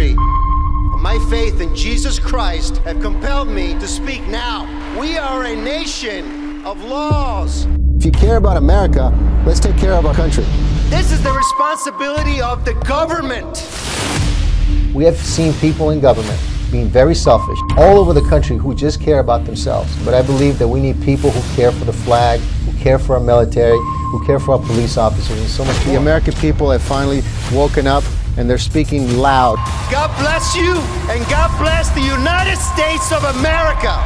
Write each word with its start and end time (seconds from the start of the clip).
country. 0.00 0.14
My 1.00 1.18
faith 1.30 1.60
in 1.60 1.74
Jesus 1.74 2.18
Christ 2.18 2.78
have 2.78 3.00
compelled 3.00 3.48
me 3.48 3.74
to 3.74 3.86
speak 3.86 4.26
now. 4.26 4.66
We 4.98 5.16
are 5.16 5.44
a 5.44 5.56
nation 5.56 6.64
of 6.64 6.82
laws. 6.84 7.66
If 7.96 8.04
you 8.04 8.12
care 8.12 8.36
about 8.36 8.56
America, 8.56 9.12
let's 9.46 9.60
take 9.60 9.76
care 9.76 9.92
of 9.92 10.06
our 10.06 10.14
country. 10.14 10.44
This 10.88 11.12
is 11.12 11.22
the 11.22 11.32
responsibility 11.32 12.40
of 12.40 12.64
the 12.64 12.74
government. 12.86 13.66
We 14.94 15.04
have 15.04 15.16
seen 15.16 15.52
people 15.54 15.90
in 15.90 16.00
government 16.00 16.40
being 16.70 16.86
very 16.86 17.14
selfish 17.14 17.58
all 17.76 17.98
over 17.98 18.12
the 18.12 18.26
country 18.28 18.56
who 18.56 18.74
just 18.74 19.00
care 19.00 19.18
about 19.18 19.44
themselves. 19.44 19.90
But 20.04 20.14
I 20.14 20.22
believe 20.22 20.58
that 20.58 20.68
we 20.68 20.80
need 20.80 21.00
people 21.02 21.30
who 21.30 21.56
care 21.56 21.72
for 21.72 21.84
the 21.84 21.92
flag, 21.92 22.40
who 22.40 22.78
care 22.78 22.98
for 22.98 23.14
our 23.14 23.20
military, 23.20 23.78
who 24.12 24.24
care 24.24 24.38
for 24.38 24.52
our 24.52 24.58
police 24.58 24.96
officers, 24.96 25.38
and 25.38 25.48
so 25.48 25.64
much 25.64 25.76
more. 25.84 25.94
The 25.94 26.00
American 26.00 26.34
people 26.34 26.70
have 26.70 26.82
finally 26.82 27.22
woken 27.52 27.86
up 27.86 28.04
and 28.36 28.48
they're 28.48 28.58
speaking 28.58 29.18
loud. 29.18 29.56
God 29.90 30.10
bless 30.20 30.54
you 30.54 30.76
and 31.10 31.28
God 31.28 31.50
bless 31.58 31.90
the 31.90 32.00
United 32.00 32.56
States 32.56 33.12
of 33.12 33.24
America. 33.24 33.96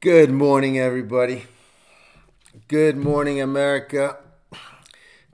Good 0.00 0.30
morning, 0.30 0.78
everybody. 0.78 1.44
Good 2.68 2.96
morning, 2.96 3.40
America. 3.40 4.18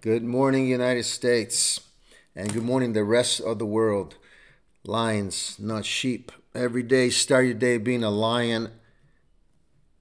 Good 0.00 0.24
morning, 0.24 0.66
United 0.66 1.05
States. 1.05 1.80
And 2.34 2.52
good 2.52 2.62
morning, 2.62 2.92
the 2.92 3.05
rest 3.05 3.41
of 3.41 3.58
the 3.58 3.66
world. 3.66 4.16
Lions, 4.84 5.56
not 5.58 5.84
sheep. 5.84 6.32
Every 6.55 6.82
day, 6.82 7.10
start 7.10 7.44
your 7.44 7.55
day 7.55 7.77
being 7.78 8.02
a 8.02 8.10
lion, 8.10 8.70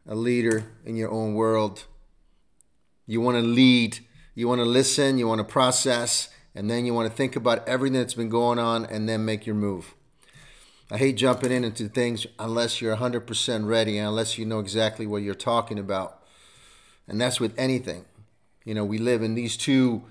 a 0.07 0.15
leader 0.15 0.65
in 0.85 0.95
your 0.95 1.11
own 1.11 1.33
world. 1.33 1.85
You 3.11 3.19
want 3.19 3.35
to 3.35 3.43
lead, 3.43 3.99
you 4.35 4.47
want 4.47 4.59
to 4.59 4.65
listen, 4.65 5.17
you 5.17 5.27
want 5.27 5.39
to 5.39 5.43
process, 5.43 6.29
and 6.55 6.69
then 6.69 6.85
you 6.85 6.93
want 6.93 7.11
to 7.11 7.13
think 7.13 7.35
about 7.35 7.67
everything 7.67 7.99
that's 7.99 8.13
been 8.13 8.29
going 8.29 8.57
on 8.57 8.85
and 8.85 9.09
then 9.09 9.25
make 9.25 9.45
your 9.45 9.53
move. 9.53 9.93
I 10.89 10.97
hate 10.97 11.17
jumping 11.17 11.51
in 11.51 11.65
into 11.65 11.89
things 11.89 12.25
unless 12.39 12.79
you're 12.79 12.95
100% 12.95 13.67
ready 13.67 13.97
and 13.97 14.07
unless 14.07 14.37
you 14.37 14.45
know 14.45 14.59
exactly 14.59 15.05
what 15.05 15.23
you're 15.23 15.35
talking 15.35 15.77
about. 15.77 16.23
And 17.05 17.19
that's 17.19 17.37
with 17.37 17.53
anything. 17.59 18.05
You 18.63 18.75
know, 18.75 18.85
we 18.85 18.97
live 18.97 19.21
in 19.21 19.35
these 19.35 19.57
two 19.57 20.03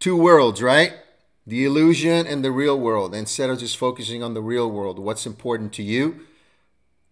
two 0.00 0.16
worlds, 0.16 0.60
right? 0.60 0.94
The 1.46 1.64
illusion 1.64 2.26
and 2.26 2.44
the 2.44 2.50
real 2.50 2.76
world. 2.76 3.14
Instead 3.14 3.50
of 3.50 3.60
just 3.60 3.76
focusing 3.76 4.20
on 4.20 4.34
the 4.34 4.42
real 4.42 4.68
world, 4.68 4.98
what's 4.98 5.26
important 5.26 5.72
to 5.74 5.84
you? 5.84 6.26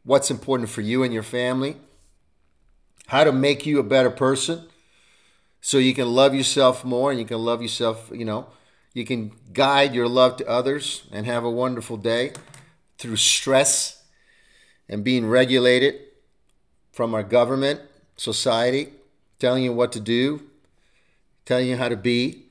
What's 0.02 0.28
important 0.28 0.70
for 0.70 0.80
you 0.80 1.04
and 1.04 1.14
your 1.14 1.22
family? 1.22 1.76
How 3.06 3.22
to 3.22 3.30
make 3.30 3.64
you 3.64 3.78
a 3.78 3.84
better 3.84 4.10
person 4.10 4.66
so 5.66 5.78
you 5.78 5.94
can 5.94 6.14
love 6.14 6.32
yourself 6.32 6.84
more 6.84 7.10
and 7.10 7.18
you 7.18 7.26
can 7.26 7.40
love 7.40 7.60
yourself, 7.60 8.08
you 8.14 8.24
know, 8.24 8.46
you 8.94 9.04
can 9.04 9.32
guide 9.52 9.96
your 9.96 10.06
love 10.06 10.36
to 10.36 10.48
others 10.48 11.02
and 11.10 11.26
have 11.26 11.42
a 11.42 11.50
wonderful 11.50 11.96
day 11.96 12.30
through 12.98 13.16
stress 13.16 14.04
and 14.88 15.02
being 15.02 15.26
regulated 15.26 15.96
from 16.92 17.16
our 17.16 17.24
government, 17.24 17.80
society, 18.16 18.92
telling 19.40 19.64
you 19.64 19.72
what 19.72 19.90
to 19.90 19.98
do, 19.98 20.40
telling 21.44 21.66
you 21.66 21.76
how 21.76 21.88
to 21.88 21.96
be, 21.96 22.44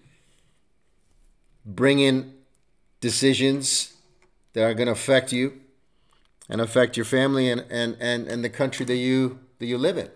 bringing 1.66 2.34
decisions 3.00 3.96
that 4.52 4.66
are 4.66 4.74
going 4.74 4.88
to 4.88 4.92
affect 4.92 5.32
you 5.32 5.54
and 6.50 6.60
affect 6.60 6.98
your 6.98 7.06
family 7.06 7.50
and, 7.50 7.64
and, 7.70 7.96
and, 8.02 8.28
and 8.28 8.44
the 8.44 8.50
country 8.50 8.86
that 8.86 8.98
you 8.98 9.40
that 9.60 9.68
you 9.68 9.78
live 9.78 9.98
in. 9.98 10.10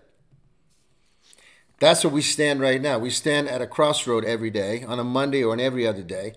That's 1.80 2.04
where 2.04 2.14
we 2.14 2.22
stand 2.22 2.60
right 2.60 2.82
now. 2.82 3.00
We 3.00 3.10
stand 3.10 3.48
at 3.48 3.62
a 3.62 3.68
crossroad 3.68 4.26
every 4.26 4.50
day, 4.50 4.84
on 4.84 5.00
a 5.00 5.04
Monday 5.04 5.44
or 5.44 5.54
on 5.54 5.60
every 5.60 5.88
other 5.88 6.04
day, 6.04 6.34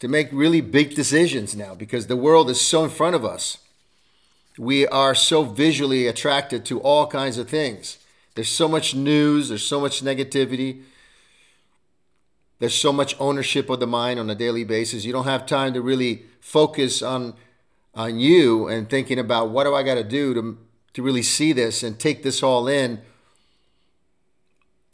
to 0.00 0.08
make 0.08 0.28
really 0.30 0.60
big 0.60 0.94
decisions 0.94 1.56
now 1.56 1.74
because 1.74 2.06
the 2.06 2.16
world 2.16 2.50
is 2.50 2.60
so 2.60 2.84
in 2.84 2.90
front 2.90 3.16
of 3.16 3.24
us. 3.24 3.58
We 4.58 4.86
are 4.86 5.14
so 5.14 5.44
visually 5.44 6.06
attracted 6.06 6.64
to 6.66 6.80
all 6.80 7.06
kinds 7.06 7.38
of 7.38 7.48
things. 7.48 7.98
There's 8.34 8.48
so 8.48 8.68
much 8.68 8.94
news, 8.94 9.48
there's 9.48 9.64
so 9.64 9.80
much 9.80 10.02
negativity, 10.02 10.82
there's 12.58 12.74
so 12.74 12.92
much 12.92 13.16
ownership 13.18 13.70
of 13.70 13.80
the 13.80 13.86
mind 13.86 14.20
on 14.20 14.28
a 14.28 14.34
daily 14.34 14.64
basis. 14.64 15.04
You 15.04 15.12
don't 15.12 15.24
have 15.24 15.46
time 15.46 15.72
to 15.74 15.80
really 15.80 16.24
focus 16.40 17.02
on 17.02 17.34
on 17.94 18.20
you 18.20 18.68
and 18.68 18.88
thinking 18.88 19.18
about 19.18 19.50
what 19.50 19.64
do 19.64 19.74
I 19.74 19.82
got 19.82 19.94
to 19.94 20.04
do 20.04 20.34
to 20.34 20.58
to 20.92 21.02
really 21.02 21.22
see 21.22 21.52
this 21.52 21.82
and 21.82 21.98
take 21.98 22.22
this 22.22 22.42
all 22.42 22.68
in 22.68 23.00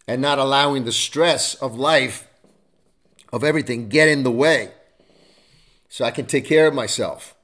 and 0.06 0.20
not 0.20 0.38
allowing 0.38 0.84
the 0.84 0.92
stress 0.92 1.54
of 1.54 1.78
life 1.78 2.28
of 3.32 3.42
everything 3.42 3.88
get 3.88 4.08
in 4.08 4.22
the 4.22 4.30
way 4.30 4.70
so 5.88 6.04
I 6.04 6.10
can 6.10 6.26
take 6.26 6.44
care 6.44 6.66
of 6.66 6.74
myself. 6.74 7.34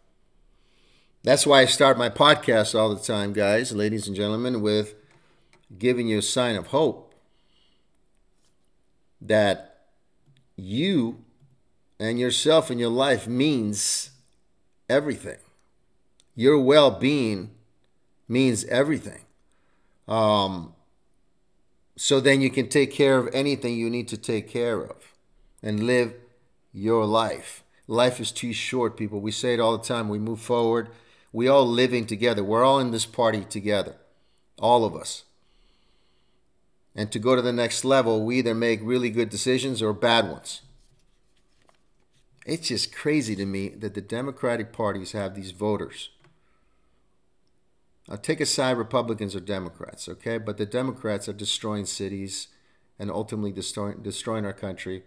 That's 1.22 1.46
why 1.46 1.60
I 1.60 1.64
start 1.66 1.98
my 1.98 2.08
podcast 2.08 2.78
all 2.78 2.94
the 2.94 3.02
time, 3.02 3.32
guys, 3.32 3.72
ladies 3.72 4.06
and 4.06 4.16
gentlemen, 4.16 4.62
with 4.62 4.94
giving 5.78 6.08
you 6.08 6.18
a 6.18 6.22
sign 6.22 6.56
of 6.56 6.68
hope 6.68 7.14
that 9.20 9.80
you 10.56 11.24
and 11.98 12.18
yourself 12.18 12.70
and 12.70 12.80
your 12.80 12.90
life 12.90 13.28
means 13.28 14.10
everything. 14.88 15.38
Your 16.34 16.58
well 16.58 16.90
being 16.90 17.50
means 18.26 18.64
everything. 18.64 19.22
Um, 20.08 20.74
so 22.02 22.18
then 22.18 22.40
you 22.40 22.48
can 22.48 22.66
take 22.66 22.90
care 22.90 23.18
of 23.18 23.28
anything 23.34 23.74
you 23.74 23.90
need 23.90 24.08
to 24.08 24.16
take 24.16 24.48
care 24.48 24.80
of 24.80 25.12
and 25.62 25.84
live 25.84 26.14
your 26.72 27.04
life. 27.04 27.62
Life 27.86 28.20
is 28.20 28.32
too 28.32 28.54
short, 28.54 28.96
people. 28.96 29.20
We 29.20 29.32
say 29.32 29.52
it 29.52 29.60
all 29.60 29.76
the 29.76 29.84
time. 29.84 30.08
We 30.08 30.18
move 30.18 30.40
forward. 30.40 30.88
We 31.30 31.46
all 31.46 31.66
living 31.66 32.06
together. 32.06 32.42
We're 32.42 32.64
all 32.64 32.78
in 32.78 32.90
this 32.90 33.04
party 33.04 33.44
together. 33.44 33.96
All 34.58 34.86
of 34.86 34.96
us. 34.96 35.24
And 36.96 37.12
to 37.12 37.18
go 37.18 37.36
to 37.36 37.42
the 37.42 37.52
next 37.52 37.84
level, 37.84 38.24
we 38.24 38.38
either 38.38 38.54
make 38.54 38.80
really 38.82 39.10
good 39.10 39.28
decisions 39.28 39.82
or 39.82 39.92
bad 39.92 40.26
ones. 40.26 40.62
It's 42.46 42.68
just 42.68 42.96
crazy 42.96 43.36
to 43.36 43.44
me 43.44 43.68
that 43.68 43.92
the 43.92 44.00
Democratic 44.00 44.72
parties 44.72 45.12
have 45.12 45.34
these 45.34 45.50
voters. 45.50 46.08
I'll 48.10 48.18
take 48.18 48.40
aside 48.40 48.76
Republicans 48.76 49.36
or 49.36 49.40
Democrats, 49.40 50.08
okay? 50.08 50.36
But 50.38 50.56
the 50.56 50.66
Democrats 50.66 51.28
are 51.28 51.32
destroying 51.32 51.86
cities 51.86 52.48
and 52.98 53.10
ultimately 53.10 53.52
destroying, 53.52 54.02
destroying 54.02 54.44
our 54.44 54.52
country. 54.52 55.04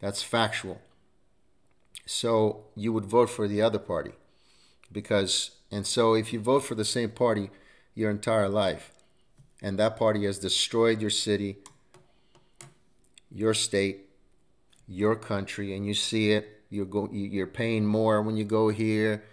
That's 0.00 0.22
factual. 0.22 0.82
So 2.04 2.66
you 2.76 2.92
would 2.92 3.06
vote 3.06 3.30
for 3.30 3.48
the 3.48 3.62
other 3.62 3.78
party 3.78 4.12
because, 4.92 5.52
and 5.70 5.86
so 5.86 6.14
if 6.14 6.32
you 6.32 6.40
vote 6.40 6.60
for 6.60 6.74
the 6.74 6.84
same 6.84 7.10
party 7.10 7.50
your 7.94 8.10
entire 8.10 8.50
life, 8.50 8.92
and 9.62 9.78
that 9.78 9.96
party 9.96 10.26
has 10.26 10.38
destroyed 10.38 11.00
your 11.00 11.10
city, 11.10 11.56
your 13.30 13.54
state, 13.54 14.10
your 14.86 15.16
country, 15.16 15.74
and 15.74 15.86
you 15.86 15.94
see 15.94 16.32
it. 16.32 16.60
You're 16.68 16.84
go, 16.84 17.08
you're 17.10 17.46
paying 17.46 17.86
more 17.86 18.20
when 18.20 18.36
you 18.36 18.44
go 18.44 18.68
here. 18.68 19.24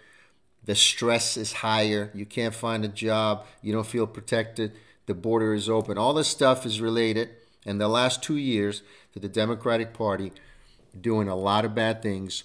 The 0.64 0.74
stress 0.74 1.36
is 1.36 1.52
higher. 1.54 2.10
You 2.14 2.26
can't 2.26 2.54
find 2.54 2.84
a 2.84 2.88
job. 2.88 3.46
You 3.62 3.72
don't 3.72 3.86
feel 3.86 4.06
protected. 4.06 4.72
The 5.06 5.14
border 5.14 5.54
is 5.54 5.68
open. 5.68 5.98
All 5.98 6.14
this 6.14 6.28
stuff 6.28 6.64
is 6.64 6.80
related. 6.80 7.30
In 7.64 7.78
the 7.78 7.88
last 7.88 8.22
two 8.22 8.36
years, 8.36 8.82
to 9.12 9.20
the 9.20 9.28
Democratic 9.28 9.92
Party 9.92 10.32
doing 10.98 11.28
a 11.28 11.36
lot 11.36 11.64
of 11.64 11.74
bad 11.74 12.02
things 12.02 12.44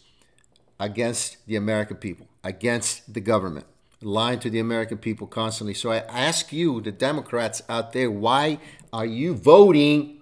against 0.79 1.45
the 1.47 1.55
American 1.55 1.97
people, 1.97 2.27
against 2.43 3.13
the 3.13 3.21
government 3.21 3.65
lying 4.01 4.39
to 4.39 4.49
the 4.49 4.59
American 4.59 4.97
people 4.97 5.27
constantly. 5.27 5.73
So 5.73 5.91
I 5.91 5.97
ask 5.97 6.53
you, 6.53 6.81
the 6.81 6.91
Democrats 6.91 7.63
out 7.67 7.93
there, 7.93 8.11
why 8.11 8.59
are 8.93 9.05
you 9.05 9.33
voting 9.33 10.21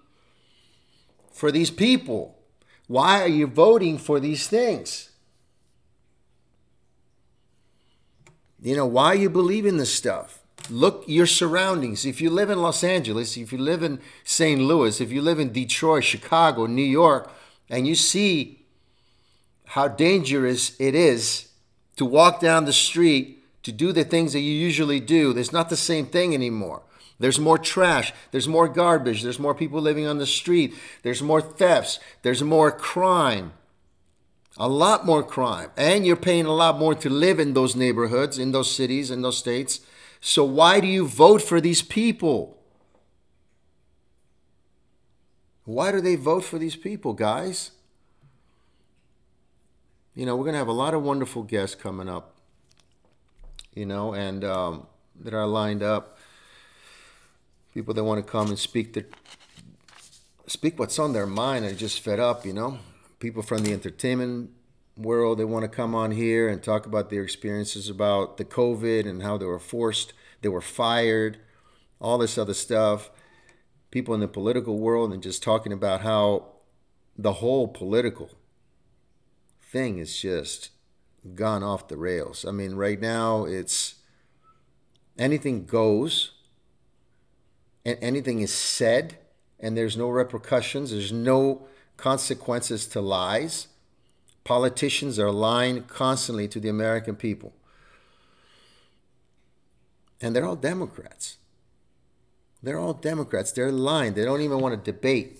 for 1.31 1.51
these 1.51 1.71
people? 1.71 2.37
Why 2.87 3.21
are 3.21 3.27
you 3.27 3.47
voting 3.47 3.97
for 3.97 4.19
these 4.19 4.47
things? 4.47 5.09
You 8.65 8.75
know, 8.75 8.87
why 8.87 9.13
you 9.13 9.29
believe 9.29 9.67
in 9.67 9.77
this 9.77 9.93
stuff? 9.93 10.39
Look 10.71 11.03
your 11.05 11.27
surroundings. 11.27 12.03
If 12.03 12.19
you 12.19 12.31
live 12.31 12.49
in 12.49 12.63
Los 12.63 12.83
Angeles, 12.83 13.37
if 13.37 13.53
you 13.53 13.59
live 13.59 13.83
in 13.83 13.99
St. 14.23 14.59
Louis, 14.59 14.99
if 14.99 15.11
you 15.11 15.21
live 15.21 15.37
in 15.37 15.53
Detroit, 15.53 16.03
Chicago, 16.03 16.65
New 16.65 16.81
York, 16.81 17.31
and 17.69 17.87
you 17.87 17.93
see 17.93 18.65
how 19.65 19.87
dangerous 19.87 20.75
it 20.79 20.95
is 20.95 21.49
to 21.97 22.05
walk 22.05 22.39
down 22.39 22.65
the 22.65 22.73
street 22.73 23.43
to 23.61 23.71
do 23.71 23.91
the 23.91 24.03
things 24.03 24.33
that 24.33 24.39
you 24.39 24.53
usually 24.53 24.99
do. 24.99 25.31
There's 25.31 25.53
not 25.53 25.69
the 25.69 25.77
same 25.77 26.07
thing 26.07 26.33
anymore. 26.33 26.81
There's 27.19 27.39
more 27.39 27.59
trash. 27.59 28.13
There's 28.31 28.47
more 28.47 28.67
garbage. 28.67 29.21
There's 29.21 29.37
more 29.37 29.53
people 29.53 29.79
living 29.79 30.07
on 30.07 30.17
the 30.17 30.25
street. 30.25 30.73
There's 31.03 31.21
more 31.21 31.39
thefts. 31.39 31.99
There's 32.23 32.41
more 32.41 32.71
crime. 32.71 33.53
A 34.57 34.69
lot 34.69 35.05
more 35.05 35.21
crime. 35.23 35.71
And 35.75 36.05
you're 36.05 36.15
paying 36.15 36.45
a 36.45 36.53
lot 36.53 36.79
more 36.79 36.95
to 36.95 37.09
live 37.09 37.39
in 37.39 37.53
those 37.53 37.75
neighborhoods, 37.75 38.39
in 38.39 38.51
those 38.51 38.73
cities, 38.73 39.11
in 39.11 39.21
those 39.21 39.37
states. 39.37 39.81
So 40.21 40.43
why 40.43 40.79
do 40.79 40.87
you 40.87 41.07
vote 41.07 41.41
for 41.41 41.59
these 41.59 41.81
people? 41.81 42.57
Why 45.65 45.91
do 45.91 45.99
they 45.99 46.15
vote 46.15 46.43
for 46.43 46.57
these 46.57 46.75
people, 46.75 47.13
guys? 47.13 47.71
You 50.13 50.25
know, 50.25 50.35
we're 50.35 50.43
going 50.43 50.53
to 50.53 50.59
have 50.59 50.69
a 50.69 50.73
lot 50.73 50.93
of 50.93 51.03
wonderful 51.03 51.43
guests 51.43 51.75
coming 51.75 52.07
up, 52.07 52.35
you 53.73 53.85
know, 53.85 54.13
and 54.13 54.45
um, 54.45 54.87
that 55.19 55.33
are 55.33 55.45
lined 55.45 55.83
up. 55.83 56.17
People 57.73 57.93
that 57.93 58.03
want 58.05 58.25
to 58.25 58.31
come 58.31 58.47
and 58.47 58.57
speak 58.57 58.93
the 58.93 59.05
speak 60.47 60.79
what's 60.79 60.97
on 60.99 61.11
their 61.11 61.25
mind 61.25 61.65
and 61.65 61.77
just 61.77 61.99
fed 61.99 62.19
up, 62.19 62.45
you 62.45 62.53
know. 62.53 62.79
People 63.19 63.41
from 63.41 63.63
the 63.63 63.73
entertainment 63.73 64.51
world, 64.97 65.37
they 65.37 65.45
want 65.45 65.63
to 65.63 65.69
come 65.69 65.93
on 65.95 66.11
here 66.11 66.47
and 66.47 66.61
talk 66.61 66.85
about 66.85 67.09
their 67.09 67.23
experiences 67.23 67.89
about 67.89 68.37
the 68.37 68.45
COVID 68.45 69.07
and 69.07 69.23
how 69.23 69.37
they 69.37 69.45
were 69.45 69.59
forced, 69.59 70.13
they 70.41 70.49
were 70.49 70.61
fired, 70.61 71.37
all 71.99 72.17
this 72.17 72.37
other 72.37 72.53
stuff. 72.53 73.09
People 73.91 74.13
in 74.13 74.19
the 74.19 74.27
political 74.27 74.77
world 74.77 75.13
and 75.13 75.23
just 75.23 75.41
talking 75.41 75.71
about 75.71 76.01
how 76.01 76.47
the 77.17 77.33
whole 77.33 77.67
political 77.67 78.29
thing 79.61 79.97
is 79.97 80.19
just 80.19 80.69
gone 81.33 81.63
off 81.63 81.87
the 81.87 81.97
rails. 81.97 82.45
I 82.45 82.51
mean, 82.51 82.75
right 82.75 82.99
now 82.99 83.45
it's 83.45 83.95
anything 85.17 85.65
goes 85.65 86.31
and 87.85 87.97
anything 88.01 88.41
is 88.41 88.53
said 88.53 89.17
and 89.59 89.77
there's 89.77 89.95
no 89.95 90.09
repercussions, 90.09 90.91
there's 90.91 91.13
no 91.13 91.67
consequences 91.97 92.87
to 92.87 93.01
lies. 93.01 93.67
Politicians 94.43 95.17
are 95.17 95.31
lying 95.31 95.83
constantly 95.83 96.47
to 96.47 96.59
the 96.59 96.69
American 96.69 97.15
people. 97.15 97.53
And 100.21 100.35
they're 100.35 100.45
all 100.45 100.55
Democrats. 100.55 101.37
They're 102.61 102.79
all 102.79 102.93
Democrats. 102.93 103.51
They're 103.51 103.71
lying. 103.71 104.13
They 104.13 104.25
don't 104.25 104.41
even 104.41 104.59
want 104.59 104.73
to 104.83 104.91
debate. 104.91 105.39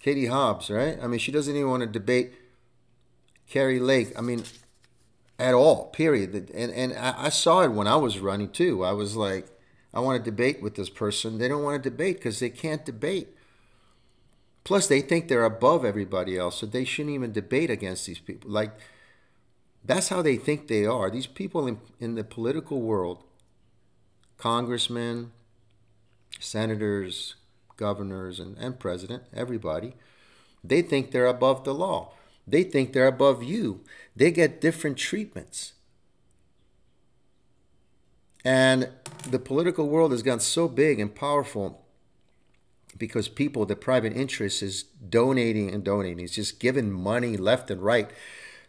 Katie 0.00 0.26
Hobbs, 0.26 0.70
right? 0.70 0.98
I 1.02 1.06
mean, 1.06 1.20
she 1.20 1.30
doesn't 1.30 1.54
even 1.54 1.68
want 1.70 1.82
to 1.82 1.86
debate 1.86 2.32
Kari 3.48 3.78
Lake. 3.78 4.12
I 4.16 4.22
mean, 4.22 4.44
at 5.38 5.54
all, 5.54 5.86
period. 5.86 6.50
And, 6.54 6.72
and 6.72 6.94
I 6.94 7.28
saw 7.28 7.62
it 7.62 7.72
when 7.72 7.86
I 7.86 7.96
was 7.96 8.18
running 8.18 8.50
too. 8.50 8.84
I 8.84 8.92
was 8.92 9.16
like, 9.16 9.46
I 9.92 10.00
want 10.00 10.22
to 10.22 10.30
debate 10.30 10.62
with 10.62 10.76
this 10.76 10.90
person. 10.90 11.38
They 11.38 11.48
don't 11.48 11.62
want 11.62 11.82
to 11.82 11.90
debate 11.90 12.16
because 12.16 12.38
they 12.38 12.50
can't 12.50 12.84
debate. 12.84 13.28
Plus, 14.64 14.86
they 14.86 15.00
think 15.00 15.28
they're 15.28 15.44
above 15.44 15.84
everybody 15.84 16.36
else, 16.36 16.56
so 16.56 16.66
they 16.66 16.84
shouldn't 16.84 17.14
even 17.14 17.32
debate 17.32 17.70
against 17.70 18.06
these 18.06 18.18
people. 18.18 18.50
Like, 18.50 18.72
that's 19.84 20.08
how 20.08 20.22
they 20.22 20.36
think 20.36 20.68
they 20.68 20.84
are. 20.84 21.10
These 21.10 21.26
people 21.26 21.66
in, 21.66 21.80
in 21.98 22.14
the 22.14 22.24
political 22.24 22.80
world, 22.82 23.24
congressmen, 24.36 25.32
senators, 26.38 27.36
governors, 27.76 28.38
and, 28.38 28.56
and 28.58 28.78
president, 28.78 29.22
everybody, 29.34 29.94
they 30.62 30.82
think 30.82 31.10
they're 31.10 31.26
above 31.26 31.64
the 31.64 31.74
law. 31.74 32.12
They 32.46 32.62
think 32.62 32.92
they're 32.92 33.06
above 33.06 33.42
you. 33.42 33.80
They 34.14 34.30
get 34.30 34.60
different 34.60 34.98
treatments. 34.98 35.72
And 38.44 38.90
the 39.28 39.38
political 39.38 39.88
world 39.88 40.12
has 40.12 40.22
gotten 40.22 40.40
so 40.40 40.68
big 40.68 40.98
and 40.98 41.14
powerful 41.14 41.79
because 43.00 43.28
people, 43.28 43.66
the 43.66 43.74
private 43.74 44.12
interest 44.12 44.62
is 44.62 44.84
donating 44.84 45.74
and 45.74 45.82
donating. 45.82 46.24
It's 46.24 46.34
just 46.34 46.60
giving 46.60 46.92
money 46.92 47.36
left 47.36 47.70
and 47.70 47.82
right 47.82 48.08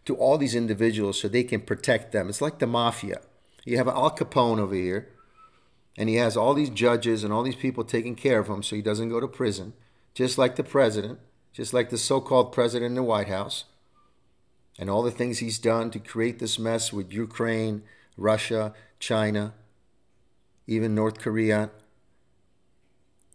to 0.05 0.15
all 0.15 0.39
these 0.39 0.55
individuals 0.55 1.19
so 1.19 1.27
they 1.27 1.43
can 1.43 1.61
protect 1.61 2.11
them. 2.11 2.29
It's 2.29 2.41
like 2.41 2.57
the 2.57 2.65
mafia. 2.65 3.21
You 3.65 3.77
have 3.77 3.87
Al 3.87 4.15
Capone 4.15 4.57
over 4.57 4.73
here, 4.73 5.09
and 5.95 6.09
he 6.09 6.15
has 6.15 6.35
all 6.35 6.55
these 6.55 6.71
judges 6.71 7.23
and 7.23 7.31
all 7.31 7.43
these 7.43 7.55
people 7.55 7.83
taking 7.83 8.15
care 8.15 8.39
of 8.39 8.47
him 8.47 8.63
so 8.63 8.75
he 8.75 8.81
doesn't 8.81 9.09
go 9.09 9.19
to 9.19 9.27
prison, 9.27 9.73
just 10.15 10.39
like 10.39 10.55
the 10.55 10.63
president, 10.63 11.19
just 11.53 11.73
like 11.73 11.89
the 11.89 11.97
so 11.97 12.19
called 12.21 12.53
president 12.53 12.89
in 12.89 12.95
the 12.95 13.03
White 13.03 13.27
House, 13.27 13.65
and 14.79 14.89
all 14.89 15.03
the 15.03 15.11
things 15.11 15.37
he's 15.39 15.59
done 15.59 15.91
to 15.91 15.99
create 15.99 16.39
this 16.39 16.57
mess 16.57 16.91
with 16.91 17.11
Ukraine, 17.11 17.83
Russia, 18.17 18.73
China, 18.97 19.53
even 20.65 20.95
North 20.95 21.19
Korea, 21.19 21.69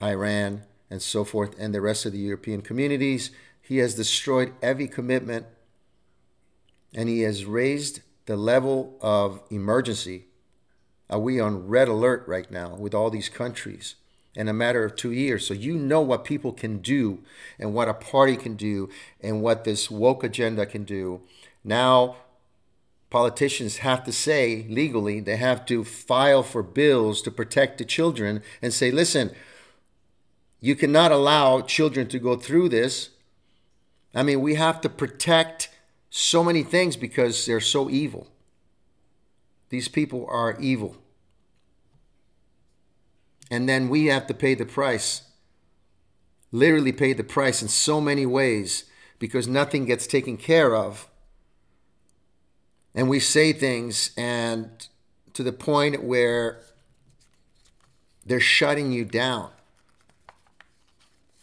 Iran, 0.03 0.63
and 0.91 1.03
so 1.03 1.25
forth, 1.25 1.55
and 1.59 1.75
the 1.75 1.81
rest 1.81 2.07
of 2.07 2.13
the 2.13 2.19
European 2.19 2.63
communities. 2.63 3.31
He 3.61 3.79
has 3.79 3.95
destroyed 3.95 4.53
every 4.63 4.87
commitment 4.87 5.47
and 6.95 7.09
he 7.09 7.21
has 7.23 7.45
raised 7.45 8.01
the 8.27 8.37
level 8.37 8.97
of 9.01 9.43
emergency. 9.51 10.27
Are 11.11 11.19
we 11.19 11.41
on 11.41 11.69
red 11.69 11.89
alert 11.89 12.25
right 12.27 12.51
now 12.51 12.75
with 12.75 12.95
all 12.95 13.11
these 13.11 13.29
countries 13.29 13.97
in 14.35 14.49
a 14.49 14.53
matter 14.53 14.85
of 14.85 14.97
two 14.97 15.13
years? 15.13 15.47
So 15.47 15.55
you 15.55 15.77
know 15.77 16.01
what 16.01 16.25
people 16.25 16.53
can 16.53 16.79
do 16.79 17.23
and 17.59 17.75
what 17.75 17.89
a 17.89 17.95
party 17.95 18.37
can 18.37 18.55
do 18.55 18.89
and 19.21 19.43
what 19.43 19.65
this 19.65 19.91
woke 19.91 20.25
agenda 20.25 20.65
can 20.67 20.85
do. 20.85 21.23
Now 21.65 22.17
politicians 23.11 23.79
have 23.79 24.05
to 24.05 24.13
say 24.13 24.67
legally, 24.69 25.21
they 25.21 25.37
have 25.37 25.65
to 25.67 25.85
file 25.85 26.43
for 26.43 26.63
bills 26.63 27.23
to 27.23 27.31
protect 27.31 27.79
the 27.79 27.85
children 27.85 28.43
and 28.61 28.73
say, 28.73 28.91
listen, 28.91 29.33
you 30.61 30.75
cannot 30.75 31.13
allow 31.13 31.61
children 31.61 32.09
to 32.09 32.19
go 32.19 32.37
through 32.37 32.69
this. 32.69 33.11
I 34.15 34.23
mean, 34.23 34.41
we 34.41 34.55
have 34.55 34.81
to 34.83 34.89
protect 34.89 35.69
so 36.11 36.43
many 36.43 36.63
things 36.63 36.97
because 36.97 37.45
they're 37.47 37.61
so 37.61 37.91
evil. 37.91 38.29
These 39.69 39.89
people 39.89 40.27
are 40.31 40.57
evil. 40.59 40.97
And 43.51 43.69
then 43.69 43.89
we 43.89 44.07
have 44.07 44.27
to 44.27 44.35
pay 44.35 44.55
the 44.55 44.67
price, 44.67 45.23
literally 46.51 46.93
pay 46.93 47.13
the 47.13 47.25
price 47.25 47.63
in 47.63 47.69
so 47.69 48.01
many 48.01 48.27
ways 48.27 48.85
because 49.19 49.47
nothing 49.47 49.85
gets 49.85 50.07
taken 50.07 50.37
care 50.37 50.75
of 50.75 51.09
and 52.97 53.11
we 53.11 53.21
say 53.21 53.53
things 53.53 54.11
and 54.17 54.89
to 55.35 55.43
the 55.43 55.53
point 55.53 56.03
where 56.03 56.63
they're 58.25 58.41
shutting 58.41 58.91
you 58.91 59.05
down. 59.05 59.51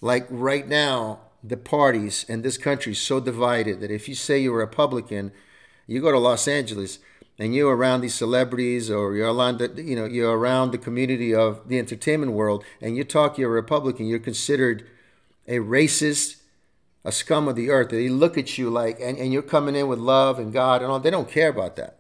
Like 0.03 0.27
right 0.29 0.67
now, 0.67 1.21
the 1.41 1.55
parties 1.55 2.25
in 2.27 2.41
this 2.41 2.57
country 2.57 2.91
is 2.91 2.99
so 2.99 3.21
divided 3.21 3.79
that 3.79 3.89
if 3.89 4.09
you 4.09 4.15
say 4.15 4.37
you're 4.37 4.55
a 4.55 4.65
Republican, 4.65 5.31
you 5.87 6.01
go 6.01 6.11
to 6.11 6.19
Los 6.19 6.45
Angeles 6.45 6.99
and 7.39 7.55
you're 7.55 7.73
around 7.73 8.01
these 8.01 8.13
celebrities 8.13 8.91
or 8.91 9.15
you're 9.15 9.33
around 9.33 9.59
the, 9.59 9.81
you 9.81 9.95
know 9.95 10.03
you're 10.03 10.37
around 10.37 10.71
the 10.71 10.77
community 10.77 11.33
of 11.33 11.69
the 11.69 11.79
entertainment 11.79 12.33
world 12.33 12.65
and 12.81 12.97
you 12.97 13.05
talk 13.05 13.37
you're 13.37 13.49
a 13.49 13.53
Republican, 13.53 14.05
you're 14.05 14.19
considered 14.19 14.85
a 15.47 15.59
racist, 15.59 16.41
a 17.05 17.11
scum 17.13 17.47
of 17.47 17.55
the 17.55 17.69
earth. 17.69 17.89
They 17.89 18.09
look 18.09 18.37
at 18.37 18.57
you 18.57 18.69
like, 18.69 18.99
and, 18.99 19.17
and 19.17 19.31
you're 19.31 19.41
coming 19.41 19.73
in 19.73 19.87
with 19.87 19.99
love 19.99 20.37
and 20.37 20.51
God 20.51 20.81
and 20.81 20.91
all. 20.91 20.99
They 20.99 21.11
don't 21.11 21.29
care 21.29 21.49
about 21.49 21.77
that. 21.77 21.97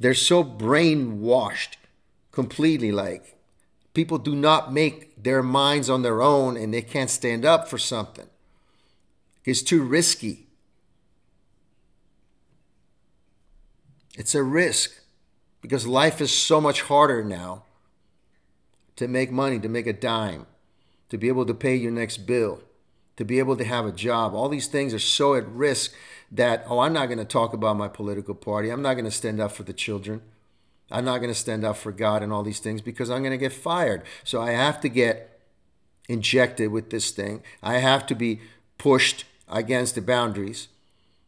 They're 0.00 0.14
so 0.14 0.42
brainwashed 0.42 1.76
completely. 2.32 2.90
Like, 2.90 3.36
people 3.94 4.18
do 4.18 4.34
not 4.34 4.72
make 4.72 5.09
their 5.22 5.42
minds 5.42 5.90
on 5.90 6.02
their 6.02 6.22
own 6.22 6.56
and 6.56 6.72
they 6.72 6.82
can't 6.82 7.10
stand 7.10 7.44
up 7.44 7.68
for 7.68 7.78
something. 7.78 8.28
It's 9.44 9.62
too 9.62 9.82
risky. 9.82 10.46
It's 14.14 14.34
a 14.34 14.42
risk 14.42 14.92
because 15.60 15.86
life 15.86 16.20
is 16.20 16.32
so 16.32 16.60
much 16.60 16.82
harder 16.82 17.24
now 17.24 17.64
to 18.96 19.08
make 19.08 19.30
money, 19.30 19.58
to 19.58 19.68
make 19.68 19.86
a 19.86 19.92
dime, 19.92 20.46
to 21.08 21.16
be 21.16 21.28
able 21.28 21.46
to 21.46 21.54
pay 21.54 21.74
your 21.74 21.92
next 21.92 22.18
bill 22.18 22.62
to 23.20 23.24
be 23.26 23.38
able 23.38 23.54
to 23.54 23.64
have 23.64 23.84
a 23.84 23.92
job. 23.92 24.32
All 24.32 24.48
these 24.48 24.66
things 24.66 24.94
are 24.94 24.98
so 24.98 25.34
at 25.34 25.46
risk 25.46 25.92
that, 26.32 26.64
oh, 26.66 26.78
I'm 26.78 26.94
not 26.94 27.04
going 27.04 27.18
to 27.18 27.26
talk 27.26 27.52
about 27.52 27.76
my 27.76 27.86
political 27.86 28.34
party. 28.34 28.70
I'm 28.70 28.80
not 28.80 28.94
going 28.94 29.04
to 29.04 29.10
stand 29.10 29.42
up 29.42 29.52
for 29.52 29.62
the 29.62 29.74
children. 29.74 30.22
I'm 30.90 31.04
not 31.04 31.18
going 31.18 31.32
to 31.32 31.38
stand 31.38 31.64
up 31.64 31.76
for 31.76 31.92
God 31.92 32.22
and 32.22 32.32
all 32.32 32.42
these 32.42 32.58
things 32.58 32.80
because 32.80 33.10
I'm 33.10 33.22
going 33.22 33.32
to 33.32 33.38
get 33.38 33.52
fired. 33.52 34.02
So 34.24 34.40
I 34.40 34.50
have 34.50 34.80
to 34.80 34.88
get 34.88 35.40
injected 36.08 36.72
with 36.72 36.90
this 36.90 37.10
thing. 37.10 37.42
I 37.62 37.78
have 37.78 38.06
to 38.06 38.14
be 38.14 38.40
pushed 38.78 39.24
against 39.48 39.94
the 39.94 40.02
boundaries 40.02 40.68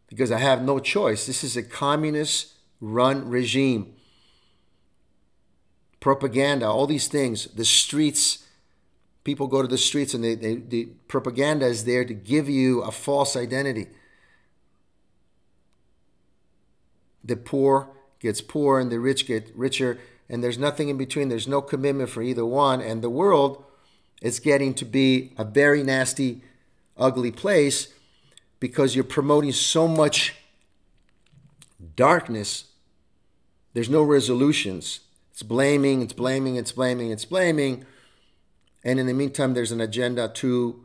because 0.09 0.33
I 0.33 0.39
have 0.39 0.63
no 0.63 0.79
choice. 0.79 1.27
This 1.27 1.45
is 1.45 1.57
a 1.57 1.63
communist 1.63 2.55
run 2.81 3.29
regime. 3.29 3.95
Propaganda, 6.01 6.67
all 6.67 6.87
these 6.87 7.07
things, 7.07 7.47
the 7.47 7.65
streets 7.65 8.43
people 9.25 9.47
go 9.47 9.63
to 9.63 9.69
the 9.69 9.79
streets 9.79 10.15
and 10.15 10.25
they, 10.25 10.35
they, 10.35 10.57
the 10.57 10.87
propaganda 11.09 11.67
is 11.67 11.85
there 11.85 12.05
to 12.05 12.15
give 12.15 12.49
you 12.49 12.83
a 12.83 12.91
false 12.91 13.37
identity. 13.37 13.87
The 17.25 17.37
poor 17.37 17.89
gets 18.23 18.41
poor 18.41 18.79
and 18.79 18.91
the 18.91 19.01
rich 19.01 19.27
get 19.27 19.51
richer, 19.55 19.99
and 20.29 20.43
there's 20.43 20.59
nothing 20.59 20.89
in 20.89 20.97
between. 20.97 21.29
There's 21.29 21.49
no 21.49 21.61
commitment 21.61 22.09
for 22.09 22.23
either 22.23 22.47
one, 22.47 22.81
and 22.81 23.03
the 23.03 23.11
world 23.11 23.65
is 24.23 24.39
getting 24.39 24.73
to 24.75 24.85
be 24.85 25.33
a 25.37 25.45
very 25.45 25.83
nasty, 25.83 26.43
ugly 26.97 27.33
place 27.33 27.93
because 28.61 28.95
you're 28.95 29.05
promoting 29.05 29.51
so 29.53 29.89
much 29.89 30.37
darkness. 31.97 32.67
There's 33.75 33.91
no 33.91 34.03
resolutions. 34.03 35.01
It's 35.33 35.43
blaming, 35.43 36.03
it's 36.03 36.13
blaming, 36.13 36.57
it's 36.57 36.73
blaming, 36.73 37.11
it's 37.11 37.25
blaming 37.25 37.85
And 38.85 39.01
in 39.01 39.07
the 39.07 39.15
meantime, 39.15 39.55
there's 39.55 39.73
an 39.73 39.81
agenda 39.81 40.29
to 40.29 40.85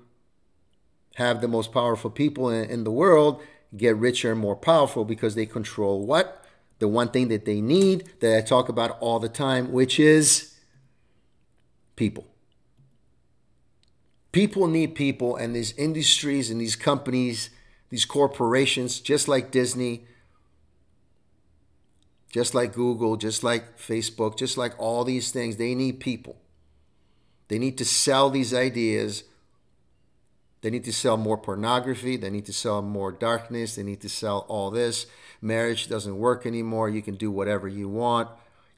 have 1.15 1.41
the 1.41 1.47
most 1.47 1.71
powerful 1.71 2.09
people 2.09 2.49
in, 2.49 2.69
in 2.69 2.83
the 2.83 2.91
world 2.91 3.41
get 3.75 3.95
richer 3.97 4.31
and 4.31 4.39
more 4.39 4.55
powerful 4.55 5.05
because 5.05 5.35
they 5.35 5.45
control 5.45 6.05
what? 6.05 6.46
The 6.79 6.87
one 6.87 7.09
thing 7.09 7.27
that 7.29 7.45
they 7.45 7.61
need 7.61 8.09
that 8.19 8.37
I 8.37 8.41
talk 8.41 8.69
about 8.69 8.97
all 8.99 9.19
the 9.19 9.29
time, 9.29 9.71
which 9.71 9.99
is 9.99 10.55
people. 11.95 12.27
People 14.31 14.67
need 14.67 14.93
people, 14.93 15.35
and 15.35 15.55
these 15.55 15.73
industries 15.73 16.51
and 16.51 16.61
these 16.61 16.75
companies, 16.75 17.49
these 17.89 18.05
corporations, 18.05 18.99
just 18.99 19.27
like 19.27 19.49
Disney, 19.49 20.05
just 22.29 22.53
like 22.53 22.73
Google, 22.73 23.15
just 23.17 23.43
like 23.43 23.79
Facebook, 23.79 24.37
just 24.37 24.57
like 24.57 24.73
all 24.77 25.03
these 25.03 25.31
things, 25.31 25.55
they 25.55 25.73
need 25.73 25.99
people. 25.99 26.35
They 27.47 27.57
need 27.57 27.77
to 27.77 27.85
sell 27.85 28.29
these 28.29 28.53
ideas. 28.53 29.23
They 30.61 30.69
need 30.69 30.85
to 30.85 30.93
sell 30.93 31.17
more 31.17 31.37
pornography. 31.37 32.17
They 32.17 32.29
need 32.29 32.45
to 32.45 32.53
sell 32.53 32.81
more 32.81 33.11
darkness. 33.11 33.75
They 33.75 33.83
need 33.83 34.01
to 34.01 34.09
sell 34.09 34.45
all 34.47 34.71
this. 34.71 35.05
Marriage 35.41 35.87
doesn't 35.87 36.17
work 36.17 36.45
anymore. 36.45 36.89
You 36.89 37.01
can 37.01 37.15
do 37.15 37.29
whatever 37.31 37.67
you 37.67 37.87
want. 37.87 38.29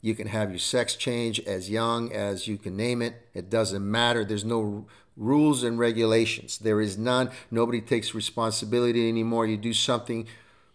You 0.01 0.15
can 0.15 0.27
have 0.27 0.49
your 0.49 0.59
sex 0.59 0.95
change 0.95 1.39
as 1.41 1.69
young 1.69 2.11
as 2.13 2.47
you 2.47 2.57
can 2.57 2.75
name 2.77 3.01
it. 3.01 3.27
It 3.33 3.49
doesn't 3.49 3.89
matter. 3.89 4.23
There's 4.23 4.45
no 4.45 4.87
rules 5.17 5.63
and 5.63 5.77
regulations. 5.77 6.57
There 6.57 6.79
is 6.81 6.97
none. 6.97 7.29
Nobody 7.51 7.81
takes 7.81 8.15
responsibility 8.15 9.07
anymore. 9.09 9.45
You 9.45 9.57
do 9.57 9.73
something, 9.73 10.27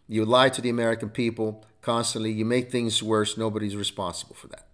you 0.07 0.25
lie 0.25 0.51
to 0.51 0.61
the 0.61 0.69
American 0.69 1.09
people 1.09 1.65
constantly, 1.81 2.31
you 2.33 2.45
make 2.45 2.71
things 2.71 3.03
worse. 3.03 3.37
Nobody's 3.37 3.77
responsible 3.77 4.35
for 4.35 4.49
that. 4.49 4.67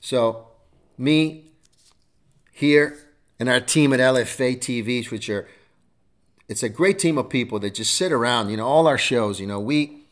So, 0.00 0.48
me 0.96 1.50
here 2.52 2.98
and 3.38 3.48
our 3.48 3.60
team 3.60 3.92
at 3.92 4.00
LFA 4.00 4.56
TV, 4.58 5.10
which 5.10 5.28
are 5.28 5.48
it's 6.48 6.62
a 6.62 6.68
great 6.68 6.98
team 6.98 7.16
of 7.16 7.30
people 7.30 7.58
that 7.60 7.74
just 7.74 7.94
sit 7.94 8.12
around. 8.12 8.50
You 8.50 8.56
know, 8.58 8.66
all 8.66 8.86
our 8.86 8.98
shows. 8.98 9.40
You 9.40 9.46
know, 9.46 9.60
we 9.60 10.04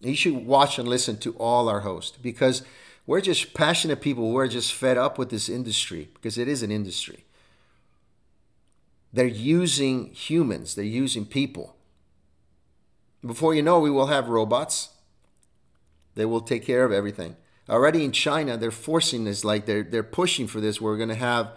you 0.00 0.14
should 0.14 0.46
watch 0.46 0.78
and 0.78 0.88
listen 0.88 1.18
to 1.18 1.32
all 1.34 1.68
our 1.68 1.80
hosts 1.80 2.16
because 2.16 2.62
we're 3.06 3.20
just 3.20 3.54
passionate 3.54 4.00
people. 4.00 4.30
We're 4.30 4.48
just 4.48 4.72
fed 4.72 4.96
up 4.96 5.18
with 5.18 5.30
this 5.30 5.48
industry 5.48 6.08
because 6.14 6.38
it 6.38 6.48
is 6.48 6.62
an 6.62 6.70
industry. 6.70 7.24
They're 9.12 9.26
using 9.26 10.12
humans. 10.12 10.74
They're 10.74 10.84
using 10.84 11.26
people. 11.26 11.76
Before 13.26 13.54
you 13.54 13.62
know, 13.62 13.80
we 13.80 13.90
will 13.90 14.06
have 14.06 14.28
robots. 14.28 14.90
They 16.14 16.24
will 16.24 16.40
take 16.40 16.64
care 16.64 16.84
of 16.84 16.92
everything. 16.92 17.36
Already 17.68 18.04
in 18.04 18.12
China, 18.12 18.56
they're 18.56 18.70
forcing 18.70 19.24
this, 19.24 19.44
like 19.44 19.66
they're 19.66 19.82
they're 19.82 20.02
pushing 20.02 20.46
for 20.46 20.60
this. 20.60 20.80
We're 20.80 20.96
going 20.96 21.08
to 21.08 21.14
have 21.14 21.52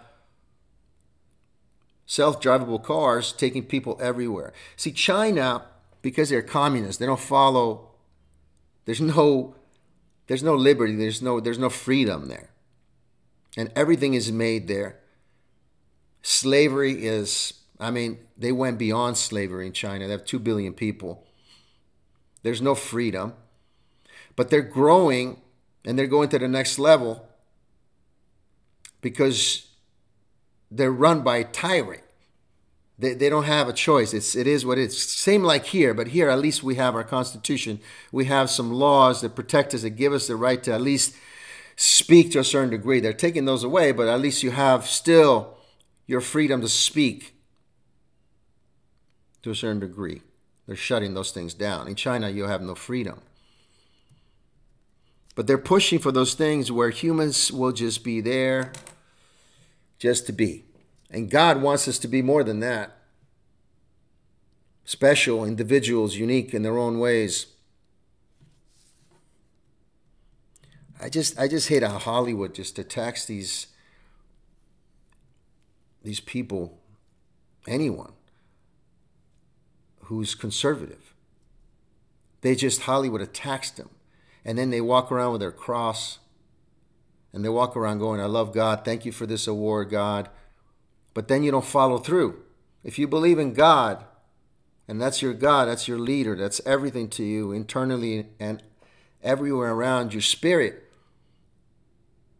self-drivable 2.06 2.82
cars 2.82 3.32
taking 3.32 3.64
people 3.64 3.98
everywhere. 4.00 4.52
See, 4.76 4.92
China, 4.92 5.64
because 6.02 6.28
they're 6.28 6.42
communists, 6.42 6.98
they 6.98 7.06
don't 7.06 7.20
follow. 7.20 7.90
There's 8.84 9.00
no, 9.00 9.56
there's 10.26 10.42
no 10.42 10.54
liberty. 10.54 10.94
There's 10.94 11.22
no, 11.22 11.40
there's 11.40 11.58
no 11.58 11.70
freedom 11.70 12.28
there, 12.28 12.50
and 13.56 13.72
everything 13.74 14.14
is 14.14 14.30
made 14.30 14.68
there. 14.68 15.00
Slavery 16.22 17.06
is. 17.06 17.54
I 17.80 17.90
mean, 17.90 18.18
they 18.36 18.52
went 18.52 18.78
beyond 18.78 19.16
slavery 19.16 19.66
in 19.66 19.72
China. 19.72 20.06
They 20.06 20.12
have 20.12 20.24
two 20.24 20.38
billion 20.38 20.74
people. 20.74 21.26
There's 22.42 22.62
no 22.62 22.74
freedom, 22.74 23.34
but 24.36 24.48
they're 24.50 24.62
growing 24.62 25.40
and 25.84 25.98
they're 25.98 26.06
going 26.06 26.28
to 26.30 26.38
the 26.38 26.48
next 26.48 26.78
level 26.78 27.26
because 29.00 29.66
they're 30.76 30.92
run 30.92 31.22
by 31.22 31.38
a 31.38 31.44
tyrant. 31.44 32.02
They, 32.98 33.14
they 33.14 33.28
don't 33.28 33.44
have 33.44 33.68
a 33.68 33.72
choice. 33.72 34.14
It's 34.14 34.36
it 34.36 34.46
is 34.46 34.64
what 34.64 34.78
it's 34.78 35.02
same 35.02 35.42
like 35.42 35.66
here, 35.66 35.94
but 35.94 36.08
here 36.08 36.28
at 36.28 36.38
least 36.38 36.62
we 36.62 36.76
have 36.76 36.94
our 36.94 37.04
constitution. 37.04 37.80
We 38.12 38.26
have 38.26 38.50
some 38.50 38.72
laws 38.72 39.20
that 39.20 39.34
protect 39.34 39.74
us 39.74 39.82
that 39.82 39.90
give 39.90 40.12
us 40.12 40.26
the 40.26 40.36
right 40.36 40.62
to 40.64 40.72
at 40.72 40.80
least 40.80 41.14
speak 41.76 42.30
to 42.32 42.38
a 42.38 42.44
certain 42.44 42.70
degree. 42.70 43.00
They're 43.00 43.12
taking 43.12 43.46
those 43.46 43.64
away, 43.64 43.92
but 43.92 44.06
at 44.06 44.20
least 44.20 44.42
you 44.42 44.52
have 44.52 44.86
still 44.86 45.56
your 46.06 46.20
freedom 46.20 46.60
to 46.60 46.68
speak 46.68 47.34
to 49.42 49.50
a 49.50 49.54
certain 49.54 49.80
degree. 49.80 50.22
They're 50.66 50.76
shutting 50.76 51.14
those 51.14 51.32
things 51.32 51.52
down. 51.52 51.88
In 51.88 51.96
China, 51.96 52.30
you 52.30 52.44
have 52.44 52.62
no 52.62 52.74
freedom. 52.74 53.20
But 55.34 55.48
they're 55.48 55.58
pushing 55.58 55.98
for 55.98 56.12
those 56.12 56.34
things 56.34 56.70
where 56.70 56.90
humans 56.90 57.50
will 57.50 57.72
just 57.72 58.04
be 58.04 58.20
there 58.20 58.70
just 60.04 60.26
to 60.26 60.32
be. 60.32 60.66
And 61.10 61.30
God 61.30 61.62
wants 61.62 61.88
us 61.88 61.98
to 62.00 62.08
be 62.08 62.20
more 62.20 62.44
than 62.44 62.60
that. 62.60 62.98
Special 64.84 65.46
individuals, 65.46 66.16
unique 66.16 66.52
in 66.52 66.62
their 66.62 66.76
own 66.76 66.98
ways. 66.98 67.46
I 71.00 71.08
just 71.08 71.38
I 71.38 71.48
just 71.48 71.70
hate 71.70 71.82
how 71.82 71.98
Hollywood 71.98 72.54
just 72.54 72.78
attacks 72.78 73.24
these 73.24 73.68
these 76.02 76.20
people, 76.20 76.78
anyone 77.66 78.12
who's 80.00 80.34
conservative. 80.34 81.14
They 82.42 82.54
just 82.54 82.82
Hollywood 82.82 83.22
attacks 83.22 83.70
them 83.70 83.88
and 84.44 84.58
then 84.58 84.68
they 84.68 84.82
walk 84.82 85.10
around 85.10 85.32
with 85.32 85.40
their 85.40 85.50
cross 85.50 86.18
and 87.34 87.44
they 87.44 87.48
walk 87.48 87.76
around 87.76 87.98
going, 87.98 88.20
I 88.20 88.26
love 88.26 88.54
God. 88.54 88.84
Thank 88.84 89.04
you 89.04 89.10
for 89.10 89.26
this 89.26 89.48
award, 89.48 89.90
God. 89.90 90.28
But 91.14 91.26
then 91.26 91.42
you 91.42 91.50
don't 91.50 91.64
follow 91.64 91.98
through. 91.98 92.40
If 92.84 92.96
you 92.96 93.08
believe 93.08 93.40
in 93.40 93.54
God, 93.54 94.04
and 94.86 95.02
that's 95.02 95.20
your 95.20 95.34
God, 95.34 95.66
that's 95.66 95.88
your 95.88 95.98
leader, 95.98 96.36
that's 96.36 96.60
everything 96.64 97.08
to 97.10 97.24
you 97.24 97.50
internally 97.50 98.28
and 98.38 98.62
everywhere 99.22 99.72
around 99.72 100.12
your 100.12 100.22
spirit, 100.22 100.84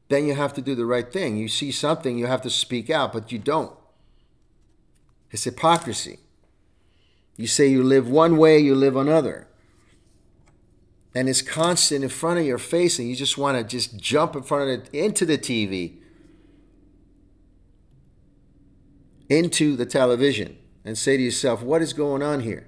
then 0.09 0.27
you 0.27 0.35
have 0.35 0.53
to 0.55 0.63
do 0.63 0.77
the 0.77 0.87
right 0.87 1.13
thing. 1.13 1.39
You 1.39 1.49
see 1.49 1.73
something, 1.73 2.17
you 2.17 2.27
have 2.27 2.43
to 2.43 2.51
speak 2.51 2.89
out, 2.89 3.13
but 3.13 3.33
you 3.33 3.39
don't. 3.39 3.73
It's 5.33 5.45
hypocrisy. 5.45 6.21
You 7.37 7.49
say 7.49 7.67
you 7.67 7.83
live 7.83 8.09
one 8.09 8.37
way, 8.37 8.61
you 8.61 8.77
live 8.77 8.95
another 8.95 9.49
and 11.15 11.29
it's 11.29 11.43
constant 11.43 12.03
in 12.03 12.11
front 12.11 12.41
of 12.41 12.47
your 12.47 12.59
face 12.59 12.99
and 12.99 13.09
you 13.09 13.15
just 13.15 13.39
want 13.39 13.57
to 13.57 13.65
just 13.65 13.97
jump 13.97 14.35
in 14.35 14.43
front 14.43 14.65
of 14.65 14.69
it 14.69 14.91
into 14.93 15.25
the 15.25 15.39
TV 15.39 15.99
into 19.29 19.77
the 19.77 19.87
television 19.87 20.59
and 20.85 20.99
say 20.99 21.17
to 21.17 21.23
yourself 21.23 21.63
what 21.63 21.81
is 21.81 21.93
going 21.93 22.23
on 22.23 22.41
here? 22.41 22.67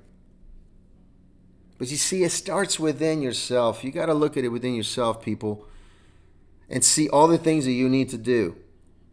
But 1.79 1.91
you 1.91 1.97
see 1.97 2.25
it 2.25 2.33
starts 2.33 2.81
within 2.81 3.21
yourself. 3.21 3.85
You 3.85 3.91
got 3.91 4.07
to 4.07 4.15
look 4.15 4.37
at 4.37 4.45
it 4.45 4.49
within 4.49 4.75
yourself 4.75 5.21
people 5.21 5.67
and 6.71 6.83
see 6.83 7.09
all 7.09 7.29
the 7.29 7.37
things 7.37 7.67
that 7.67 7.73
you 7.73 7.89
need 7.89 8.09
to 8.11 8.17
do 8.17 8.57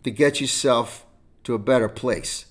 to 0.03 0.11
get 0.11 0.39
yourself 0.39 1.05
to 1.43 1.53
a 1.53 1.59
better 1.59 1.89
place. 1.89 2.45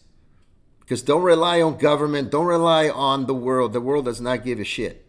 Because 0.81 1.03
don't 1.03 1.23
rely 1.23 1.63
on 1.63 1.79
government 1.79 2.31
don't 2.31 2.47
rely 2.47 2.91
on 2.91 3.27
the 3.27 3.35
world. 3.35 3.73
The 3.73 3.81
world 3.81 4.05
does 4.05 4.21
not 4.21 4.45
give 4.45 4.61
a 4.61 4.65
shit 4.65 5.07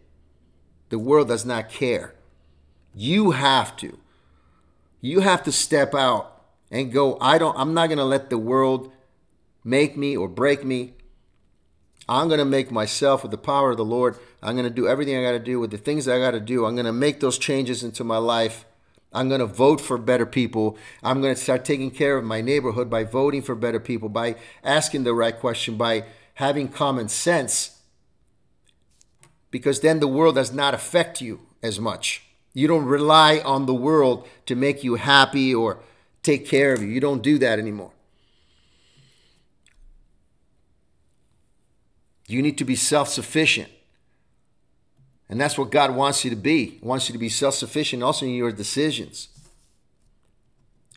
the 0.94 0.98
world 1.00 1.26
does 1.26 1.44
not 1.44 1.68
care. 1.68 2.14
You 2.94 3.32
have 3.32 3.76
to. 3.78 3.98
You 5.00 5.22
have 5.22 5.42
to 5.42 5.50
step 5.50 5.92
out 5.92 6.40
and 6.70 6.92
go, 6.92 7.18
I 7.20 7.36
don't 7.36 7.58
I'm 7.58 7.74
not 7.74 7.88
going 7.88 7.98
to 7.98 8.04
let 8.04 8.30
the 8.30 8.38
world 8.38 8.92
make 9.64 9.96
me 9.96 10.16
or 10.16 10.28
break 10.28 10.64
me. 10.64 10.94
I'm 12.08 12.28
going 12.28 12.38
to 12.38 12.44
make 12.44 12.70
myself 12.70 13.22
with 13.22 13.32
the 13.32 13.38
power 13.38 13.72
of 13.72 13.76
the 13.76 13.84
Lord. 13.84 14.16
I'm 14.40 14.54
going 14.54 14.68
to 14.68 14.80
do 14.82 14.86
everything 14.86 15.16
I 15.16 15.24
got 15.24 15.32
to 15.32 15.40
do 15.40 15.58
with 15.58 15.72
the 15.72 15.78
things 15.78 16.06
I 16.06 16.20
got 16.20 16.30
to 16.30 16.38
do. 16.38 16.64
I'm 16.64 16.76
going 16.76 16.86
to 16.86 16.92
make 16.92 17.18
those 17.18 17.38
changes 17.38 17.82
into 17.82 18.04
my 18.04 18.18
life. 18.18 18.64
I'm 19.12 19.28
going 19.28 19.40
to 19.40 19.46
vote 19.46 19.80
for 19.80 19.98
better 19.98 20.26
people. 20.26 20.78
I'm 21.02 21.20
going 21.20 21.34
to 21.34 21.40
start 21.40 21.64
taking 21.64 21.90
care 21.90 22.16
of 22.16 22.24
my 22.24 22.40
neighborhood 22.40 22.88
by 22.88 23.02
voting 23.02 23.42
for 23.42 23.56
better 23.56 23.80
people, 23.80 24.08
by 24.08 24.36
asking 24.62 25.02
the 25.02 25.12
right 25.12 25.36
question, 25.36 25.76
by 25.76 26.04
having 26.34 26.68
common 26.68 27.08
sense 27.08 27.73
because 29.54 29.78
then 29.78 30.00
the 30.00 30.08
world 30.08 30.34
does 30.34 30.52
not 30.52 30.74
affect 30.74 31.20
you 31.20 31.38
as 31.62 31.78
much. 31.78 32.24
You 32.54 32.66
don't 32.66 32.86
rely 32.86 33.38
on 33.38 33.66
the 33.66 33.72
world 33.72 34.26
to 34.46 34.56
make 34.56 34.82
you 34.82 34.96
happy 34.96 35.54
or 35.54 35.78
take 36.24 36.44
care 36.44 36.72
of 36.72 36.82
you. 36.82 36.88
You 36.88 36.98
don't 36.98 37.22
do 37.22 37.38
that 37.38 37.60
anymore. 37.60 37.92
You 42.26 42.42
need 42.42 42.58
to 42.58 42.64
be 42.64 42.74
self 42.74 43.08
sufficient. 43.08 43.70
And 45.28 45.40
that's 45.40 45.56
what 45.56 45.70
God 45.70 45.94
wants 45.94 46.24
you 46.24 46.30
to 46.30 46.36
be. 46.36 46.64
He 46.70 46.80
wants 46.82 47.08
you 47.08 47.12
to 47.12 47.18
be 47.20 47.28
self 47.28 47.54
sufficient 47.54 48.02
also 48.02 48.26
in 48.26 48.34
your 48.34 48.50
decisions. 48.50 49.28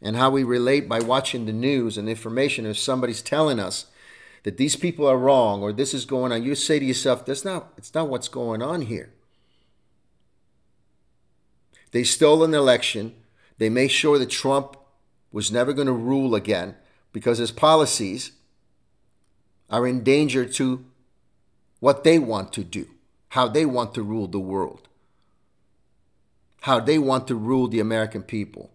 And 0.01 0.15
how 0.15 0.31
we 0.31 0.43
relate 0.43 0.89
by 0.89 0.99
watching 0.99 1.45
the 1.45 1.53
news 1.53 1.95
and 1.95 2.09
information 2.09 2.65
if 2.65 2.79
somebody's 2.79 3.21
telling 3.21 3.59
us 3.59 3.85
that 4.43 4.57
these 4.57 4.75
people 4.75 5.07
are 5.07 5.17
wrong 5.17 5.61
or 5.61 5.73
this 5.73 5.93
is 5.93 6.05
going 6.05 6.31
on, 6.31 6.43
you 6.43 6.55
say 6.55 6.79
to 6.79 6.85
yourself, 6.85 7.25
that's 7.25 7.45
not, 7.45 7.73
it's 7.77 7.93
not 7.93 8.09
what's 8.09 8.27
going 8.27 8.61
on 8.61 8.81
here. 8.83 9.11
They 11.91 12.03
stole 12.03 12.43
an 12.43 12.53
election. 12.53 13.15
They 13.57 13.69
made 13.69 13.89
sure 13.89 14.19
that 14.19 14.29
Trump 14.29 14.77
was 15.31 15.51
never 15.51 15.73
going 15.73 15.87
to 15.87 15.93
rule 15.93 16.35
again 16.35 16.75
because 17.11 17.37
his 17.37 17.51
policies 17.51 18.31
are 19.69 19.87
in 19.87 20.03
danger 20.03 20.45
to 20.45 20.85
what 21.79 22.03
they 22.03 22.19
want 22.19 22.53
to 22.53 22.63
do, 22.63 22.87
how 23.29 23.47
they 23.47 23.65
want 23.65 23.93
to 23.93 24.03
rule 24.03 24.27
the 24.27 24.39
world, 24.39 24.87
how 26.61 26.79
they 26.79 26.97
want 26.97 27.27
to 27.27 27.35
rule 27.35 27.67
the 27.67 27.79
American 27.79 28.23
people. 28.23 28.71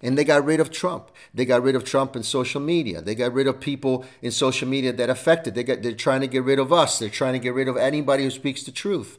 And 0.00 0.16
they 0.16 0.24
got 0.24 0.44
rid 0.44 0.60
of 0.60 0.70
Trump. 0.70 1.10
They 1.34 1.44
got 1.44 1.62
rid 1.62 1.74
of 1.74 1.84
Trump 1.84 2.14
in 2.14 2.22
social 2.22 2.60
media. 2.60 3.02
They 3.02 3.16
got 3.16 3.32
rid 3.32 3.48
of 3.48 3.58
people 3.58 4.04
in 4.22 4.30
social 4.30 4.68
media 4.68 4.92
that 4.92 5.10
affected. 5.10 5.54
They 5.54 5.64
got, 5.64 5.82
they're 5.82 5.92
trying 5.92 6.20
to 6.20 6.28
get 6.28 6.44
rid 6.44 6.60
of 6.60 6.72
us. 6.72 6.98
They're 6.98 7.08
trying 7.08 7.32
to 7.32 7.40
get 7.40 7.54
rid 7.54 7.66
of 7.66 7.76
anybody 7.76 8.22
who 8.22 8.30
speaks 8.30 8.62
the 8.62 8.70
truth. 8.70 9.18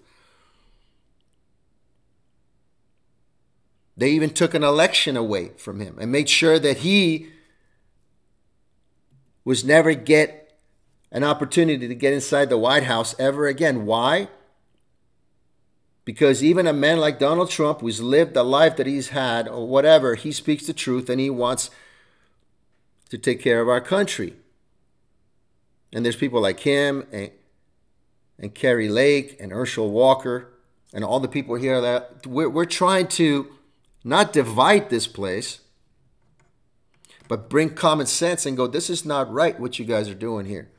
They 3.97 4.11
even 4.11 4.29
took 4.29 4.53
an 4.53 4.63
election 4.63 5.17
away 5.17 5.51
from 5.57 5.81
him 5.81 5.97
and 5.99 6.09
made 6.09 6.29
sure 6.29 6.57
that 6.59 6.77
he 6.77 7.27
was 9.43 9.65
never 9.65 9.93
get 9.93 10.57
an 11.11 11.25
opportunity 11.25 11.85
to 11.89 11.95
get 11.95 12.13
inside 12.13 12.49
the 12.49 12.57
White 12.57 12.83
House 12.83 13.13
ever 13.19 13.47
again. 13.47 13.85
Why? 13.85 14.29
Because 16.09 16.43
even 16.43 16.65
a 16.65 16.73
man 16.73 16.97
like 16.97 17.19
Donald 17.19 17.51
Trump, 17.51 17.81
who's 17.81 18.01
lived 18.01 18.33
the 18.33 18.41
life 18.41 18.77
that 18.77 18.87
he's 18.87 19.09
had, 19.09 19.47
or 19.47 19.67
whatever, 19.67 20.15
he 20.15 20.31
speaks 20.31 20.65
the 20.65 20.73
truth 20.73 21.07
and 21.07 21.21
he 21.21 21.29
wants 21.29 21.69
to 23.09 23.17
take 23.19 23.39
care 23.39 23.61
of 23.61 23.69
our 23.69 23.79
country. 23.79 24.33
And 25.93 26.03
there's 26.03 26.15
people 26.15 26.41
like 26.41 26.61
him 26.61 27.05
and, 27.11 27.29
and 28.39 28.55
Kari 28.55 28.89
Lake 28.89 29.37
and 29.39 29.51
Herschel 29.51 29.91
Walker 29.91 30.51
and 30.95 31.03
all 31.03 31.19
the 31.19 31.27
people 31.27 31.53
here 31.53 31.79
that 31.79 32.25
we're, 32.25 32.49
we're 32.49 32.65
trying 32.65 33.07
to 33.09 33.47
not 34.03 34.33
divide 34.33 34.89
this 34.89 35.05
place, 35.05 35.59
but 37.27 37.51
bring 37.51 37.75
common 37.75 38.07
sense 38.07 38.47
and 38.47 38.57
go, 38.57 38.65
this 38.65 38.89
is 38.89 39.05
not 39.05 39.31
right 39.31 39.59
what 39.59 39.77
you 39.77 39.85
guys 39.85 40.09
are 40.09 40.15
doing 40.15 40.47
here. 40.47 40.71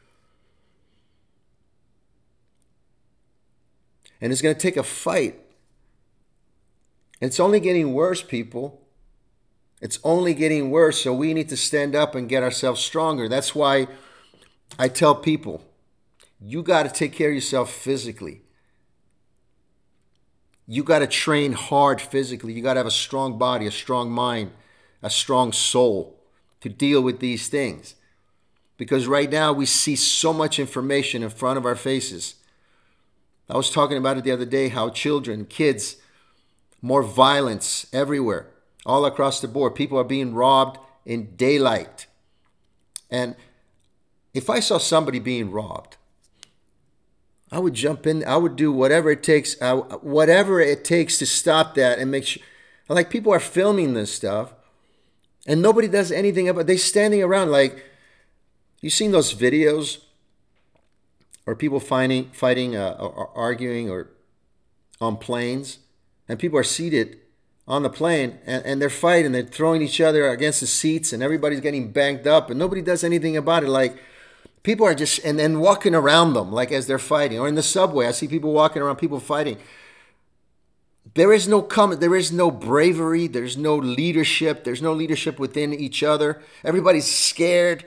And 4.21 4.33
it's 4.33 4.43
going 4.43 4.55
to 4.55 4.61
take 4.61 4.77
a 4.77 4.83
fight. 4.83 5.39
It's 7.21 7.41
only 7.41 7.61
getting 7.61 7.95
worse, 7.95 8.23
people. 8.23 8.81
It's 9.81 9.99
only 10.05 10.35
getting 10.35 10.71
worse, 10.71 11.03
so 11.03 11.15
we 11.15 11.33
need 11.33 11.49
to 11.49 11.57
stand 11.57 11.95
up 11.95 12.15
and 12.15 12.29
get 12.29 12.43
ourselves 12.43 12.81
stronger. 12.81 13.29
That's 13.29 13.55
why 13.55 13.89
I 14.79 14.89
tell 14.89 15.15
people 15.15 15.65
you 16.39 16.63
got 16.63 16.83
to 16.83 16.91
take 16.91 17.13
care 17.13 17.29
of 17.29 17.35
yourself 17.35 17.71
physically 17.73 18.43
you 20.71 20.85
got 20.85 21.01
to 21.01 21.09
train 21.09 21.51
hard 21.51 22.01
physically. 22.01 22.53
You 22.53 22.63
got 22.63 22.75
to 22.75 22.79
have 22.79 22.87
a 22.87 22.93
strong 22.93 23.39
body, 23.39 23.67
a 23.67 23.73
strong 23.73 24.09
mind, 24.09 24.53
a 25.03 25.11
strong 25.11 25.51
soul 25.51 26.23
to 26.61 26.69
deal 26.69 27.03
with 27.03 27.19
these 27.19 27.49
things. 27.49 27.97
Because 28.77 29.09
right 29.09 29.29
now 29.29 29.53
we 29.53 29.67
see 29.67 29.97
so 29.97 30.33
much 30.33 30.61
information 30.61 31.25
in 31.25 31.31
front 31.31 31.59
of 31.59 31.67
our 31.67 31.75
faces. 31.75 32.37
I 33.51 33.57
was 33.57 33.71
talking 33.71 33.99
about 33.99 34.17
it 34.17 34.25
the 34.25 34.31
other 34.33 34.45
day 34.45 34.69
how 34.69 34.91
children, 34.91 35.45
kids, 35.45 35.97
more 36.81 37.03
violence 37.03 37.87
everywhere, 37.93 38.47
all 38.87 39.05
across 39.05 39.41
the 39.41 39.49
board. 39.49 39.75
People 39.75 39.99
are 39.99 40.05
being 40.05 40.35
robbed 40.35 40.79
in 41.05 41.35
daylight. 41.37 42.07
And 43.11 43.35
if 44.33 44.49
I 44.49 44.61
saw 44.61 44.79
somebody 44.79 45.19
being 45.19 45.51
robbed, 45.51 45.97
I 47.51 47.59
would 47.59 47.75
jump 47.75 48.07
in. 48.07 48.25
I 48.25 48.37
would 48.37 48.55
do 48.55 48.71
whatever 48.71 49.11
it 49.11 49.23
takes, 49.23 49.57
whatever 49.61 50.61
it 50.61 50.85
takes 50.85 51.19
to 51.19 51.27
stop 51.27 51.75
that 51.75 51.99
and 51.99 52.11
make 52.11 52.25
sure. 52.25 52.43
Like 52.89 53.11
people 53.11 53.33
are 53.33 53.41
filming 53.41 53.95
this 53.95 54.13
stuff, 54.13 54.55
and 55.47 55.61
nobody 55.61 55.89
does 55.89 56.13
anything 56.13 56.49
about. 56.49 56.67
They're 56.67 56.79
standing 56.79 57.23
around 57.23 57.51
like. 57.51 57.87
You 58.83 58.89
seen 58.89 59.13
those 59.13 59.35
videos, 59.35 59.99
or 61.51 61.57
people 61.57 61.81
fighting, 61.81 62.31
fighting, 62.33 62.77
uh, 62.77 62.93
or 63.01 63.37
arguing, 63.37 63.91
or 63.91 64.09
on 65.01 65.17
planes, 65.17 65.81
and 66.29 66.39
people 66.39 66.57
are 66.57 66.63
seated 66.63 67.19
on 67.67 67.83
the 67.83 67.91
plane 67.91 68.39
and, 68.47 68.65
and 68.65 68.81
they're 68.81 68.89
fighting. 68.89 69.33
They're 69.33 69.43
throwing 69.43 69.83
each 69.83 70.01
other 70.01 70.29
against 70.29 70.61
the 70.61 70.69
seats, 70.69 71.13
and 71.13 71.25
everybody's 71.25 71.59
getting 71.59 71.91
banged 71.91 72.29
up, 72.29 72.51
and 72.51 72.59
nobody 72.59 72.83
does 72.83 73.03
anything 73.03 73.37
about 73.37 73.65
it. 73.65 73.69
Like 73.69 74.01
people 74.63 74.87
are 74.87 74.95
just 74.95 75.25
and 75.25 75.41
then 75.41 75.59
walking 75.59 75.93
around 75.93 76.35
them 76.35 76.53
like 76.53 76.71
as 76.71 76.87
they're 76.87 76.99
fighting 76.99 77.41
or 77.41 77.49
in 77.49 77.55
the 77.55 77.63
subway 77.63 78.07
i 78.07 78.11
see 78.11 78.29
people 78.29 78.53
walking 78.53 78.83
around 78.83 78.97
people 78.97 79.19
fighting 79.19 79.57
there 81.15 81.33
is 81.33 81.49
no 81.49 81.63
com- 81.63 81.99
there 81.99 82.15
is 82.15 82.31
no 82.31 82.51
bravery 82.51 83.27
there's 83.27 83.57
no 83.57 83.75
leadership 83.75 84.65
there's 84.65 84.83
no 84.83 84.93
leadership 84.93 85.39
within 85.39 85.73
each 85.73 86.03
other 86.03 86.43
everybody's 86.63 87.11
scared 87.11 87.87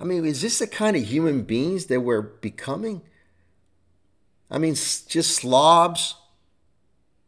i 0.00 0.04
mean 0.04 0.24
is 0.24 0.42
this 0.42 0.58
the 0.58 0.66
kind 0.66 0.96
of 0.96 1.04
human 1.04 1.42
beings 1.42 1.86
that 1.86 2.00
we're 2.00 2.22
becoming 2.22 3.02
i 4.50 4.58
mean 4.58 4.74
just 4.74 5.36
slobs 5.36 6.16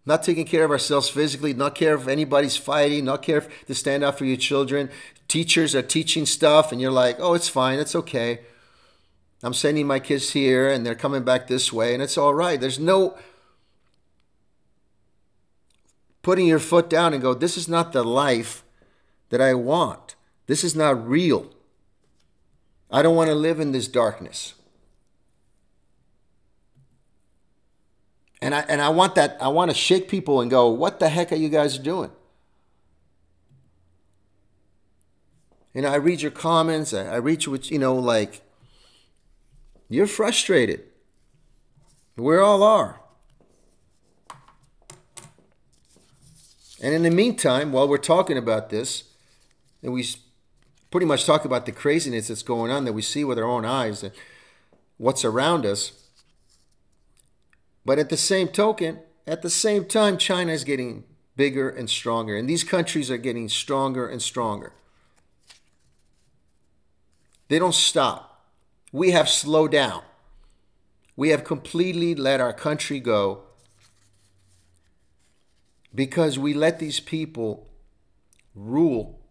not 0.04 0.22
taking 0.22 0.46
care 0.46 0.64
of 0.64 0.70
ourselves 0.70 1.08
physically, 1.08 1.54
not 1.54 1.74
care 1.74 1.94
if 1.94 2.08
anybody's 2.08 2.56
fighting, 2.56 3.04
not 3.04 3.22
care 3.22 3.38
if 3.38 3.66
to 3.66 3.74
stand 3.74 4.02
up 4.02 4.18
for 4.18 4.24
your 4.24 4.36
children. 4.36 4.90
Teachers 5.28 5.74
are 5.74 5.82
teaching 5.82 6.26
stuff, 6.26 6.72
and 6.72 6.80
you're 6.80 6.90
like, 6.90 7.16
oh, 7.20 7.34
it's 7.34 7.48
fine, 7.48 7.78
it's 7.78 7.94
okay. 7.94 8.40
I'm 9.44 9.54
sending 9.54 9.86
my 9.86 10.00
kids 10.00 10.32
here, 10.32 10.68
and 10.68 10.84
they're 10.84 10.94
coming 10.94 11.22
back 11.22 11.46
this 11.46 11.72
way, 11.72 11.94
and 11.94 12.02
it's 12.02 12.18
all 12.18 12.34
right. 12.34 12.60
There's 12.60 12.80
no 12.80 13.16
putting 16.22 16.46
your 16.46 16.60
foot 16.60 16.88
down 16.88 17.12
and 17.12 17.22
go, 17.22 17.34
this 17.34 17.56
is 17.56 17.68
not 17.68 17.92
the 17.92 18.04
life 18.04 18.64
that 19.30 19.40
I 19.40 19.54
want. 19.54 20.14
This 20.46 20.62
is 20.62 20.76
not 20.76 21.08
real. 21.08 21.52
I 22.92 23.00
don't 23.02 23.16
want 23.16 23.30
to 23.30 23.34
live 23.34 23.58
in 23.58 23.72
this 23.72 23.88
darkness. 23.88 24.54
And 28.42 28.54
I 28.54 28.60
and 28.68 28.82
I 28.82 28.90
want 28.90 29.14
that 29.14 29.36
I 29.40 29.48
want 29.48 29.70
to 29.70 29.76
shake 29.76 30.08
people 30.08 30.40
and 30.40 30.50
go, 30.50 30.68
"What 30.68 31.00
the 31.00 31.08
heck 31.08 31.32
are 31.32 31.36
you 31.36 31.48
guys 31.48 31.78
doing?" 31.78 32.10
You 35.74 35.82
know, 35.82 35.88
I 35.88 35.96
read 35.96 36.20
your 36.20 36.30
comments, 36.30 36.92
I, 36.92 37.06
I 37.06 37.16
read 37.16 37.46
what 37.46 37.70
you 37.70 37.78
know, 37.78 37.94
like 37.94 38.42
you're 39.88 40.06
frustrated. 40.06 40.82
We 42.16 42.36
all 42.36 42.62
are. 42.62 43.00
And 46.82 46.92
in 46.94 47.04
the 47.04 47.10
meantime, 47.10 47.72
while 47.72 47.88
we're 47.88 47.96
talking 47.96 48.36
about 48.36 48.68
this, 48.68 49.04
and 49.82 49.92
we 49.92 50.04
pretty 50.92 51.06
much 51.06 51.24
talk 51.24 51.44
about 51.46 51.64
the 51.64 51.72
craziness 51.72 52.28
that's 52.28 52.42
going 52.42 52.70
on 52.70 52.84
that 52.84 52.92
we 52.92 53.00
see 53.02 53.24
with 53.24 53.38
our 53.38 53.46
own 53.46 53.64
eyes 53.64 54.02
and 54.02 54.12
what's 54.98 55.24
around 55.24 55.64
us, 55.64 56.10
but 57.84 57.98
at 57.98 58.10
the 58.10 58.16
same 58.16 58.46
token, 58.46 59.00
at 59.26 59.40
the 59.40 59.50
same 59.50 59.86
time, 59.86 60.18
China 60.18 60.52
is 60.52 60.64
getting 60.64 61.04
bigger 61.34 61.68
and 61.70 61.88
stronger, 61.88 62.36
and 62.36 62.48
these 62.48 62.62
countries 62.62 63.10
are 63.10 63.16
getting 63.16 63.48
stronger 63.48 64.06
and 64.06 64.20
stronger. 64.20 64.74
They 67.48 67.58
don't 67.58 67.74
stop. 67.74 68.46
We 68.92 69.12
have 69.12 69.28
slowed 69.28 69.72
down. 69.72 70.02
We 71.16 71.30
have 71.30 71.42
completely 71.42 72.14
let 72.14 72.40
our 72.40 72.52
country 72.52 73.00
go 73.00 73.44
because 75.94 76.38
we 76.38 76.52
let 76.52 76.78
these 76.78 77.00
people 77.00 77.70
rule 78.54 79.21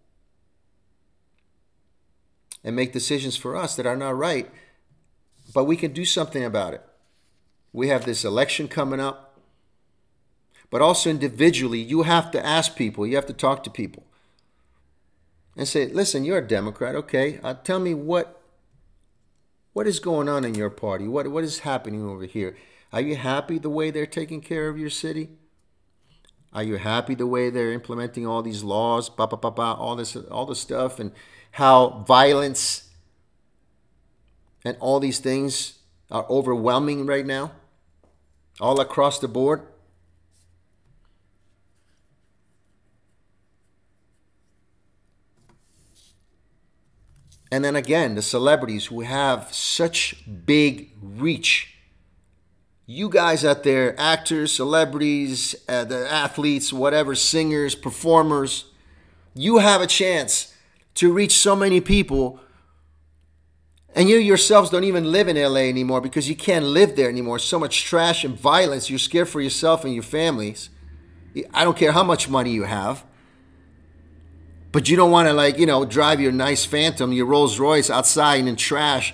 and 2.63 2.75
make 2.75 2.93
decisions 2.93 3.35
for 3.35 3.55
us 3.55 3.75
that 3.75 3.85
are 3.85 3.95
not 3.95 4.17
right, 4.17 4.49
but 5.53 5.65
we 5.65 5.75
can 5.75 5.93
do 5.93 6.05
something 6.05 6.43
about 6.43 6.73
it. 6.73 6.83
We 7.73 7.87
have 7.87 8.05
this 8.05 8.23
election 8.23 8.67
coming 8.67 8.99
up. 8.99 9.39
But 10.69 10.81
also 10.81 11.09
individually, 11.09 11.79
you 11.79 12.03
have 12.03 12.31
to 12.31 12.45
ask 12.45 12.75
people, 12.75 13.05
you 13.05 13.15
have 13.15 13.25
to 13.25 13.33
talk 13.33 13.63
to 13.63 13.69
people 13.69 14.03
and 15.57 15.67
say, 15.67 15.87
listen, 15.87 16.23
you're 16.23 16.37
a 16.37 16.47
Democrat, 16.47 16.95
okay? 16.95 17.39
Uh, 17.43 17.53
tell 17.53 17.79
me 17.79 17.93
what 17.93 18.37
what 19.73 19.87
is 19.87 19.99
going 19.99 20.27
on 20.27 20.43
in 20.43 20.55
your 20.55 20.69
party? 20.69 21.07
What 21.07 21.27
what 21.27 21.43
is 21.43 21.59
happening 21.59 22.07
over 22.07 22.25
here? 22.25 22.55
Are 22.93 23.01
you 23.01 23.15
happy 23.15 23.57
the 23.57 23.69
way 23.69 23.91
they're 23.91 24.05
taking 24.05 24.41
care 24.41 24.67
of 24.67 24.77
your 24.77 24.89
city? 24.89 25.29
Are 26.53 26.63
you 26.63 26.75
happy 26.75 27.15
the 27.15 27.27
way 27.27 27.49
they're 27.49 27.71
implementing 27.71 28.27
all 28.27 28.41
these 28.41 28.63
laws, 28.63 29.09
ba 29.09 29.27
ba 29.27 29.37
ba 29.37 29.51
ba, 29.51 29.75
all 29.77 29.95
this 29.95 30.15
all 30.15 30.45
this 30.45 30.59
stuff, 30.59 30.99
and 30.99 31.11
how 31.51 32.03
violence 32.07 32.89
and 34.63 34.77
all 34.79 34.99
these 34.99 35.19
things 35.19 35.79
are 36.09 36.25
overwhelming 36.29 37.05
right 37.05 37.25
now? 37.25 37.51
all 38.61 38.79
across 38.79 39.19
the 39.19 39.27
board. 39.27 39.63
And 47.51 47.65
then 47.65 47.75
again, 47.75 48.15
the 48.15 48.21
celebrities 48.21 48.85
who 48.85 49.01
have 49.01 49.53
such 49.53 50.23
big 50.45 50.91
reach. 51.01 51.75
You 52.85 53.09
guys 53.09 53.43
out 53.43 53.63
there, 53.63 53.99
actors, 53.99 54.53
celebrities, 54.53 55.55
uh, 55.67 55.83
the 55.83 56.09
athletes, 56.09 56.71
whatever, 56.71 57.13
singers, 57.15 57.75
performers, 57.75 58.65
You 59.33 59.59
have 59.59 59.81
a 59.81 59.87
chance 59.87 60.50
to 60.95 61.11
reach 61.11 61.33
so 61.33 61.55
many 61.55 61.81
people. 61.81 62.39
And 63.93 64.09
you 64.09 64.17
yourselves 64.17 64.69
don't 64.69 64.83
even 64.83 65.11
live 65.11 65.27
in 65.27 65.35
LA 65.35 65.61
anymore 65.61 66.01
because 66.01 66.29
you 66.29 66.35
can't 66.35 66.65
live 66.65 66.95
there 66.95 67.09
anymore. 67.09 67.39
So 67.39 67.59
much 67.59 67.83
trash 67.83 68.23
and 68.23 68.37
violence. 68.37 68.89
You're 68.89 68.99
scared 68.99 69.29
for 69.29 69.41
yourself 69.41 69.83
and 69.83 69.93
your 69.93 70.03
families. 70.03 70.69
I 71.53 71.63
don't 71.63 71.77
care 71.77 71.91
how 71.91 72.03
much 72.03 72.29
money 72.29 72.51
you 72.51 72.63
have. 72.63 73.03
But 74.71 74.87
you 74.87 74.95
don't 74.95 75.11
want 75.11 75.27
to, 75.27 75.33
like, 75.33 75.57
you 75.57 75.65
know, 75.65 75.83
drive 75.83 76.21
your 76.21 76.31
nice 76.31 76.63
Phantom, 76.63 77.11
your 77.11 77.25
Rolls 77.25 77.59
Royce 77.59 77.89
outside 77.89 78.47
in 78.47 78.55
trash 78.55 79.13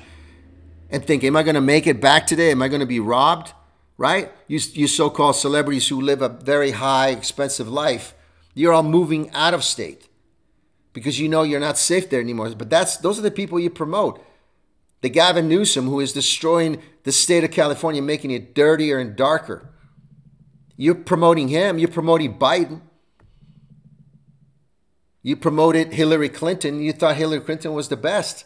and 0.89 1.03
think, 1.03 1.23
am 1.23 1.35
I 1.35 1.43
going 1.43 1.55
to 1.55 1.61
make 1.61 1.87
it 1.87 1.99
back 1.99 2.27
today? 2.27 2.51
Am 2.51 2.61
I 2.61 2.67
going 2.67 2.79
to 2.79 2.85
be 2.85 2.99
robbed? 2.99 3.53
Right? 3.97 4.31
You, 4.47 4.59
you 4.73 4.87
so 4.87 5.09
called 5.09 5.35
celebrities 5.35 5.87
who 5.87 5.99
live 5.99 6.21
a 6.21 6.29
very 6.29 6.71
high, 6.71 7.09
expensive 7.09 7.67
life, 7.67 8.13
you're 8.53 8.73
all 8.73 8.83
moving 8.83 9.31
out 9.31 9.55
of 9.55 9.63
state 9.63 10.07
because 10.97 11.19
you 11.19 11.29
know 11.29 11.43
you're 11.43 11.59
not 11.59 11.77
safe 11.77 12.09
there 12.09 12.19
anymore. 12.19 12.49
But 12.55 12.71
that's 12.71 12.97
those 12.97 13.19
are 13.19 13.21
the 13.21 13.29
people 13.29 13.59
you 13.59 13.69
promote. 13.69 14.19
The 15.01 15.09
Gavin 15.09 15.47
Newsom 15.47 15.85
who 15.85 15.99
is 15.99 16.11
destroying 16.11 16.81
the 17.03 17.11
state 17.11 17.43
of 17.43 17.51
California, 17.51 18.01
making 18.01 18.31
it 18.31 18.55
dirtier 18.55 18.97
and 18.97 19.15
darker. 19.15 19.69
You're 20.75 20.95
promoting 20.95 21.49
him, 21.49 21.77
you're 21.77 21.87
promoting 21.87 22.39
Biden. 22.39 22.81
You 25.21 25.35
promoted 25.35 25.93
Hillary 25.93 26.29
Clinton, 26.29 26.81
you 26.81 26.93
thought 26.93 27.15
Hillary 27.15 27.41
Clinton 27.41 27.73
was 27.73 27.89
the 27.89 27.97
best. 27.97 28.45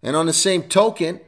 And 0.00 0.14
on 0.14 0.26
the 0.26 0.32
same 0.32 0.62
token, 0.62 1.20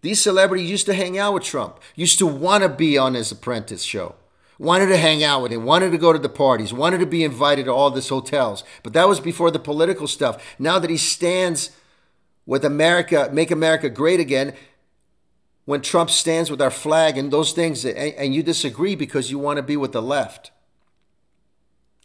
these 0.00 0.22
celebrities 0.22 0.70
used 0.70 0.86
to 0.86 0.94
hang 0.94 1.18
out 1.18 1.34
with 1.34 1.42
Trump, 1.42 1.80
used 1.96 2.18
to 2.18 2.26
want 2.26 2.62
to 2.62 2.70
be 2.70 2.96
on 2.96 3.12
his 3.12 3.30
apprentice 3.30 3.82
show, 3.82 4.14
wanted 4.62 4.86
to 4.86 4.96
hang 4.96 5.24
out 5.24 5.42
with 5.42 5.52
him, 5.52 5.64
wanted 5.64 5.90
to 5.90 5.98
go 5.98 6.12
to 6.12 6.18
the 6.18 6.28
parties, 6.28 6.72
wanted 6.72 6.98
to 6.98 7.06
be 7.06 7.24
invited 7.24 7.64
to 7.64 7.72
all 7.72 7.90
these 7.90 8.08
hotels. 8.08 8.62
But 8.82 8.92
that 8.92 9.08
was 9.08 9.18
before 9.18 9.50
the 9.50 9.58
political 9.58 10.06
stuff. 10.06 10.54
Now 10.58 10.78
that 10.78 10.88
he 10.88 10.96
stands 10.96 11.70
with 12.46 12.64
America, 12.64 13.28
make 13.32 13.50
America 13.50 13.90
great 13.90 14.20
again, 14.20 14.54
when 15.64 15.80
Trump 15.80 16.10
stands 16.10 16.50
with 16.50 16.62
our 16.62 16.70
flag 16.70 17.18
and 17.18 17.32
those 17.32 17.52
things, 17.52 17.84
and, 17.84 17.96
and 17.96 18.34
you 18.34 18.42
disagree 18.42 18.94
because 18.94 19.30
you 19.30 19.38
want 19.38 19.56
to 19.56 19.62
be 19.62 19.76
with 19.76 19.92
the 19.92 20.02
left 20.02 20.52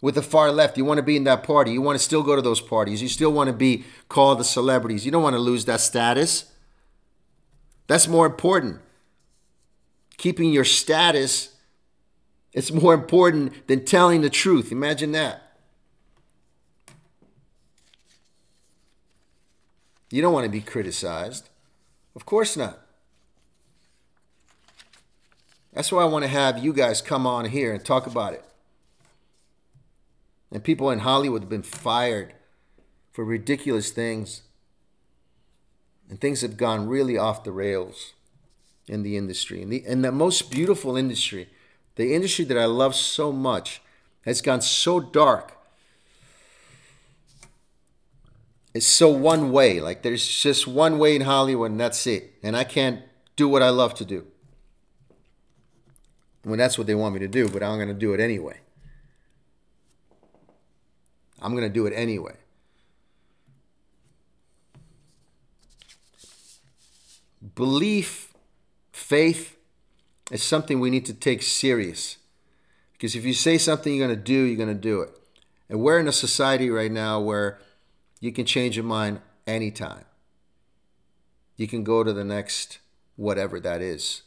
with 0.02 0.16
the 0.16 0.22
far 0.22 0.52
left. 0.52 0.78
You 0.78 0.86
want 0.86 1.00
to 1.00 1.04
be 1.04 1.18
in 1.18 1.24
that 1.24 1.44
party. 1.44 1.72
You 1.72 1.82
want 1.82 1.98
to 1.98 2.04
still 2.04 2.24
go 2.24 2.36
to 2.36 2.42
those 2.42 2.62
parties. 2.62 3.02
You 3.02 3.08
still 3.08 3.32
want 3.32 3.48
to 3.48 3.54
be 3.54 3.84
called 4.10 4.40
the 4.40 4.44
celebrities. 4.44 5.06
You 5.06 5.12
don't 5.12 5.24
want 5.24 5.36
to 5.36 5.40
lose 5.40 5.66
that 5.66 5.80
status. 5.80 6.52
That's 7.88 8.08
more 8.08 8.26
important. 8.26 8.80
Keeping 10.18 10.52
your 10.52 10.66
status, 10.66 11.56
it's 12.58 12.72
more 12.72 12.96
important 12.96 13.68
than 13.68 13.86
telling 13.86 14.22
the 14.22 14.32
truth. 14.32 14.72
Imagine 14.72 15.12
that. 15.12 15.44
You 20.10 20.24
don't 20.24 20.34
want 20.34 20.46
to 20.46 20.50
be 20.50 20.62
criticized. 20.62 21.50
Of 22.16 22.26
course 22.26 22.58
not. 22.58 22.80
That's 25.72 25.92
why 25.92 26.02
I 26.02 26.06
want 26.06 26.24
to 26.24 26.30
have 26.30 26.58
you 26.58 26.74
guys 26.74 27.00
come 27.00 27.28
on 27.28 27.46
here 27.46 27.76
and 27.76 27.86
talk 27.86 28.08
about 28.08 28.34
it. 28.34 28.44
And 30.52 30.64
people 30.64 30.90
in 30.90 31.00
Hollywood 31.00 31.44
have 31.44 31.50
been 31.52 31.62
fired 31.62 32.34
for 33.12 33.24
ridiculous 33.24 33.92
things. 33.92 34.42
And 36.10 36.20
things 36.20 36.42
have 36.42 36.58
gone 36.58 36.88
really 36.88 37.20
off 37.20 37.44
the 37.44 37.52
rails 37.52 38.14
in 38.88 39.04
the 39.04 39.16
industry. 39.16 39.62
In 39.62 39.70
the, 39.70 39.86
in 39.86 40.02
the 40.02 40.12
most 40.12 40.50
beautiful 40.50 40.98
industry, 40.98 41.50
the 41.98 42.14
industry 42.14 42.46
that 42.46 42.58
I 42.58 42.66
love 42.66 42.96
so 42.96 43.32
much, 43.32 43.82
has 44.22 44.42
gone 44.42 44.62
so 44.62 45.00
dark. 45.00 45.58
It's 48.74 48.86
so 48.86 49.10
one 49.10 49.52
way. 49.52 49.80
Like 49.80 50.04
there's 50.04 50.26
just 50.28 50.68
one 50.68 51.00
way 51.00 51.16
in 51.16 51.24
Hollywood 51.24 51.72
and 51.72 51.80
that's 51.80 52.06
it. 52.06 52.34
And 52.44 52.56
I 52.56 52.64
can't 52.64 53.02
do 53.36 53.50
what 53.50 53.64
I 53.64 53.70
love 53.70 53.96
to 53.96 54.06
do. 54.06 54.28
When 56.44 56.60
that's 56.60 56.78
what 56.78 56.86
they 56.88 56.96
want 56.96 57.14
me 57.16 57.20
to 57.22 57.28
do, 57.28 57.50
but 57.50 57.64
I'm 57.64 57.78
going 57.78 57.88
to 57.88 57.94
do 57.94 58.14
it 58.14 58.20
anyway. 58.20 58.60
I'm 61.42 61.52
going 61.52 61.64
to 61.64 61.74
do 61.74 61.88
it 61.88 61.94
anyway. 61.94 62.36
Belief, 67.56 68.34
faith 68.92 69.57
is 70.32 70.44
something 70.44 70.80
we 70.80 70.90
need 70.90 71.06
to 71.06 71.14
take 71.14 71.42
serious. 71.42 72.18
Because 72.94 73.16
if 73.16 73.26
you 73.26 73.34
say 73.34 73.58
something 73.58 73.96
you're 73.96 74.08
going 74.08 74.18
to 74.18 74.24
do, 74.24 74.44
you're 74.44 74.58
going 74.58 74.68
to 74.68 74.74
do 74.74 75.02
it. 75.02 75.12
And 75.70 75.82
we're 75.82 76.00
in 76.00 76.08
a 76.08 76.14
society 76.14 76.70
right 76.70 76.92
now 76.92 77.20
where 77.20 77.60
you 78.20 78.32
can 78.32 78.46
change 78.46 78.76
your 78.76 78.86
mind 78.86 79.22
anytime. 79.46 80.06
You 81.56 81.68
can 81.68 81.84
go 81.84 82.04
to 82.04 82.14
the 82.14 82.24
next 82.24 82.80
whatever 83.16 83.60
that 83.60 83.82
is. 83.82 84.24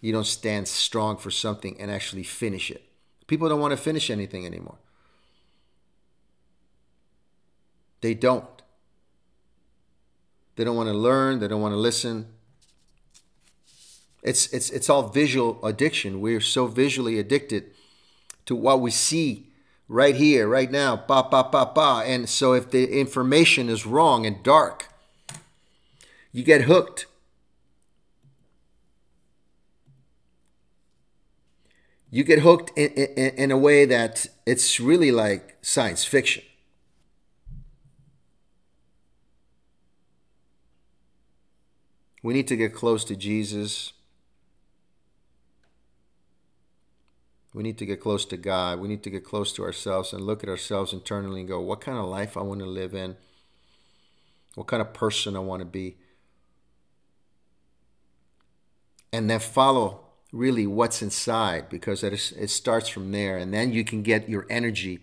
You 0.00 0.12
don't 0.12 0.26
stand 0.26 0.68
strong 0.68 1.16
for 1.16 1.30
something 1.30 1.78
and 1.80 1.90
actually 1.90 2.22
finish 2.22 2.70
it. 2.70 2.84
People 3.26 3.48
don't 3.48 3.60
want 3.60 3.72
to 3.72 3.76
finish 3.76 4.10
anything 4.10 4.46
anymore. 4.46 4.78
They 8.00 8.14
don't. 8.14 8.46
They 10.56 10.64
don't 10.64 10.76
want 10.76 10.88
to 10.88 10.94
learn, 10.94 11.38
they 11.38 11.48
don't 11.48 11.62
want 11.62 11.72
to 11.72 11.78
listen. 11.78 12.26
It's, 14.22 14.52
it's, 14.52 14.70
it's 14.70 14.90
all 14.90 15.08
visual 15.08 15.64
addiction. 15.64 16.20
We're 16.20 16.40
so 16.40 16.66
visually 16.66 17.18
addicted 17.18 17.70
to 18.46 18.54
what 18.54 18.80
we 18.80 18.90
see 18.90 19.46
right 19.88 20.14
here, 20.14 20.46
right 20.46 20.70
now, 20.70 20.96
ba, 20.96 21.26
ba, 21.30 21.48
ba, 21.50 21.70
ba. 21.74 22.02
And 22.04 22.28
so 22.28 22.52
if 22.52 22.70
the 22.70 22.86
information 23.00 23.68
is 23.68 23.86
wrong 23.86 24.26
and 24.26 24.42
dark, 24.42 24.88
you 26.32 26.44
get 26.44 26.62
hooked. 26.62 27.06
You 32.10 32.24
get 32.24 32.40
hooked 32.40 32.76
in, 32.76 32.90
in, 32.90 33.34
in 33.36 33.50
a 33.50 33.58
way 33.58 33.84
that 33.84 34.26
it's 34.46 34.80
really 34.80 35.12
like 35.12 35.56
science 35.62 36.04
fiction. 36.04 36.42
We 42.22 42.34
need 42.34 42.48
to 42.48 42.56
get 42.56 42.74
close 42.74 43.04
to 43.04 43.16
Jesus. 43.16 43.92
We 47.52 47.62
need 47.62 47.78
to 47.78 47.86
get 47.86 48.00
close 48.00 48.24
to 48.26 48.36
God. 48.36 48.78
We 48.78 48.88
need 48.88 49.02
to 49.02 49.10
get 49.10 49.24
close 49.24 49.52
to 49.54 49.64
ourselves 49.64 50.12
and 50.12 50.22
look 50.22 50.42
at 50.42 50.48
ourselves 50.48 50.92
internally 50.92 51.40
and 51.40 51.48
go, 51.48 51.60
what 51.60 51.80
kind 51.80 51.98
of 51.98 52.06
life 52.06 52.36
I 52.36 52.42
want 52.42 52.60
to 52.60 52.66
live 52.66 52.94
in? 52.94 53.16
What 54.54 54.68
kind 54.68 54.80
of 54.80 54.92
person 54.92 55.36
I 55.36 55.40
want 55.40 55.60
to 55.60 55.66
be? 55.66 55.96
And 59.12 59.28
then 59.28 59.40
follow 59.40 60.00
really 60.32 60.66
what's 60.66 61.02
inside 61.02 61.68
because 61.68 62.04
it, 62.04 62.12
is, 62.12 62.32
it 62.38 62.50
starts 62.50 62.88
from 62.88 63.10
there. 63.10 63.36
And 63.36 63.52
then 63.52 63.72
you 63.72 63.84
can 63.84 64.02
get 64.02 64.28
your 64.28 64.46
energy. 64.48 65.00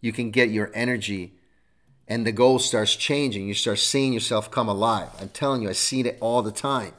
You 0.00 0.12
can 0.12 0.30
get 0.30 0.50
your 0.50 0.70
energy 0.74 1.34
and 2.06 2.26
the 2.26 2.32
goal 2.32 2.58
starts 2.58 2.94
changing. 2.94 3.48
You 3.48 3.54
start 3.54 3.78
seeing 3.78 4.12
yourself 4.12 4.50
come 4.50 4.68
alive. 4.68 5.08
I'm 5.20 5.30
telling 5.30 5.62
you, 5.62 5.68
I 5.68 5.72
see 5.72 6.00
it 6.00 6.18
all 6.20 6.42
the 6.42 6.52
time. 6.52 6.92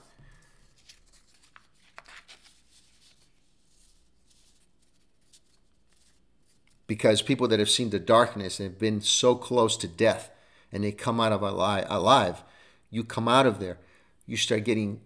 Because 6.94 7.24
people 7.24 7.48
that 7.48 7.60
have 7.60 7.70
seen 7.70 7.90
the 7.90 8.00
darkness 8.00 8.60
and 8.60 8.70
have 8.70 8.78
been 8.78 9.02
so 9.02 9.34
close 9.34 9.76
to 9.78 9.88
death 9.88 10.30
and 10.72 10.84
they 10.84 10.92
come 10.92 11.20
out 11.20 11.32
of 11.32 11.42
alive, 11.42 11.88
alive, 11.90 12.44
you 12.92 13.04
come 13.04 13.28
out 13.28 13.48
of 13.48 13.60
there, 13.60 13.80
you 14.28 14.38
start 14.38 14.64
getting 14.64 15.02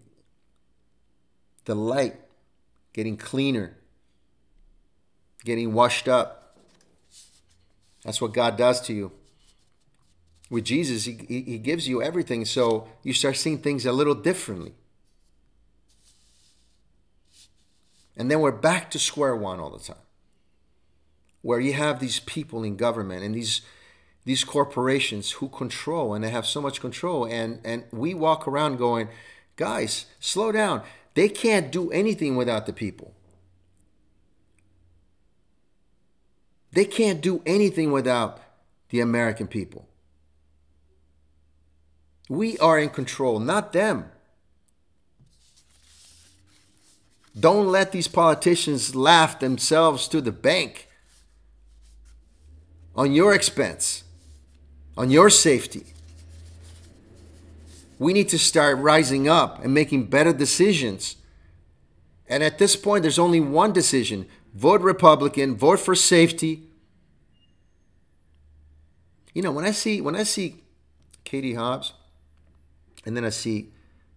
the 1.64 1.74
light, 1.74 2.16
getting 2.92 3.16
cleaner, 3.16 3.76
getting 5.44 5.72
washed 5.72 6.08
up. 6.08 6.58
That's 8.04 8.20
what 8.20 8.34
God 8.34 8.58
does 8.58 8.82
to 8.82 8.92
you 8.92 9.12
with 10.50 10.64
Jesus, 10.64 11.04
he, 11.04 11.14
he 11.28 11.58
gives 11.58 11.88
you 11.88 12.02
everything, 12.02 12.44
so 12.44 12.88
you 13.02 13.12
start 13.12 13.36
seeing 13.36 13.58
things 13.58 13.84
a 13.84 13.92
little 13.92 14.14
differently. 14.14 14.74
And 18.14 18.30
then 18.30 18.40
we're 18.40 18.52
back 18.52 18.90
to 18.90 18.98
square 18.98 19.36
one 19.36 19.60
all 19.60 19.70
the 19.70 19.78
time, 19.78 19.96
where 21.48 21.60
you 21.60 21.72
have 21.72 21.98
these 21.98 22.20
people 22.20 22.62
in 22.62 22.76
government 22.76 23.24
and 23.24 23.34
these 23.34 23.62
these 24.26 24.44
corporations 24.44 25.30
who 25.30 25.48
control 25.48 26.12
and 26.12 26.22
they 26.22 26.28
have 26.28 26.44
so 26.44 26.60
much 26.60 26.78
control, 26.78 27.24
and 27.24 27.58
and 27.64 27.84
we 27.90 28.12
walk 28.12 28.46
around 28.46 28.76
going, 28.76 29.08
guys, 29.56 30.04
slow 30.20 30.52
down. 30.52 30.82
They 31.14 31.30
can't 31.30 31.72
do 31.72 31.90
anything 31.90 32.36
without 32.36 32.66
the 32.66 32.74
people. 32.74 33.14
They 36.72 36.84
can't 36.84 37.22
do 37.22 37.40
anything 37.46 37.92
without 37.92 38.40
the 38.90 39.00
American 39.00 39.46
people. 39.46 39.88
We 42.28 42.58
are 42.58 42.78
in 42.78 42.90
control, 42.90 43.40
not 43.40 43.72
them. 43.72 44.10
Don't 47.40 47.68
let 47.68 47.92
these 47.92 48.08
politicians 48.08 48.94
laugh 48.94 49.40
themselves 49.40 50.08
to 50.08 50.20
the 50.20 50.32
bank. 50.50 50.87
On 52.98 53.12
your 53.12 53.32
expense, 53.32 54.02
on 54.96 55.08
your 55.08 55.30
safety. 55.30 55.84
We 58.00 58.12
need 58.12 58.28
to 58.30 58.38
start 58.38 58.76
rising 58.78 59.28
up 59.28 59.62
and 59.64 59.72
making 59.72 60.06
better 60.06 60.32
decisions. 60.32 61.14
And 62.28 62.42
at 62.42 62.58
this 62.58 62.74
point, 62.74 63.02
there's 63.02 63.18
only 63.18 63.38
one 63.38 63.72
decision 63.72 64.26
vote 64.52 64.80
Republican, 64.80 65.54
vote 65.54 65.78
for 65.78 65.94
safety. 65.94 66.64
You 69.32 69.42
know, 69.42 69.52
when 69.52 69.64
I 69.64 69.70
see 69.70 70.00
when 70.00 70.16
I 70.16 70.24
see 70.24 70.56
Katie 71.22 71.54
Hobbs 71.54 71.92
and 73.06 73.16
then 73.16 73.24
I 73.24 73.30
see 73.30 73.68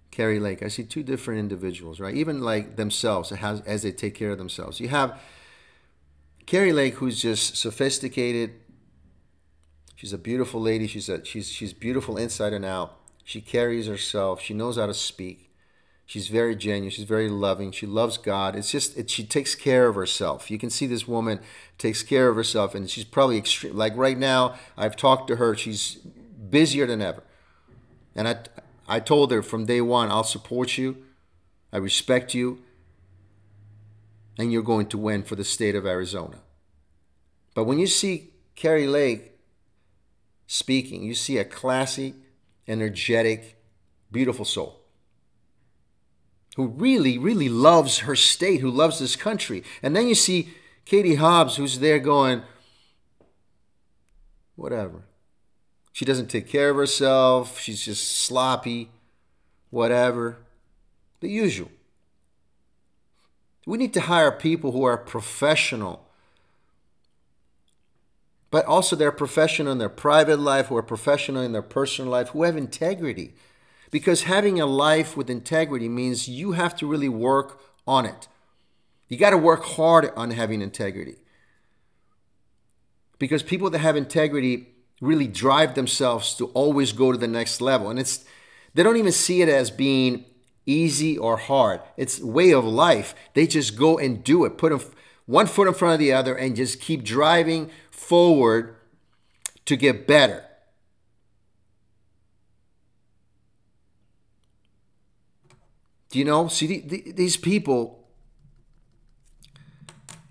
Kari 0.09 0.39
Lake, 0.39 0.63
I 0.63 0.69
see 0.69 0.83
two 0.83 1.03
different 1.03 1.39
individuals, 1.39 1.99
right? 1.99 2.15
Even 2.15 2.41
like 2.41 2.77
themselves 2.77 3.31
as, 3.31 3.61
as 3.61 3.83
they 3.83 3.91
take 3.91 4.15
care 4.15 4.31
of 4.31 4.39
themselves. 4.39 4.79
You 4.79 4.87
have 4.87 5.19
Kari 6.47 6.73
Lake, 6.73 6.95
who's 6.95 7.21
just 7.21 7.55
sophisticated. 7.55 8.60
She's 10.01 10.13
a 10.13 10.17
beautiful 10.17 10.59
lady. 10.59 10.87
She's 10.87 11.09
a, 11.09 11.23
she's 11.23 11.47
she's 11.47 11.73
beautiful 11.73 12.17
inside 12.17 12.53
and 12.53 12.65
out. 12.65 12.97
She 13.23 13.39
carries 13.39 13.85
herself. 13.85 14.41
She 14.41 14.55
knows 14.55 14.75
how 14.75 14.87
to 14.87 14.95
speak. 14.95 15.51
She's 16.07 16.27
very 16.27 16.55
genuine. 16.55 16.89
She's 16.89 17.05
very 17.05 17.29
loving. 17.29 17.71
She 17.71 17.85
loves 17.85 18.17
God. 18.17 18.55
It's 18.55 18.71
just 18.71 18.97
it, 18.97 19.11
she 19.11 19.23
takes 19.23 19.53
care 19.53 19.87
of 19.87 19.93
herself. 19.93 20.49
You 20.49 20.57
can 20.57 20.71
see 20.71 20.87
this 20.87 21.07
woman 21.07 21.39
takes 21.77 22.01
care 22.01 22.29
of 22.29 22.35
herself, 22.35 22.73
and 22.73 22.89
she's 22.89 23.03
probably 23.03 23.37
extreme. 23.37 23.75
Like 23.75 23.95
right 23.95 24.17
now, 24.17 24.55
I've 24.75 24.95
talked 24.95 25.27
to 25.27 25.35
her. 25.35 25.55
She's 25.55 25.97
busier 26.49 26.87
than 26.87 27.03
ever, 27.03 27.21
and 28.15 28.27
I 28.27 28.39
I 28.87 29.01
told 29.01 29.31
her 29.31 29.43
from 29.43 29.67
day 29.67 29.81
one, 29.81 30.09
I'll 30.09 30.23
support 30.23 30.79
you. 30.79 30.97
I 31.71 31.77
respect 31.77 32.33
you. 32.33 32.63
And 34.39 34.51
you're 34.51 34.63
going 34.63 34.87
to 34.87 34.97
win 34.97 35.21
for 35.21 35.35
the 35.35 35.43
state 35.43 35.75
of 35.75 35.85
Arizona. 35.85 36.39
But 37.53 37.65
when 37.65 37.77
you 37.77 37.85
see 37.85 38.31
Kari 38.55 38.87
Lake 38.87 39.31
speaking, 40.51 41.01
you 41.01 41.15
see 41.15 41.37
a 41.37 41.45
classy, 41.45 42.13
energetic, 42.67 43.55
beautiful 44.11 44.43
soul 44.43 44.81
who 46.57 46.67
really, 46.67 47.17
really 47.17 47.47
loves 47.47 47.99
her 47.99 48.17
state, 48.17 48.59
who 48.59 48.69
loves 48.69 48.99
this 48.99 49.15
country. 49.15 49.63
And 49.81 49.95
then 49.95 50.09
you 50.09 50.15
see 50.15 50.49
Katie 50.83 51.15
Hobbs, 51.15 51.55
who's 51.55 51.79
there 51.79 51.99
going, 51.99 52.41
whatever. 54.57 55.03
She 55.93 56.03
doesn't 56.03 56.27
take 56.27 56.49
care 56.49 56.71
of 56.71 56.75
herself. 56.75 57.57
She's 57.57 57.85
just 57.85 58.11
sloppy, 58.11 58.91
whatever. 59.69 60.39
The 61.21 61.29
usual. 61.29 61.71
We 63.65 63.77
need 63.77 63.93
to 63.93 64.01
hire 64.01 64.33
people 64.33 64.73
who 64.73 64.83
are 64.83 64.97
professional, 64.97 66.09
but 68.51 68.65
also 68.65 68.95
they're 68.95 69.11
professional 69.11 69.71
in 69.71 69.77
their 69.77 69.89
private 69.89 70.37
life, 70.37 70.67
who 70.67 70.77
are 70.77 70.83
professional 70.83 71.41
in 71.41 71.53
their 71.53 71.61
personal 71.61 72.11
life, 72.11 72.29
who 72.29 72.43
have 72.43 72.57
integrity. 72.57 73.33
Because 73.89 74.23
having 74.23 74.59
a 74.59 74.65
life 74.65 75.17
with 75.17 75.29
integrity 75.29 75.89
means 75.89 76.27
you 76.27 76.51
have 76.51 76.75
to 76.77 76.87
really 76.87 77.09
work 77.09 77.61
on 77.87 78.05
it. 78.05 78.27
You 79.07 79.17
got 79.17 79.31
to 79.31 79.37
work 79.37 79.63
hard 79.63 80.11
on 80.15 80.31
having 80.31 80.61
integrity. 80.61 81.15
Because 83.19 83.41
people 83.41 83.69
that 83.69 83.79
have 83.79 83.95
integrity 83.95 84.67
really 85.01 85.27
drive 85.27 85.75
themselves 85.75 86.35
to 86.35 86.47
always 86.47 86.91
go 86.91 87.11
to 87.11 87.17
the 87.17 87.27
next 87.27 87.61
level. 87.61 87.89
And 87.89 87.99
it's 87.99 88.25
they 88.73 88.83
don't 88.83 88.97
even 88.97 89.11
see 89.11 89.41
it 89.41 89.49
as 89.49 89.69
being 89.69 90.25
easy 90.65 91.17
or 91.17 91.37
hard. 91.37 91.81
It's 91.97 92.19
way 92.19 92.51
of 92.51 92.63
life. 92.63 93.13
They 93.33 93.47
just 93.47 93.77
go 93.77 93.97
and 93.97 94.23
do 94.23 94.45
it. 94.45 94.57
Put 94.57 94.71
one 95.25 95.47
foot 95.47 95.67
in 95.67 95.73
front 95.73 95.93
of 95.93 95.99
the 95.99 96.13
other 96.13 96.35
and 96.35 96.55
just 96.55 96.79
keep 96.79 97.03
driving 97.03 97.69
forward 98.01 98.75
to 99.65 99.75
get 99.77 100.07
better. 100.07 100.43
Do 106.09 106.19
you 106.19 106.25
know? 106.25 106.47
See, 106.47 106.67
the, 106.67 106.81
the, 106.81 107.11
these 107.13 107.37
people, 107.37 108.09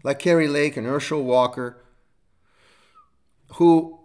like 0.03 0.19
Kari 0.19 0.49
Lake 0.49 0.77
and 0.77 0.87
Herschel 0.87 1.23
Walker, 1.23 1.83
who 3.55 4.01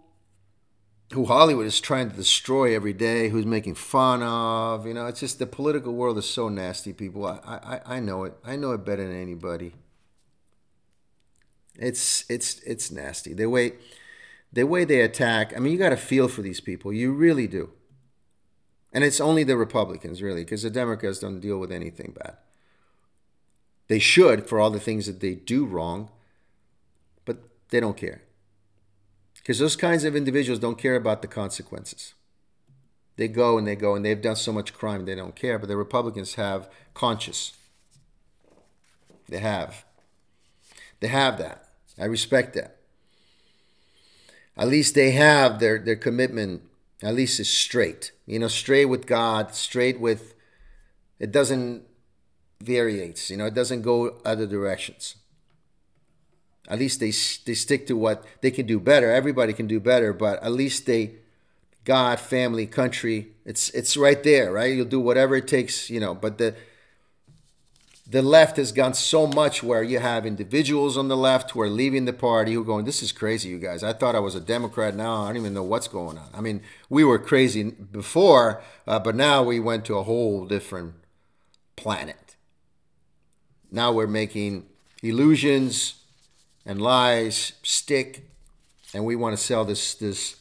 who 1.12 1.26
Hollywood 1.26 1.66
is 1.66 1.80
trying 1.80 2.10
to 2.10 2.16
destroy 2.16 2.74
every 2.74 2.92
day, 2.92 3.28
who's 3.28 3.46
making 3.46 3.74
fun 3.74 4.22
of. 4.22 4.86
You 4.86 4.94
know, 4.94 5.06
it's 5.06 5.20
just 5.20 5.38
the 5.38 5.46
political 5.46 5.92
world 5.92 6.16
is 6.18 6.26
so 6.26 6.48
nasty, 6.48 6.92
people. 6.92 7.26
I, 7.26 7.38
I, 7.44 7.96
I 7.96 8.00
know 8.00 8.24
it. 8.24 8.34
I 8.44 8.56
know 8.56 8.72
it 8.72 8.84
better 8.84 9.06
than 9.06 9.20
anybody. 9.20 9.74
It's 11.78 12.24
it's 12.30 12.60
it's 12.60 12.90
nasty. 12.90 13.34
The 13.34 13.46
way 13.46 13.72
the 14.52 14.64
way 14.64 14.84
they 14.84 15.00
attack. 15.00 15.54
I 15.54 15.60
mean, 15.60 15.72
you 15.72 15.78
got 15.78 15.90
to 15.90 15.96
feel 15.96 16.28
for 16.28 16.42
these 16.42 16.60
people. 16.60 16.92
You 16.92 17.12
really 17.12 17.46
do. 17.46 17.70
And 18.92 19.04
it's 19.04 19.20
only 19.20 19.44
the 19.44 19.56
Republicans, 19.56 20.22
really, 20.22 20.44
because 20.44 20.62
the 20.62 20.70
Democrats 20.70 21.18
don't 21.18 21.40
deal 21.40 21.58
with 21.58 21.70
anything 21.70 22.14
bad. 22.18 22.36
They 23.88 23.98
should 23.98 24.48
for 24.48 24.58
all 24.58 24.70
the 24.70 24.80
things 24.80 25.06
that 25.06 25.20
they 25.20 25.34
do 25.34 25.66
wrong, 25.66 26.08
but 27.24 27.38
they 27.68 27.80
don't 27.80 27.96
care. 27.96 28.22
Because 29.34 29.58
those 29.58 29.76
kinds 29.76 30.04
of 30.04 30.16
individuals 30.16 30.58
don't 30.58 30.78
care 30.78 30.96
about 30.96 31.22
the 31.22 31.28
consequences. 31.28 32.14
They 33.16 33.28
go 33.28 33.58
and 33.58 33.66
they 33.66 33.76
go 33.76 33.94
and 33.94 34.04
they've 34.04 34.20
done 34.20 34.36
so 34.36 34.52
much 34.52 34.74
crime 34.74 35.04
they 35.04 35.14
don't 35.14 35.36
care. 35.36 35.58
But 35.58 35.68
the 35.68 35.76
Republicans 35.76 36.34
have 36.34 36.68
conscience. 36.94 37.52
They 39.28 39.38
have. 39.38 39.84
They 41.00 41.08
have 41.08 41.38
that. 41.38 41.65
I 41.98 42.04
respect 42.04 42.54
that. 42.54 42.76
At 44.56 44.68
least 44.68 44.94
they 44.94 45.10
have 45.12 45.58
their, 45.58 45.78
their 45.78 45.96
commitment, 45.96 46.62
at 47.02 47.14
least 47.14 47.40
is 47.40 47.48
straight. 47.48 48.12
You 48.26 48.38
know, 48.38 48.48
straight 48.48 48.86
with 48.86 49.06
God, 49.06 49.54
straight 49.54 50.00
with, 50.00 50.34
it 51.18 51.30
doesn't 51.30 51.84
variates, 52.60 53.30
you 53.30 53.36
know, 53.36 53.46
it 53.46 53.54
doesn't 53.54 53.82
go 53.82 54.16
other 54.24 54.46
directions. 54.46 55.16
At 56.68 56.78
least 56.78 57.00
they 57.00 57.12
they 57.44 57.54
stick 57.54 57.86
to 57.86 57.96
what 57.96 58.24
they 58.40 58.50
can 58.50 58.66
do 58.66 58.80
better. 58.80 59.12
Everybody 59.12 59.52
can 59.52 59.68
do 59.68 59.78
better, 59.78 60.12
but 60.12 60.42
at 60.42 60.50
least 60.52 60.86
they 60.86 61.16
God, 61.84 62.18
family, 62.18 62.66
country, 62.66 63.28
it's 63.44 63.70
it's 63.70 63.96
right 63.96 64.20
there, 64.24 64.52
right? 64.52 64.74
You'll 64.74 64.86
do 64.86 64.98
whatever 64.98 65.36
it 65.36 65.46
takes, 65.46 65.88
you 65.88 66.00
know, 66.00 66.14
but 66.14 66.38
the 66.38 66.56
the 68.08 68.22
left 68.22 68.56
has 68.56 68.70
gone 68.70 68.94
so 68.94 69.26
much 69.26 69.62
where 69.62 69.82
you 69.82 69.98
have 69.98 70.24
individuals 70.24 70.96
on 70.96 71.08
the 71.08 71.16
left 71.16 71.50
who 71.50 71.60
are 71.60 71.68
leaving 71.68 72.04
the 72.04 72.12
party 72.12 72.52
who 72.52 72.62
are 72.62 72.64
going, 72.64 72.84
This 72.84 73.02
is 73.02 73.10
crazy, 73.10 73.48
you 73.48 73.58
guys. 73.58 73.82
I 73.82 73.92
thought 73.92 74.14
I 74.14 74.20
was 74.20 74.36
a 74.36 74.40
Democrat. 74.40 74.94
Now 74.94 75.22
I 75.22 75.28
don't 75.28 75.38
even 75.38 75.54
know 75.54 75.64
what's 75.64 75.88
going 75.88 76.16
on. 76.16 76.28
I 76.32 76.40
mean, 76.40 76.62
we 76.88 77.02
were 77.02 77.18
crazy 77.18 77.64
before, 77.64 78.62
uh, 78.86 79.00
but 79.00 79.16
now 79.16 79.42
we 79.42 79.58
went 79.58 79.84
to 79.86 79.96
a 79.96 80.04
whole 80.04 80.46
different 80.46 80.94
planet. 81.74 82.36
Now 83.72 83.92
we're 83.92 84.06
making 84.06 84.66
illusions 85.02 85.96
and 86.64 86.80
lies 86.80 87.54
stick, 87.62 88.30
and 88.94 89.04
we 89.04 89.16
want 89.16 89.36
to 89.36 89.42
sell 89.42 89.64
this 89.64 89.94
this 89.94 90.36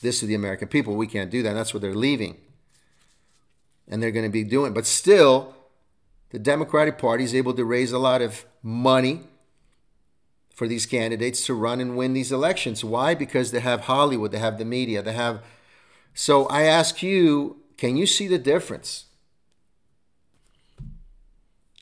this 0.00 0.20
to 0.20 0.26
the 0.26 0.34
American 0.34 0.68
people. 0.68 0.96
We 0.96 1.06
can't 1.06 1.30
do 1.30 1.42
that. 1.42 1.52
That's 1.52 1.74
what 1.74 1.82
they're 1.82 1.94
leaving, 1.94 2.38
and 3.86 4.02
they're 4.02 4.10
going 4.10 4.24
to 4.24 4.32
be 4.32 4.44
doing. 4.44 4.72
But 4.72 4.86
still, 4.86 5.55
the 6.30 6.38
Democratic 6.38 6.98
Party 6.98 7.24
is 7.24 7.34
able 7.34 7.54
to 7.54 7.64
raise 7.64 7.92
a 7.92 7.98
lot 7.98 8.22
of 8.22 8.44
money 8.62 9.22
for 10.54 10.66
these 10.66 10.86
candidates 10.86 11.44
to 11.46 11.54
run 11.54 11.80
and 11.80 11.96
win 11.96 12.14
these 12.14 12.32
elections. 12.32 12.82
Why? 12.82 13.14
Because 13.14 13.50
they 13.50 13.60
have 13.60 13.82
Hollywood, 13.82 14.32
they 14.32 14.38
have 14.38 14.58
the 14.58 14.64
media, 14.64 15.02
they 15.02 15.12
have. 15.12 15.42
So 16.14 16.46
I 16.46 16.62
ask 16.62 17.02
you, 17.02 17.58
can 17.76 17.96
you 17.96 18.06
see 18.06 18.26
the 18.26 18.38
difference? 18.38 19.04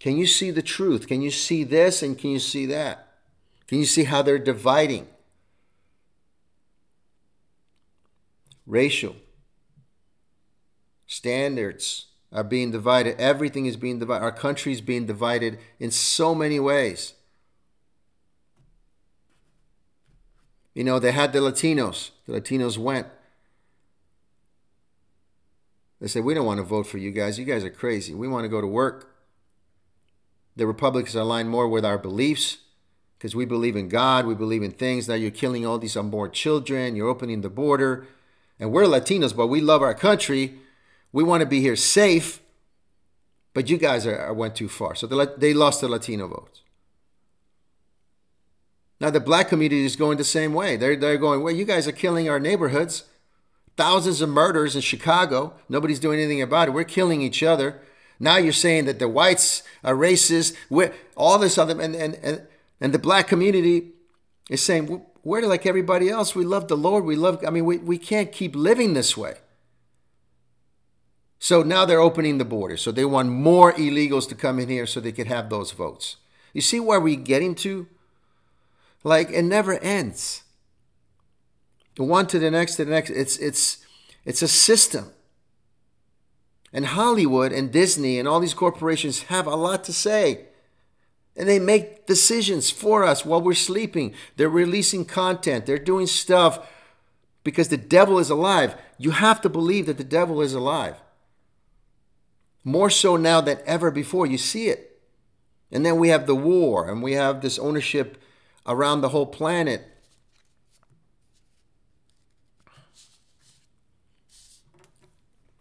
Can 0.00 0.18
you 0.18 0.26
see 0.26 0.50
the 0.50 0.60
truth? 0.60 1.06
Can 1.06 1.22
you 1.22 1.30
see 1.30 1.64
this 1.64 2.02
and 2.02 2.18
can 2.18 2.30
you 2.30 2.38
see 2.38 2.66
that? 2.66 3.08
Can 3.68 3.78
you 3.78 3.86
see 3.86 4.04
how 4.04 4.22
they're 4.22 4.38
dividing? 4.38 5.06
Racial 8.66 9.16
standards 11.06 12.06
are 12.34 12.44
being 12.44 12.72
divided. 12.72 13.18
Everything 13.18 13.64
is 13.64 13.76
being 13.76 14.00
divided. 14.00 14.24
Our 14.24 14.32
country 14.32 14.72
is 14.72 14.80
being 14.80 15.06
divided 15.06 15.58
in 15.78 15.92
so 15.92 16.34
many 16.34 16.58
ways. 16.58 17.14
You 20.74 20.82
know, 20.82 20.98
they 20.98 21.12
had 21.12 21.32
the 21.32 21.38
Latinos. 21.38 22.10
The 22.26 22.40
Latinos 22.40 22.76
went. 22.76 23.06
They 26.00 26.08
said, 26.08 26.24
We 26.24 26.34
don't 26.34 26.44
want 26.44 26.58
to 26.58 26.64
vote 26.64 26.88
for 26.88 26.98
you 26.98 27.12
guys. 27.12 27.38
You 27.38 27.44
guys 27.44 27.62
are 27.62 27.70
crazy. 27.70 28.12
We 28.12 28.26
want 28.26 28.44
to 28.44 28.48
go 28.48 28.60
to 28.60 28.66
work. 28.66 29.14
The 30.56 30.66
Republicans 30.66 31.14
align 31.14 31.48
more 31.48 31.68
with 31.68 31.84
our 31.84 31.98
beliefs 31.98 32.58
because 33.16 33.36
we 33.36 33.44
believe 33.44 33.76
in 33.76 33.88
God, 33.88 34.26
we 34.26 34.34
believe 34.34 34.62
in 34.62 34.72
things. 34.72 35.08
Now 35.08 35.14
you're 35.14 35.30
killing 35.30 35.64
all 35.64 35.78
these 35.78 35.96
unborn 35.96 36.32
children, 36.32 36.96
you're 36.96 37.08
opening 37.08 37.40
the 37.42 37.48
border. 37.48 38.06
And 38.58 38.72
we're 38.72 38.84
Latinos, 38.84 39.36
but 39.36 39.46
we 39.46 39.60
love 39.60 39.82
our 39.82 39.94
country. 39.94 40.58
We 41.14 41.22
want 41.22 41.42
to 41.42 41.46
be 41.46 41.60
here 41.60 41.76
safe. 41.76 42.42
But 43.54 43.70
you 43.70 43.78
guys 43.78 44.04
are, 44.04 44.18
are 44.18 44.34
went 44.34 44.56
too 44.56 44.68
far. 44.68 44.96
So 44.96 45.06
they, 45.06 45.26
they 45.38 45.54
lost 45.54 45.80
the 45.80 45.88
Latino 45.88 46.26
votes. 46.26 46.62
Now 49.00 49.10
the 49.10 49.20
black 49.20 49.48
community 49.48 49.84
is 49.84 49.94
going 49.94 50.18
the 50.18 50.24
same 50.24 50.52
way. 50.52 50.76
They're 50.76 50.96
they're 50.96 51.16
going, 51.16 51.42
well, 51.42 51.54
you 51.54 51.64
guys 51.64 51.86
are 51.86 51.92
killing 51.92 52.28
our 52.28 52.40
neighborhoods. 52.40 53.04
Thousands 53.76 54.20
of 54.22 54.28
murders 54.28 54.74
in 54.74 54.82
Chicago. 54.82 55.54
Nobody's 55.68 56.00
doing 56.00 56.18
anything 56.18 56.42
about 56.42 56.68
it. 56.68 56.72
We're 56.72 56.84
killing 56.84 57.22
each 57.22 57.42
other. 57.42 57.80
Now 58.18 58.36
you're 58.36 58.52
saying 58.52 58.86
that 58.86 58.98
the 58.98 59.08
whites 59.08 59.62
are 59.84 59.94
racist. 59.94 60.56
We're, 60.68 60.92
all 61.16 61.38
this 61.38 61.58
other 61.58 61.80
and 61.80 61.94
and 61.94 62.14
and, 62.16 62.42
and 62.80 62.92
the 62.92 62.98
black 62.98 63.28
community 63.28 63.92
is 64.50 64.62
saying 64.62 65.04
we're 65.22 65.46
like 65.46 65.64
everybody 65.64 66.08
else. 66.08 66.34
We 66.34 66.44
love 66.44 66.66
the 66.66 66.76
Lord. 66.76 67.04
We 67.04 67.14
love. 67.14 67.44
I 67.46 67.50
mean, 67.50 67.66
we, 67.66 67.78
we 67.78 67.98
can't 67.98 68.32
keep 68.32 68.56
living 68.56 68.94
this 68.94 69.16
way. 69.16 69.34
So 71.38 71.62
now 71.62 71.84
they're 71.84 72.00
opening 72.00 72.38
the 72.38 72.44
border. 72.44 72.76
So 72.76 72.90
they 72.90 73.04
want 73.04 73.28
more 73.28 73.72
illegals 73.74 74.28
to 74.28 74.34
come 74.34 74.58
in 74.58 74.68
here 74.68 74.86
so 74.86 75.00
they 75.00 75.12
can 75.12 75.26
have 75.26 75.50
those 75.50 75.72
votes. 75.72 76.16
You 76.52 76.60
see 76.60 76.80
where 76.80 77.00
we're 77.00 77.16
getting 77.16 77.54
to? 77.56 77.86
Like 79.02 79.30
it 79.30 79.42
never 79.42 79.78
ends. 79.80 80.44
The 81.96 82.04
one 82.04 82.26
to 82.28 82.38
the 82.38 82.50
next 82.50 82.76
to 82.76 82.84
the 82.84 82.90
next. 82.90 83.10
It's 83.10 83.36
it's 83.36 83.84
it's 84.24 84.42
a 84.42 84.48
system. 84.48 85.10
And 86.72 86.86
Hollywood 86.86 87.52
and 87.52 87.70
Disney 87.70 88.18
and 88.18 88.26
all 88.26 88.40
these 88.40 88.54
corporations 88.54 89.24
have 89.24 89.46
a 89.46 89.54
lot 89.54 89.84
to 89.84 89.92
say. 89.92 90.46
And 91.36 91.48
they 91.48 91.58
make 91.58 92.06
decisions 92.06 92.70
for 92.70 93.04
us 93.04 93.24
while 93.24 93.40
we're 93.40 93.54
sleeping. 93.54 94.14
They're 94.36 94.48
releasing 94.48 95.04
content. 95.04 95.66
They're 95.66 95.78
doing 95.78 96.06
stuff 96.06 96.68
because 97.44 97.68
the 97.68 97.76
devil 97.76 98.18
is 98.18 98.30
alive. 98.30 98.74
You 98.98 99.12
have 99.12 99.40
to 99.42 99.48
believe 99.48 99.86
that 99.86 99.98
the 99.98 100.04
devil 100.04 100.40
is 100.40 100.54
alive. 100.54 101.00
More 102.64 102.88
so 102.90 103.16
now 103.16 103.40
than 103.40 103.58
ever 103.66 103.90
before. 103.90 104.26
You 104.26 104.38
see 104.38 104.68
it. 104.68 105.00
And 105.70 105.84
then 105.84 105.98
we 105.98 106.08
have 106.08 106.26
the 106.26 106.34
war 106.34 106.88
and 106.88 107.02
we 107.02 107.12
have 107.12 107.40
this 107.40 107.58
ownership 107.58 108.20
around 108.66 109.00
the 109.00 109.10
whole 109.10 109.26
planet. 109.26 109.86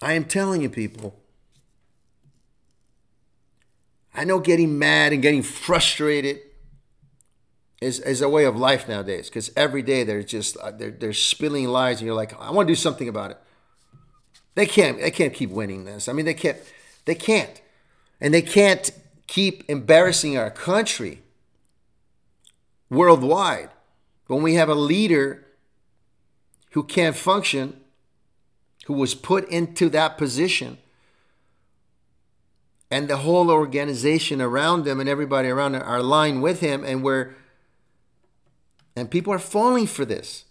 I 0.01 0.13
am 0.13 0.25
telling 0.25 0.61
you, 0.61 0.69
people. 0.69 1.15
I 4.13 4.25
know 4.25 4.39
getting 4.39 4.77
mad 4.77 5.13
and 5.13 5.21
getting 5.21 5.41
frustrated 5.41 6.39
is, 7.81 7.99
is 7.99 8.21
a 8.21 8.29
way 8.29 8.45
of 8.45 8.55
life 8.55 8.87
nowadays 8.87 9.29
because 9.29 9.51
every 9.55 9.81
day 9.81 10.03
they're 10.03 10.23
just 10.23 10.55
uh, 10.57 10.71
they're, 10.71 10.91
they're 10.91 11.13
spilling 11.13 11.67
lies 11.67 11.99
and 11.99 12.05
you're 12.05 12.15
like 12.15 12.39
I 12.39 12.51
want 12.51 12.67
to 12.67 12.71
do 12.71 12.75
something 12.75 13.09
about 13.09 13.31
it. 13.31 13.37
They 14.55 14.65
can't 14.65 14.99
they 14.99 15.11
can't 15.11 15.33
keep 15.33 15.49
winning 15.49 15.85
this. 15.85 16.07
I 16.07 16.13
mean 16.13 16.25
they 16.25 16.33
can't 16.33 16.57
they 17.05 17.15
can't. 17.15 17.61
And 18.21 18.33
they 18.33 18.41
can't 18.41 18.91
keep 19.27 19.63
embarrassing 19.69 20.37
our 20.37 20.49
country 20.49 21.21
worldwide. 22.89 23.69
When 24.27 24.41
we 24.41 24.55
have 24.55 24.69
a 24.69 24.75
leader 24.75 25.45
who 26.71 26.83
can't 26.83 27.15
function, 27.15 27.81
who 28.85 28.93
was 28.93 29.15
put 29.15 29.47
into 29.49 29.89
that 29.89 30.17
position, 30.17 30.77
and 32.89 33.07
the 33.07 33.17
whole 33.17 33.49
organization 33.49 34.41
around 34.41 34.85
them 34.85 34.99
and 34.99 35.09
everybody 35.09 35.49
around 35.49 35.75
are 35.75 35.97
aligned 35.97 36.43
with 36.43 36.59
him, 36.59 36.83
and 36.83 37.03
we're 37.03 37.35
and 38.95 39.09
people 39.09 39.33
are 39.33 39.39
falling 39.39 39.87
for 39.87 40.05
this. 40.05 40.45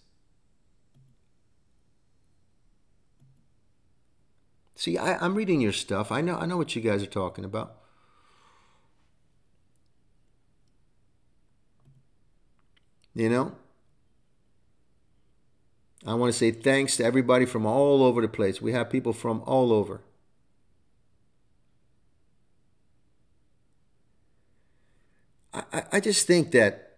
See, 4.83 4.97
I, 4.97 5.25
am 5.25 5.35
reading 5.35 5.61
your 5.61 5.71
stuff. 5.71 6.11
I 6.11 6.19
know 6.19 6.35
I 6.35 6.45
know 6.45 6.57
what 6.57 6.75
you 6.75 6.81
guys 6.81 7.01
are 7.01 7.05
talking 7.05 7.45
about. 7.45 7.77
You 13.15 13.29
know? 13.29 13.53
I 16.05 16.15
want 16.15 16.33
to 16.33 16.37
say 16.37 16.51
thanks 16.51 16.97
to 16.97 17.05
everybody 17.05 17.45
from 17.45 17.65
all 17.65 18.03
over 18.03 18.21
the 18.21 18.27
place. 18.27 18.61
We 18.61 18.73
have 18.73 18.89
people 18.89 19.13
from 19.13 19.41
all 19.45 19.71
over. 19.71 20.01
I, 25.53 25.83
I 25.93 25.99
just 26.01 26.27
think 26.27 26.51
that 26.51 26.97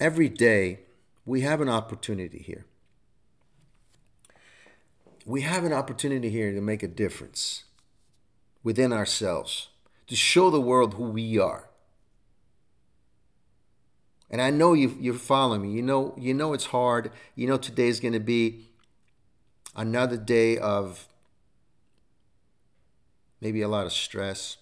every 0.00 0.30
day 0.30 0.78
we 1.26 1.42
have 1.42 1.60
an 1.60 1.68
opportunity 1.68 2.38
here. 2.38 2.64
We 5.24 5.42
have 5.42 5.64
an 5.64 5.72
opportunity 5.72 6.30
here 6.30 6.52
to 6.52 6.60
make 6.60 6.82
a 6.82 6.88
difference 6.88 7.64
within 8.62 8.92
ourselves, 8.92 9.68
to 10.08 10.16
show 10.16 10.50
the 10.50 10.60
world 10.60 10.94
who 10.94 11.04
we 11.04 11.38
are. 11.38 11.68
And 14.30 14.40
I 14.40 14.50
know 14.50 14.72
you, 14.72 14.96
you're 14.98 15.14
following 15.14 15.62
me. 15.62 15.70
You 15.72 15.82
know, 15.82 16.14
you 16.16 16.32
know 16.32 16.54
it's 16.54 16.66
hard. 16.66 17.12
You 17.34 17.46
know 17.46 17.58
today's 17.58 18.00
going 18.00 18.14
to 18.14 18.20
be 18.20 18.68
another 19.76 20.16
day 20.16 20.56
of 20.58 21.06
maybe 23.40 23.60
a 23.60 23.68
lot 23.68 23.84
of 23.84 23.92
stress, 23.92 24.56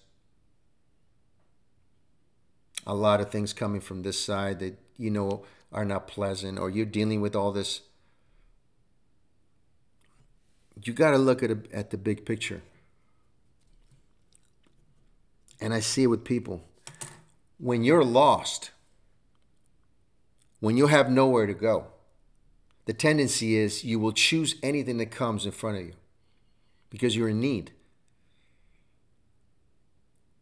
a 2.85 2.93
lot 2.93 3.21
of 3.21 3.31
things 3.31 3.53
coming 3.53 3.79
from 3.79 4.01
this 4.01 4.19
side 4.19 4.59
that 4.59 4.77
you 4.97 5.09
know 5.09 5.45
are 5.71 5.85
not 5.85 6.07
pleasant, 6.07 6.59
or 6.59 6.69
you're 6.69 6.85
dealing 6.85 7.21
with 7.21 7.35
all 7.35 7.51
this. 7.51 7.81
You 10.83 10.93
got 10.93 11.11
to 11.11 11.17
look 11.17 11.43
at 11.43 11.51
a, 11.51 11.57
at 11.71 11.91
the 11.91 11.97
big 11.97 12.25
picture. 12.25 12.61
And 15.59 15.73
I 15.73 15.79
see 15.79 16.03
it 16.03 16.07
with 16.07 16.23
people. 16.23 16.63
When 17.59 17.83
you're 17.83 18.03
lost, 18.03 18.71
when 20.59 20.77
you 20.77 20.87
have 20.87 21.09
nowhere 21.09 21.45
to 21.45 21.53
go, 21.53 21.87
the 22.85 22.93
tendency 22.93 23.55
is 23.55 23.83
you 23.83 23.99
will 23.99 24.11
choose 24.11 24.55
anything 24.63 24.97
that 24.97 25.11
comes 25.11 25.45
in 25.45 25.51
front 25.51 25.77
of 25.77 25.85
you 25.85 25.93
because 26.89 27.15
you're 27.15 27.29
in 27.29 27.39
need. 27.39 27.71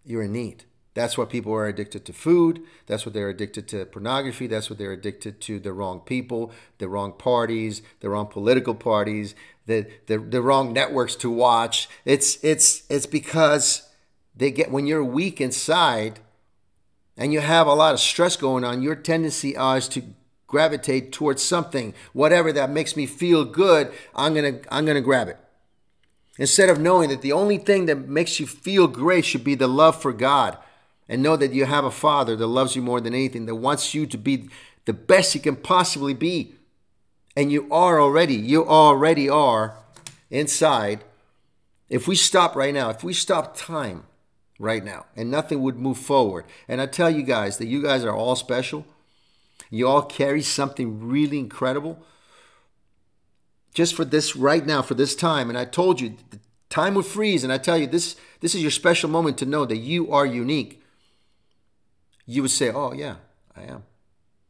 You're 0.05 0.23
in 0.23 0.31
need. 0.31 0.63
That's 0.93 1.17
why 1.17 1.25
people 1.25 1.53
are 1.53 1.67
addicted 1.67 2.03
to 2.05 2.13
food. 2.13 2.61
That's 2.87 3.05
what 3.05 3.13
they're 3.13 3.29
addicted 3.29 3.67
to 3.69 3.85
pornography. 3.85 4.47
That's 4.47 4.69
what 4.69 4.79
they're 4.79 4.91
addicted 4.91 5.39
to 5.41 5.59
the 5.59 5.71
wrong 5.71 6.01
people, 6.01 6.51
the 6.79 6.89
wrong 6.89 7.13
parties, 7.13 7.81
the 7.99 8.09
wrong 8.09 8.27
political 8.27 8.73
parties, 8.73 9.35
the, 9.69 9.87
the, 10.07 10.17
the 10.17 10.41
wrong 10.41 10.73
networks 10.73 11.15
to 11.17 11.29
watch. 11.29 11.87
It's 12.03 12.43
it's 12.43 12.83
it's 12.89 13.05
because 13.05 13.87
they 14.35 14.51
get 14.51 14.71
when 14.71 14.87
you're 14.87 15.03
weak 15.03 15.39
inside, 15.39 16.19
and 17.15 17.31
you 17.31 17.39
have 17.39 17.67
a 17.67 17.73
lot 17.73 17.93
of 17.93 17.99
stress 17.99 18.35
going 18.35 18.63
on, 18.63 18.81
your 18.81 18.95
tendency 18.95 19.51
is 19.51 19.87
to 19.89 20.03
gravitate 20.47 21.11
towards 21.11 21.43
something, 21.43 21.93
whatever 22.11 22.51
that 22.51 22.71
makes 22.71 22.95
me 22.95 23.05
feel 23.05 23.45
good, 23.45 23.91
I'm 24.15 24.33
gonna 24.33 24.59
I'm 24.71 24.85
gonna 24.85 25.01
grab 25.01 25.27
it. 25.27 25.37
Instead 26.39 26.69
of 26.69 26.79
knowing 26.79 27.09
that 27.09 27.21
the 27.21 27.33
only 27.33 27.57
thing 27.57 27.85
that 27.85 28.07
makes 28.07 28.39
you 28.39 28.47
feel 28.47 28.87
great 28.87 29.25
should 29.25 29.43
be 29.43 29.55
the 29.55 29.67
love 29.67 30.01
for 30.01 30.13
God. 30.13 30.57
And 31.11 31.23
know 31.23 31.35
that 31.35 31.53
you 31.53 31.65
have 31.65 31.85
a 31.85 31.91
father 31.91 32.35
that 32.35 32.45
loves 32.45 32.75
you 32.75 32.83
more 32.83 33.01
than 33.01 33.15
anything, 33.15 33.47
that 33.47 33.55
wants 33.55 33.95
you 33.95 34.05
to 34.05 34.17
be 34.17 34.47
the 34.85 34.93
best 34.93 35.33
you 35.33 35.41
can 35.41 35.55
possibly 35.55 36.13
be. 36.13 36.53
And 37.35 37.51
you 37.51 37.67
are 37.71 38.01
already, 38.01 38.35
you 38.35 38.65
already 38.65 39.29
are 39.29 39.77
inside. 40.29 41.03
If 41.89 42.07
we 42.07 42.15
stop 42.15 42.55
right 42.55 42.73
now, 42.73 42.89
if 42.89 43.03
we 43.03 43.13
stop 43.13 43.55
time, 43.55 44.03
right 44.59 44.83
now, 44.83 45.05
and 45.15 45.31
nothing 45.31 45.61
would 45.61 45.77
move 45.77 45.97
forward. 45.97 46.45
And 46.67 46.81
I 46.81 46.85
tell 46.85 47.09
you 47.09 47.23
guys 47.23 47.57
that 47.57 47.67
you 47.67 47.81
guys 47.81 48.03
are 48.03 48.13
all 48.13 48.35
special. 48.35 48.85
You 49.71 49.87
all 49.87 50.03
carry 50.03 50.41
something 50.41 51.07
really 51.07 51.39
incredible 51.39 52.03
just 53.73 53.95
for 53.95 54.03
this 54.03 54.35
right 54.35 54.65
now, 54.65 54.81
for 54.81 54.95
this 54.95 55.15
time. 55.15 55.49
And 55.49 55.57
I 55.57 55.65
told 55.65 56.01
you, 56.01 56.17
the 56.31 56.39
time 56.69 56.95
would 56.95 57.05
freeze. 57.05 57.43
And 57.43 57.53
I 57.53 57.57
tell 57.57 57.77
you, 57.77 57.87
this, 57.87 58.15
this 58.41 58.53
is 58.53 58.61
your 58.61 58.71
special 58.71 59.09
moment 59.09 59.37
to 59.39 59.45
know 59.45 59.65
that 59.65 59.77
you 59.77 60.11
are 60.11 60.25
unique. 60.25 60.83
You 62.25 62.41
would 62.41 62.51
say, 62.51 62.71
Oh, 62.71 62.93
yeah, 62.93 63.15
I 63.55 63.63
am. 63.63 63.83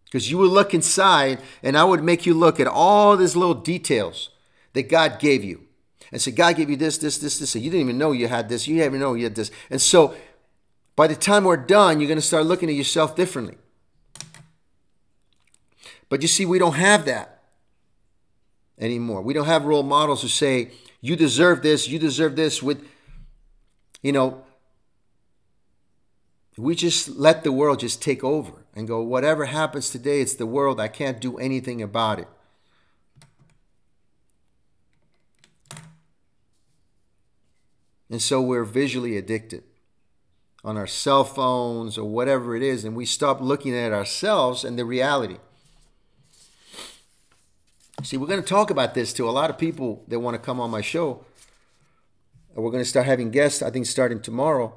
Because 0.10 0.32
you 0.32 0.40
would 0.40 0.52
look 0.52 0.74
inside, 0.74 1.40
and 1.62 1.78
I 1.78 1.84
would 1.84 2.04
make 2.04 2.26
you 2.26 2.34
look 2.34 2.60
at 2.60 2.66
all 2.66 3.16
these 3.16 3.36
little 3.36 3.54
details 3.54 4.30
that 4.74 4.90
God 4.90 5.20
gave 5.20 5.44
you 5.44 5.66
and 6.12 6.20
say, 6.20 6.32
God 6.32 6.56
gave 6.56 6.70
you 6.70 6.76
this, 6.76 6.98
this, 6.98 7.20
this, 7.20 7.38
this. 7.38 7.54
And 7.54 7.64
you 7.64 7.70
didn't 7.70 7.86
even 7.86 7.98
know 8.00 8.12
you 8.12 8.28
had 8.28 8.50
this. 8.50 8.68
You 8.68 8.76
didn't 8.76 8.94
even 8.94 9.00
know 9.02 9.14
you 9.14 9.26
had 9.26 9.36
this. 9.36 9.52
And 9.70 9.80
so 9.80 10.16
by 10.96 11.06
the 11.06 11.16
time 11.16 11.44
we're 11.44 11.58
done, 11.58 12.00
you're 12.00 12.08
going 12.08 12.18
to 12.18 12.26
start 12.26 12.46
looking 12.46 12.70
at 12.70 12.76
yourself 12.76 13.16
differently. 13.16 13.58
But 16.10 16.24
you 16.24 16.28
see, 16.28 16.46
we 16.46 16.58
don't 16.58 16.74
have 16.74 17.06
that 17.06 17.44
anymore. 18.80 19.22
We 19.22 19.34
don't 19.34 19.46
have 19.46 19.66
role 19.66 19.84
models 19.84 20.24
who 20.24 20.28
say, 20.28 20.72
you 21.02 21.16
deserve 21.16 21.62
this, 21.62 21.88
you 21.88 22.00
deserve 22.00 22.36
this 22.36 22.64
with, 22.64 22.84
you 24.02 24.12
know, 24.12 24.44
we 26.58 26.76
just 26.76 27.10
let 27.10 27.44
the 27.44 27.52
world 27.52 27.80
just 27.80 28.02
take 28.02 28.24
over 28.24 28.66
and 28.80 28.88
go, 28.88 29.02
whatever 29.02 29.46
happens 29.46 29.90
today, 29.90 30.22
it's 30.22 30.34
the 30.34 30.48
world. 30.48 30.80
I 30.80 30.88
can't 30.88 31.20
do 31.20 31.38
anything 31.38 31.82
about 31.82 32.20
it. 32.20 32.28
And 38.10 38.22
so 38.22 38.42
we're 38.42 38.64
visually 38.64 39.18
addicted 39.18 39.64
on 40.64 40.78
our 40.78 40.88
cell 40.88 41.24
phones 41.24 41.98
or 41.98 42.10
whatever 42.10 42.56
it 42.56 42.64
is, 42.64 42.84
and 42.84 42.96
we 42.96 43.06
stop 43.06 43.40
looking 43.40 43.76
at 43.76 43.94
ourselves 43.94 44.64
and 44.64 44.80
the 44.80 44.86
reality. 44.86 45.38
See, 48.02 48.18
we're 48.18 48.28
going 48.28 48.42
to 48.42 48.48
talk 48.48 48.70
about 48.70 48.94
this 48.94 49.12
to 49.14 49.30
a 49.30 49.32
lot 49.32 49.50
of 49.50 49.58
people 49.58 50.04
that 50.08 50.22
want 50.22 50.36
to 50.36 50.40
come 50.40 50.60
on 50.60 50.72
my 50.72 50.82
show. 50.82 51.26
And 52.56 52.64
we're 52.64 52.72
going 52.72 52.84
to 52.84 52.90
start 52.90 53.06
having 53.06 53.30
guests, 53.30 53.62
I 53.62 53.70
think, 53.70 53.86
starting 53.86 54.22
tomorrow. 54.22 54.74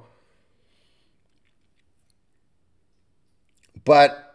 But 3.85 4.35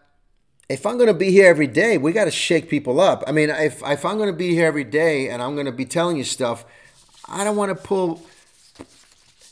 if 0.69 0.85
I'm 0.85 0.97
going 0.97 1.07
to 1.07 1.13
be 1.13 1.31
here 1.31 1.47
every 1.47 1.67
day, 1.67 1.97
we 1.97 2.11
got 2.11 2.25
to 2.25 2.31
shake 2.31 2.69
people 2.69 2.99
up. 2.99 3.23
I 3.25 3.31
mean, 3.31 3.49
if, 3.49 3.81
if 3.85 4.05
I'm 4.05 4.17
going 4.17 4.29
to 4.29 4.35
be 4.35 4.53
here 4.53 4.67
every 4.67 4.83
day 4.83 5.29
and 5.29 5.41
I'm 5.41 5.53
going 5.53 5.65
to 5.65 5.71
be 5.71 5.85
telling 5.85 6.17
you 6.17 6.23
stuff, 6.23 6.65
I 7.27 7.43
don't 7.43 7.55
want 7.55 7.69
to 7.69 7.75
pull 7.75 8.21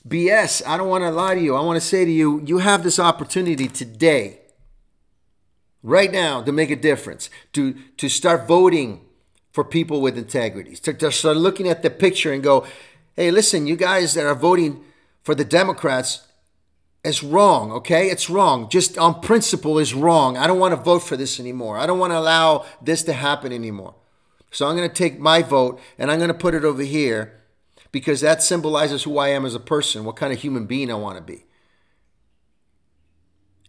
BS. 0.08 0.62
I 0.68 0.78
don't 0.78 0.90
want 0.90 1.04
to 1.04 1.12
lie 1.12 1.36
to 1.36 1.42
you. 1.42 1.56
I 1.56 1.62
want 1.62 1.78
to 1.78 1.86
say 1.86 2.06
to 2.06 2.12
you, 2.12 2.42
you 2.46 2.60
have 2.60 2.84
this 2.84 3.00
opportunity 3.00 3.68
today, 3.68 4.40
right 5.82 6.12
now, 6.12 6.42
to 6.42 6.52
make 6.52 6.70
a 6.70 6.76
difference, 6.76 7.30
to, 7.54 7.74
to 7.98 8.10
start 8.10 8.48
voting 8.48 9.02
for 9.52 9.64
people 9.64 10.02
with 10.02 10.18
integrity, 10.18 10.76
to, 10.76 10.94
to 10.94 11.12
start 11.12 11.38
looking 11.38 11.68
at 11.68 11.82
the 11.82 11.90
picture 11.90 12.34
and 12.34 12.44
go, 12.44 12.68
hey, 13.16 13.32
listen, 13.32 13.68
you 13.68 13.78
guys 13.78 14.14
that 14.14 14.26
are 14.26 14.36
voting 14.36 14.84
for 15.24 15.34
the 15.34 15.46
Democrats, 15.46 16.25
it's 17.06 17.24
wrong, 17.24 17.72
okay? 17.72 18.10
It's 18.10 18.32
wrong. 18.32 18.68
Just 18.68 18.98
on 18.98 19.22
principle 19.22 19.78
is 19.78 19.94
wrong. 19.94 20.38
I 20.38 20.48
don't 20.48 20.58
want 20.58 20.72
to 20.72 20.82
vote 20.82 21.04
for 21.04 21.16
this 21.16 21.40
anymore. 21.40 21.78
I 21.78 21.86
don't 21.86 22.00
want 22.00 22.12
to 22.12 22.18
allow 22.18 22.66
this 22.82 23.04
to 23.04 23.14
happen 23.14 23.54
anymore. 23.54 23.94
So 24.50 24.68
I'm 24.68 24.76
going 24.76 24.90
to 24.90 24.96
take 24.96 25.20
my 25.20 25.44
vote 25.44 25.80
and 26.00 26.10
I'm 26.10 26.18
going 26.18 26.30
to 26.30 26.34
put 26.34 26.56
it 26.56 26.66
over 26.66 26.82
here 26.82 27.40
because 27.92 28.22
that 28.22 28.42
symbolizes 28.42 29.04
who 29.04 29.20
I 29.20 29.30
am 29.30 29.46
as 29.46 29.54
a 29.54 29.60
person, 29.60 30.04
what 30.04 30.16
kind 30.16 30.34
of 30.34 30.40
human 30.40 30.66
being 30.66 30.92
I 30.92 30.96
want 30.96 31.18
to 31.18 31.24
be. 31.24 31.46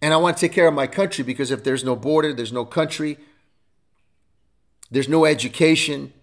And 0.01 0.15
I 0.15 0.17
want 0.17 0.39
to 0.39 0.41
take 0.41 0.53
care 0.53 0.69
of 0.69 0.75
my 0.75 0.87
country 0.87 1.23
because 1.23 1.51
if 1.51 1.63
there's 1.63 1.85
no 1.85 1.95
border, 1.95 2.33
there's 2.33 2.53
no 2.53 2.65
country, 2.65 3.19
there's 4.91 5.11
no 5.11 5.27
education, 5.27 6.15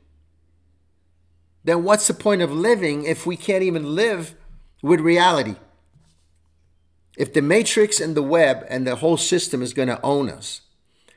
then 1.63 1.83
what's 1.83 2.07
the 2.07 2.13
point 2.15 2.41
of 2.41 2.51
living 2.51 3.05
if 3.05 3.27
we 3.27 3.37
can't 3.37 3.63
even 3.63 3.93
live 3.93 4.33
with 4.81 4.99
reality? 4.99 5.57
If 7.17 7.33
the 7.33 7.41
matrix 7.41 7.99
and 7.99 8.15
the 8.15 8.23
web 8.23 8.65
and 8.69 8.87
the 8.87 8.95
whole 8.95 9.17
system 9.17 9.61
is 9.61 9.73
going 9.73 9.87
to 9.87 10.01
own 10.01 10.29
us 10.29 10.61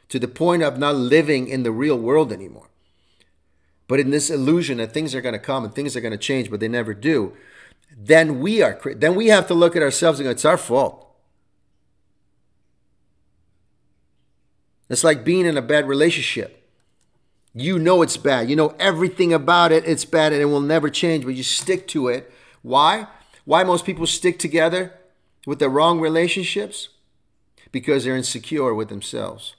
to 0.09 0.19
the 0.19 0.29
point 0.29 0.63
of 0.63 0.79
not 0.79 0.95
living 0.95 1.49
in 1.49 1.63
the 1.63 1.71
real 1.71 1.99
world 1.99 2.33
anymore, 2.33 2.69
but 3.89 4.01
in 4.01 4.11
this 4.11 4.31
illusion 4.31 4.79
that 4.79 4.93
things 4.93 5.15
are 5.15 5.21
going 5.21 5.33
to 5.33 5.39
come 5.39 5.65
and 5.65 5.75
things 5.75 5.97
are 5.97 6.01
going 6.01 6.13
to 6.13 6.19
change, 6.19 6.51
but 6.51 6.61
they 6.61 6.69
never 6.69 6.93
do, 6.93 7.35
then 7.97 8.41
we 8.41 8.61
are 8.63 8.79
then 8.97 9.15
we 9.15 9.29
have 9.29 9.47
to 9.47 9.55
look 9.55 9.75
at 9.75 9.83
ourselves 9.83 10.19
and 10.19 10.27
go, 10.27 10.31
it's 10.31 10.45
our 10.45 10.59
fault. 10.59 11.03
It's 14.89 15.03
like 15.03 15.25
being 15.25 15.47
in 15.47 15.57
a 15.57 15.63
bad 15.63 15.89
relationship. 15.89 16.63
You 17.55 17.79
know 17.79 18.03
it's 18.03 18.19
bad. 18.19 18.51
You 18.51 18.57
know 18.57 18.75
everything 18.79 19.33
about 19.33 19.73
it. 19.73 19.85
It's 19.87 20.05
bad 20.05 20.33
and 20.33 20.43
it 20.43 20.47
will 20.47 20.61
never 20.61 20.91
change, 20.91 21.25
but 21.25 21.35
you 21.35 21.43
stick 21.43 21.89
to 21.89 22.09
it. 22.09 22.31
Why? 22.63 23.07
Why 23.45 23.65
most 23.65 23.87
people 23.87 24.07
stick 24.07 24.39
together 24.39 24.93
with 25.47 25.61
the 25.61 25.71
wrong 25.71 26.01
relationships? 26.01 26.91
Because 27.73 28.05
they're 28.05 28.17
insecure 28.17 28.75
with 28.75 28.91
themselves. 28.91 29.57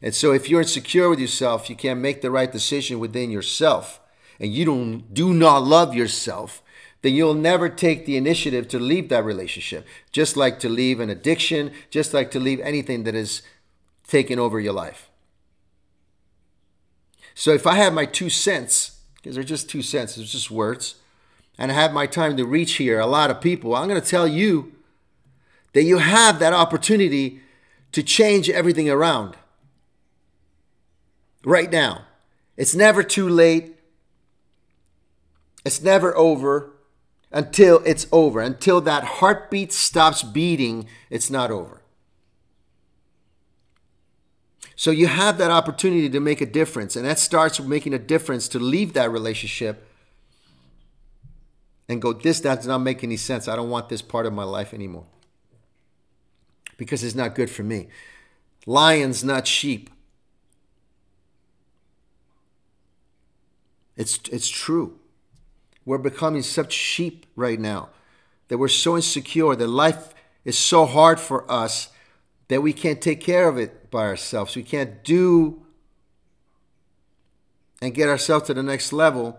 And 0.00 0.14
so 0.14 0.32
if 0.32 0.48
you're 0.48 0.62
insecure 0.62 1.08
with 1.08 1.20
yourself, 1.20 1.68
you 1.68 1.76
can't 1.76 2.00
make 2.00 2.22
the 2.22 2.30
right 2.30 2.50
decision 2.50 2.98
within 2.98 3.30
yourself, 3.30 4.00
and 4.40 4.52
you 4.52 4.64
don't 4.64 5.12
do 5.12 5.34
not 5.34 5.62
love 5.62 5.94
yourself, 5.94 6.62
then 7.02 7.12
you'll 7.14 7.34
never 7.34 7.68
take 7.68 8.06
the 8.06 8.16
initiative 8.16 8.68
to 8.68 8.78
leave 8.78 9.08
that 9.08 9.24
relationship. 9.24 9.86
Just 10.12 10.36
like 10.36 10.58
to 10.60 10.68
leave 10.68 11.00
an 11.00 11.10
addiction, 11.10 11.72
just 11.90 12.14
like 12.14 12.30
to 12.30 12.40
leave 12.40 12.60
anything 12.60 13.04
that 13.04 13.14
is 13.14 13.42
taking 14.06 14.38
over 14.38 14.58
your 14.60 14.72
life. 14.72 15.08
So 17.34 17.52
if 17.52 17.66
I 17.66 17.76
have 17.76 17.92
my 17.92 18.04
two 18.04 18.30
cents, 18.30 19.00
because 19.16 19.34
they're 19.34 19.44
just 19.44 19.68
two 19.68 19.82
cents, 19.82 20.18
it's 20.18 20.32
just 20.32 20.50
words, 20.50 20.96
and 21.58 21.70
I 21.70 21.74
have 21.74 21.92
my 21.92 22.06
time 22.06 22.36
to 22.36 22.46
reach 22.46 22.74
here 22.74 22.98
a 22.98 23.06
lot 23.06 23.30
of 23.30 23.40
people, 23.40 23.74
I'm 23.74 23.88
going 23.88 24.00
to 24.00 24.06
tell 24.06 24.26
you 24.26 24.72
that 25.72 25.84
you 25.84 25.98
have 25.98 26.38
that 26.38 26.52
opportunity 26.52 27.40
to 27.92 28.02
change 28.02 28.48
everything 28.48 28.88
around 28.88 29.36
right 31.44 31.70
now. 31.70 32.06
It's 32.56 32.74
never 32.74 33.02
too 33.02 33.28
late. 33.28 33.76
It's 35.64 35.82
never 35.82 36.16
over 36.16 36.72
until 37.30 37.80
it's 37.84 38.06
over. 38.12 38.40
Until 38.40 38.80
that 38.82 39.04
heartbeat 39.04 39.72
stops 39.72 40.22
beating, 40.22 40.86
it's 41.10 41.30
not 41.30 41.50
over. 41.50 41.82
So 44.74 44.90
you 44.90 45.06
have 45.06 45.38
that 45.38 45.50
opportunity 45.50 46.08
to 46.10 46.18
make 46.18 46.40
a 46.40 46.46
difference, 46.46 46.96
and 46.96 47.04
that 47.04 47.18
starts 47.18 47.60
with 47.60 47.68
making 47.68 47.94
a 47.94 47.98
difference 47.98 48.48
to 48.48 48.58
leave 48.58 48.94
that 48.94 49.10
relationship 49.12 49.88
and 51.92 52.02
go, 52.02 52.12
This 52.12 52.40
does 52.40 52.66
not 52.66 52.78
make 52.78 53.04
any 53.04 53.16
sense. 53.16 53.46
I 53.46 53.54
don't 53.54 53.70
want 53.70 53.88
this 53.88 54.02
part 54.02 54.26
of 54.26 54.32
my 54.32 54.44
life 54.44 54.74
anymore 54.74 55.06
because 56.76 57.04
it's 57.04 57.14
not 57.14 57.34
good 57.34 57.50
for 57.50 57.62
me. 57.62 57.88
Lions, 58.66 59.22
not 59.22 59.46
sheep. 59.46 59.90
It's, 63.96 64.18
it's 64.32 64.48
true. 64.48 64.98
We're 65.84 65.98
becoming 65.98 66.42
such 66.42 66.72
sheep 66.72 67.26
right 67.36 67.60
now 67.60 67.90
that 68.48 68.58
we're 68.58 68.68
so 68.68 68.96
insecure 68.96 69.54
that 69.54 69.68
life 69.68 70.14
is 70.44 70.58
so 70.58 70.86
hard 70.86 71.20
for 71.20 71.50
us 71.50 71.90
that 72.48 72.62
we 72.62 72.72
can't 72.72 73.00
take 73.00 73.20
care 73.20 73.48
of 73.48 73.58
it 73.58 73.90
by 73.90 74.02
ourselves. 74.02 74.56
We 74.56 74.62
can't 74.62 75.04
do 75.04 75.62
and 77.80 77.94
get 77.94 78.08
ourselves 78.08 78.46
to 78.46 78.54
the 78.54 78.62
next 78.62 78.92
level 78.92 79.38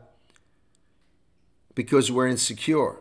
because 1.76 2.12
we're 2.12 2.28
insecure. 2.28 3.00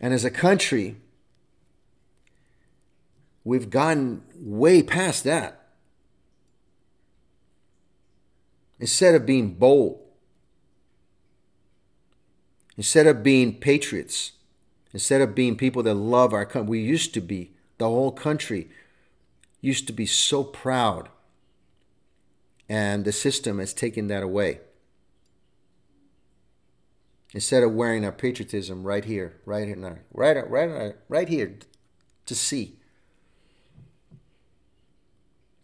And 0.00 0.12
as 0.12 0.24
a 0.24 0.30
country, 0.30 0.96
we've 3.44 3.70
gone 3.70 4.22
way 4.34 4.82
past 4.82 5.24
that. 5.24 5.64
instead 8.84 9.14
of 9.14 9.24
being 9.24 9.54
bold, 9.54 9.98
instead 12.76 13.06
of 13.06 13.22
being 13.22 13.54
patriots, 13.54 14.32
instead 14.92 15.20
of 15.20 15.34
being 15.34 15.56
people 15.56 15.82
that 15.82 15.94
love 15.94 16.32
our 16.32 16.44
country, 16.44 16.68
we 16.68 16.80
used 16.80 17.14
to 17.14 17.20
be, 17.22 17.52
the 17.78 17.86
whole 17.86 18.12
country 18.12 18.68
used 19.60 19.86
to 19.86 19.92
be 19.92 20.06
so 20.06 20.44
proud. 20.44 21.08
And 22.68 23.06
the 23.06 23.12
system 23.12 23.58
has 23.58 23.72
taken 23.72 24.08
that 24.08 24.22
away. 24.22 24.60
Instead 27.34 27.62
of 27.62 27.72
wearing 27.72 28.04
our 28.04 28.12
patriotism 28.12 28.84
right 28.84 29.04
here, 29.04 29.36
right 29.44 29.66
here, 29.66 30.04
right, 30.12 30.50
right, 30.50 30.96
right 31.08 31.28
here 31.28 31.58
to 32.24 32.34
see 32.34 32.78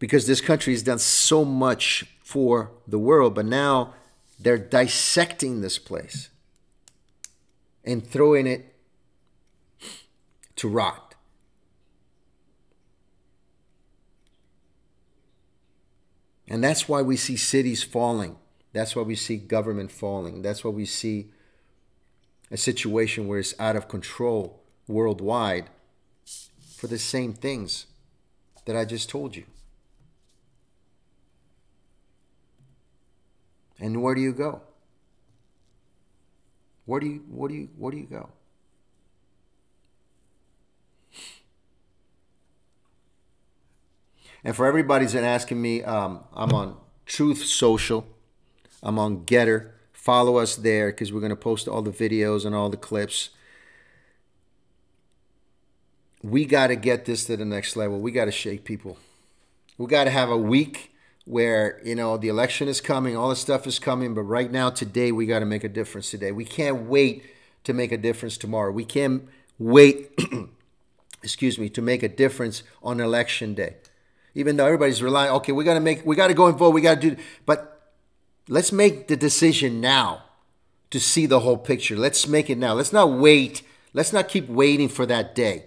because 0.01 0.27
this 0.27 0.41
country 0.41 0.73
has 0.73 0.83
done 0.83 0.99
so 0.99 1.45
much 1.45 2.07
for 2.25 2.73
the 2.89 2.99
world, 2.99 3.35
but 3.37 3.45
now 3.45 3.95
they're 4.41 4.59
dissecting 4.59 5.61
this 5.61 5.79
place 5.79 6.31
and 7.85 8.05
throwing 8.05 8.47
it 8.47 8.75
to 10.57 10.69
rot. 10.69 11.15
And 16.49 16.65
that's 16.65 16.89
why 16.89 17.03
we 17.03 17.17
see 17.17 17.37
cities 17.37 17.85
falling. 17.85 18.37
That's 18.73 18.97
why 18.97 19.03
we 19.03 19.15
see 19.15 19.37
government 19.37 19.93
falling. 19.93 20.43
That's 20.43 20.65
why 20.65 20.71
we 20.71 20.87
see 20.87 21.31
a 22.51 22.57
situation 22.57 23.27
where 23.29 23.39
it's 23.39 23.55
out 23.59 23.77
of 23.77 23.89
control 23.89 24.63
worldwide 24.89 25.71
for 26.77 26.87
the 26.87 26.99
same 26.99 27.33
things 27.33 27.87
that 28.65 28.77
I 28.77 28.85
just 28.85 29.09
told 29.09 29.37
you. 29.37 29.45
And 33.79 34.03
where 34.03 34.15
do 34.15 34.21
you 34.21 34.33
go? 34.33 34.63
Where 36.85 37.01
do 37.01 37.07
you 37.07 37.25
where 37.31 37.49
do 37.49 37.55
you 37.55 37.69
where 37.77 37.93
do 37.93 37.99
you 37.99 38.07
go? 38.07 38.29
And 44.43 44.57
for 44.57 44.67
everybody's 44.67 45.13
been 45.13 45.25
asking 45.25 45.61
me, 45.61 45.83
um, 45.83 46.25
I'm 46.33 46.53
on 46.53 46.77
Truth 47.05 47.45
Social. 47.45 48.07
I'm 48.83 48.99
on 48.99 49.27
Gettr. 49.27 49.71
Follow 50.01 50.39
us 50.39 50.57
there 50.57 50.91
because 50.91 51.13
we're 51.13 51.21
going 51.21 51.29
to 51.29 51.37
post 51.37 51.69
all 51.69 51.83
the 51.83 51.91
videos 51.91 52.47
and 52.47 52.55
all 52.55 52.71
the 52.71 52.79
clips. 52.79 53.29
We 56.23 56.47
got 56.47 56.69
to 56.69 56.75
get 56.75 57.05
this 57.05 57.27
to 57.27 57.37
the 57.37 57.45
next 57.45 57.77
level. 57.77 58.01
We 58.01 58.11
got 58.11 58.25
to 58.25 58.31
shake 58.31 58.65
people. 58.65 58.97
We 59.77 59.89
got 59.89 60.05
to 60.05 60.11
have 60.11 60.31
a 60.31 60.39
week 60.39 60.95
where 61.27 61.83
you 61.85 61.95
know 61.95 62.17
the 62.17 62.29
election 62.29 62.67
is 62.67 62.81
coming, 62.81 63.15
all 63.15 63.29
this 63.29 63.41
stuff 63.41 63.67
is 63.67 63.79
coming, 63.79 64.15
but 64.15 64.23
right 64.23 64.51
now, 64.51 64.71
today, 64.71 65.13
we 65.13 65.27
got 65.27 65.41
to 65.41 65.45
make 65.45 65.65
a 65.65 65.69
difference. 65.69 66.11
Today, 66.11 66.33
we 66.33 66.47
can't 66.47 66.85
wait 66.85 67.23
to 67.65 67.75
make 67.75 67.93
a 67.93 67.99
difference 67.99 68.39
tomorrow. 68.39 68.73
We 68.73 68.87
can't 68.87 69.29
wait, 69.59 70.19
excuse 71.23 71.59
me, 71.59 71.69
to 71.69 71.83
make 71.83 72.03
a 72.03 72.09
difference 72.09 72.63
on 72.83 73.01
election 73.01 73.53
day. 73.53 73.77
Even 74.35 74.57
though 74.57 74.65
everybody's 74.65 75.03
relying, 75.03 75.31
okay, 75.33 75.53
we 75.53 75.63
got 75.63 75.75
to 75.75 75.81
make, 75.81 76.07
we 76.07 76.17
got 76.17 76.29
to 76.29 76.35
go 76.35 76.47
and 76.47 76.57
vote, 76.57 76.71
we 76.71 76.81
got 76.81 77.03
to 77.03 77.11
do, 77.11 77.23
but 77.45 77.80
let's 78.51 78.73
make 78.73 79.07
the 79.07 79.17
decision 79.17 79.81
now 79.81 80.25
to 80.91 81.01
see 81.01 81.25
the 81.25 81.41
whole 81.41 81.57
picture. 81.57 81.97
Let's 81.97 82.27
make 82.27 82.51
it 82.51 82.59
now. 82.59 82.75
Let's 82.75 82.93
not 82.93 83.13
wait. 83.13 83.63
Let's 83.95 84.13
not 84.13 84.29
keep 84.29 84.49
waiting 84.49 84.89
for 84.89 85.07
that 85.07 85.35
day. 85.35 85.67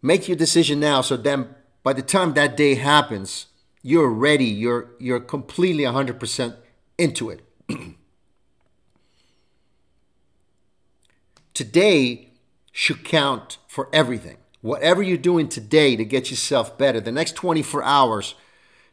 Make 0.00 0.28
your 0.28 0.36
decision 0.36 0.78
now 0.80 1.00
so 1.00 1.16
then 1.16 1.54
by 1.82 1.92
the 1.92 2.02
time 2.02 2.34
that 2.34 2.56
day 2.56 2.76
happens, 2.76 3.46
you're 3.82 4.08
ready. 4.08 4.44
You're 4.44 4.90
you're 4.98 5.20
completely 5.20 5.84
100% 5.84 6.56
into 6.98 7.30
it. 7.30 7.42
today 11.54 12.30
should 12.72 13.04
count 13.04 13.58
for 13.66 13.88
everything. 13.92 14.36
Whatever 14.60 15.02
you're 15.02 15.16
doing 15.16 15.48
today 15.48 15.96
to 15.96 16.04
get 16.04 16.30
yourself 16.30 16.76
better, 16.76 17.00
the 17.00 17.12
next 17.12 17.34
24 17.36 17.82
hours 17.82 18.34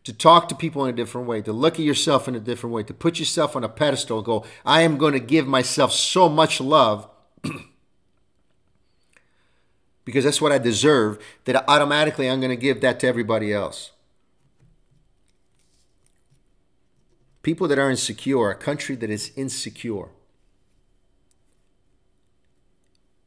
to 0.04 0.14
talk 0.14 0.50
to 0.50 0.56
people 0.56 0.84
in 0.86 0.94
a 0.94 0.96
different 0.96 1.28
way, 1.28 1.42
to 1.42 1.54
look 1.54 1.76
at 1.76 1.86
yourself 1.86 2.28
in 2.28 2.36
a 2.36 2.40
different 2.40 2.74
way, 2.74 2.84
to 2.84 2.94
put 2.94 3.20
yourself 3.20 3.56
on 3.56 3.64
a 3.64 3.70
pedestal, 3.70 4.22
go, 4.22 4.46
I 4.66 4.82
am 4.82 4.98
going 4.98 5.14
to 5.14 5.20
give 5.20 5.48
myself 5.48 5.94
so 5.94 6.28
much 6.28 6.60
love 6.60 7.10
because 10.06 10.26
that's 10.26 10.42
what 10.42 10.52
I 10.52 10.58
deserve, 10.58 11.24
that 11.46 11.64
automatically 11.70 12.30
I'm 12.30 12.42
going 12.42 12.50
to 12.50 12.58
give 12.58 12.82
that 12.82 13.00
to 13.00 13.08
everybody 13.08 13.54
else. 13.54 13.92
People 17.42 17.68
that 17.68 17.80
are 17.80 17.90
insecure, 17.90 18.50
a 18.50 18.56
country 18.56 18.96
that 18.96 19.10
is 19.10 19.32
insecure, 19.36 20.10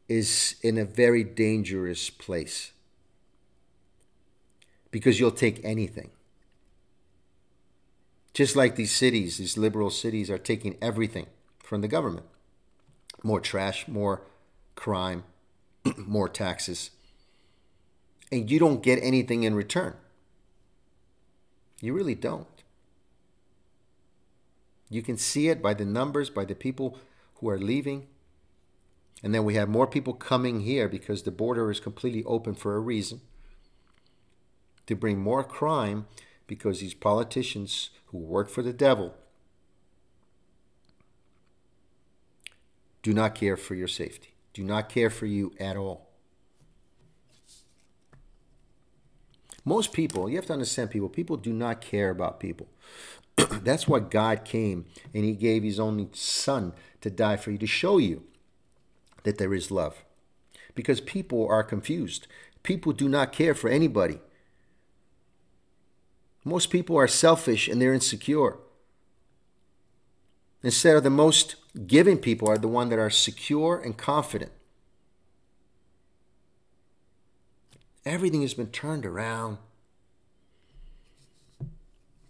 is 0.08 0.56
in 0.62 0.78
a 0.78 0.84
very 0.84 1.24
dangerous 1.24 2.10
place 2.10 2.72
because 4.90 5.18
you'll 5.18 5.30
take 5.30 5.62
anything. 5.64 6.10
Just 8.36 8.54
like 8.54 8.76
these 8.76 8.92
cities, 8.92 9.38
these 9.38 9.56
liberal 9.56 9.88
cities 9.88 10.28
are 10.28 10.36
taking 10.36 10.76
everything 10.82 11.24
from 11.58 11.80
the 11.80 11.88
government 11.88 12.26
more 13.22 13.40
trash, 13.40 13.88
more 13.88 14.20
crime, 14.74 15.24
more 15.96 16.28
taxes. 16.28 16.90
And 18.30 18.50
you 18.50 18.58
don't 18.58 18.82
get 18.82 19.02
anything 19.02 19.44
in 19.44 19.54
return. 19.54 19.94
You 21.80 21.94
really 21.94 22.14
don't. 22.14 22.62
You 24.90 25.00
can 25.00 25.16
see 25.16 25.48
it 25.48 25.62
by 25.62 25.72
the 25.72 25.86
numbers, 25.86 26.28
by 26.28 26.44
the 26.44 26.54
people 26.54 26.98
who 27.36 27.48
are 27.48 27.58
leaving. 27.58 28.06
And 29.22 29.34
then 29.34 29.46
we 29.46 29.54
have 29.54 29.70
more 29.70 29.86
people 29.86 30.12
coming 30.12 30.60
here 30.60 30.90
because 30.90 31.22
the 31.22 31.30
border 31.30 31.70
is 31.70 31.80
completely 31.80 32.22
open 32.24 32.54
for 32.54 32.76
a 32.76 32.80
reason 32.80 33.22
to 34.86 34.94
bring 34.94 35.18
more 35.18 35.42
crime 35.42 36.04
because 36.46 36.80
these 36.80 36.94
politicians 36.94 37.90
who 38.06 38.18
work 38.18 38.48
for 38.48 38.62
the 38.62 38.72
devil 38.72 39.14
do 43.02 43.12
not 43.12 43.34
care 43.34 43.56
for 43.56 43.74
your 43.74 43.88
safety, 43.88 44.34
do 44.52 44.64
not 44.64 44.88
care 44.88 45.10
for 45.10 45.26
you 45.26 45.52
at 45.60 45.76
all. 45.76 46.08
Most 49.64 49.92
people, 49.92 50.30
you 50.30 50.36
have 50.36 50.46
to 50.46 50.52
understand 50.52 50.90
people, 50.90 51.08
people 51.08 51.36
do 51.36 51.52
not 51.52 51.80
care 51.80 52.10
about 52.10 52.38
people. 52.38 52.68
That's 53.36 53.88
why 53.88 53.98
God 53.98 54.44
came 54.44 54.86
and 55.12 55.24
He 55.24 55.34
gave 55.34 55.64
His 55.64 55.80
only 55.80 56.08
Son 56.12 56.72
to 57.00 57.10
die 57.10 57.36
for 57.36 57.50
you, 57.50 57.58
to 57.58 57.66
show 57.66 57.98
you 57.98 58.22
that 59.24 59.38
there 59.38 59.52
is 59.52 59.72
love. 59.72 60.04
Because 60.76 61.00
people 61.00 61.48
are 61.48 61.64
confused. 61.64 62.28
People 62.62 62.92
do 62.92 63.08
not 63.08 63.32
care 63.32 63.54
for 63.54 63.68
anybody. 63.68 64.20
Most 66.46 66.70
people 66.70 66.96
are 66.96 67.08
selfish 67.08 67.66
and 67.66 67.82
they're 67.82 67.92
insecure. 67.92 68.56
Instead 70.62 70.94
of 70.94 71.02
the 71.02 71.10
most 71.10 71.56
giving 71.88 72.18
people 72.18 72.48
are 72.48 72.56
the 72.56 72.68
one 72.68 72.88
that 72.88 73.00
are 73.00 73.10
secure 73.10 73.82
and 73.84 73.96
confident. 73.96 74.52
Everything 78.04 78.42
has 78.42 78.54
been 78.54 78.68
turned 78.68 79.04
around. 79.04 79.58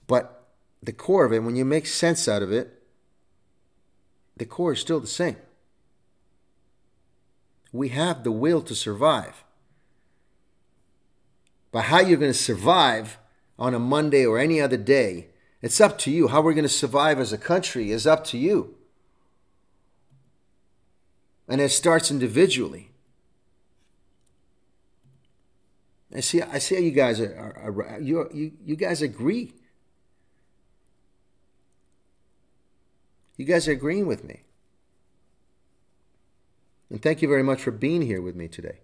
But 0.06 0.46
the 0.82 0.92
core 0.92 1.26
of 1.26 1.34
it, 1.34 1.42
when 1.42 1.54
you 1.54 1.66
make 1.66 1.86
sense 1.86 2.26
out 2.26 2.42
of 2.42 2.50
it, 2.50 2.82
the 4.34 4.46
core 4.46 4.72
is 4.72 4.80
still 4.80 4.98
the 4.98 5.06
same. 5.06 5.36
We 7.70 7.90
have 7.90 8.24
the 8.24 8.32
will 8.32 8.62
to 8.62 8.74
survive. 8.74 9.44
But 11.70 11.82
how 11.82 12.00
you're 12.00 12.16
going 12.16 12.32
to 12.32 12.38
survive 12.38 13.18
on 13.58 13.74
a 13.74 13.78
Monday 13.78 14.24
or 14.24 14.38
any 14.38 14.60
other 14.60 14.76
day, 14.76 15.28
it's 15.62 15.80
up 15.80 15.98
to 15.98 16.10
you. 16.10 16.28
How 16.28 16.40
we're 16.40 16.54
going 16.54 16.64
to 16.64 16.68
survive 16.68 17.18
as 17.18 17.32
a 17.32 17.38
country 17.38 17.90
is 17.90 18.06
up 18.06 18.24
to 18.26 18.38
you. 18.38 18.74
And 21.48 21.60
it 21.60 21.70
starts 21.70 22.10
individually. 22.10 22.90
I 26.14 26.20
see. 26.20 26.42
I 26.42 26.58
see 26.58 26.74
how 26.76 26.80
you 26.80 26.90
guys 26.90 27.20
are. 27.20 27.34
are, 27.34 27.84
are 27.84 28.00
you, 28.00 28.28
you, 28.32 28.52
you 28.64 28.76
guys 28.76 29.02
agree. 29.02 29.52
You 33.36 33.44
guys 33.44 33.68
are 33.68 33.72
agreeing 33.72 34.06
with 34.06 34.24
me. 34.24 34.42
And 36.88 37.02
thank 37.02 37.22
you 37.22 37.28
very 37.28 37.42
much 37.42 37.60
for 37.60 37.70
being 37.70 38.02
here 38.02 38.22
with 38.22 38.34
me 38.34 38.48
today. 38.48 38.78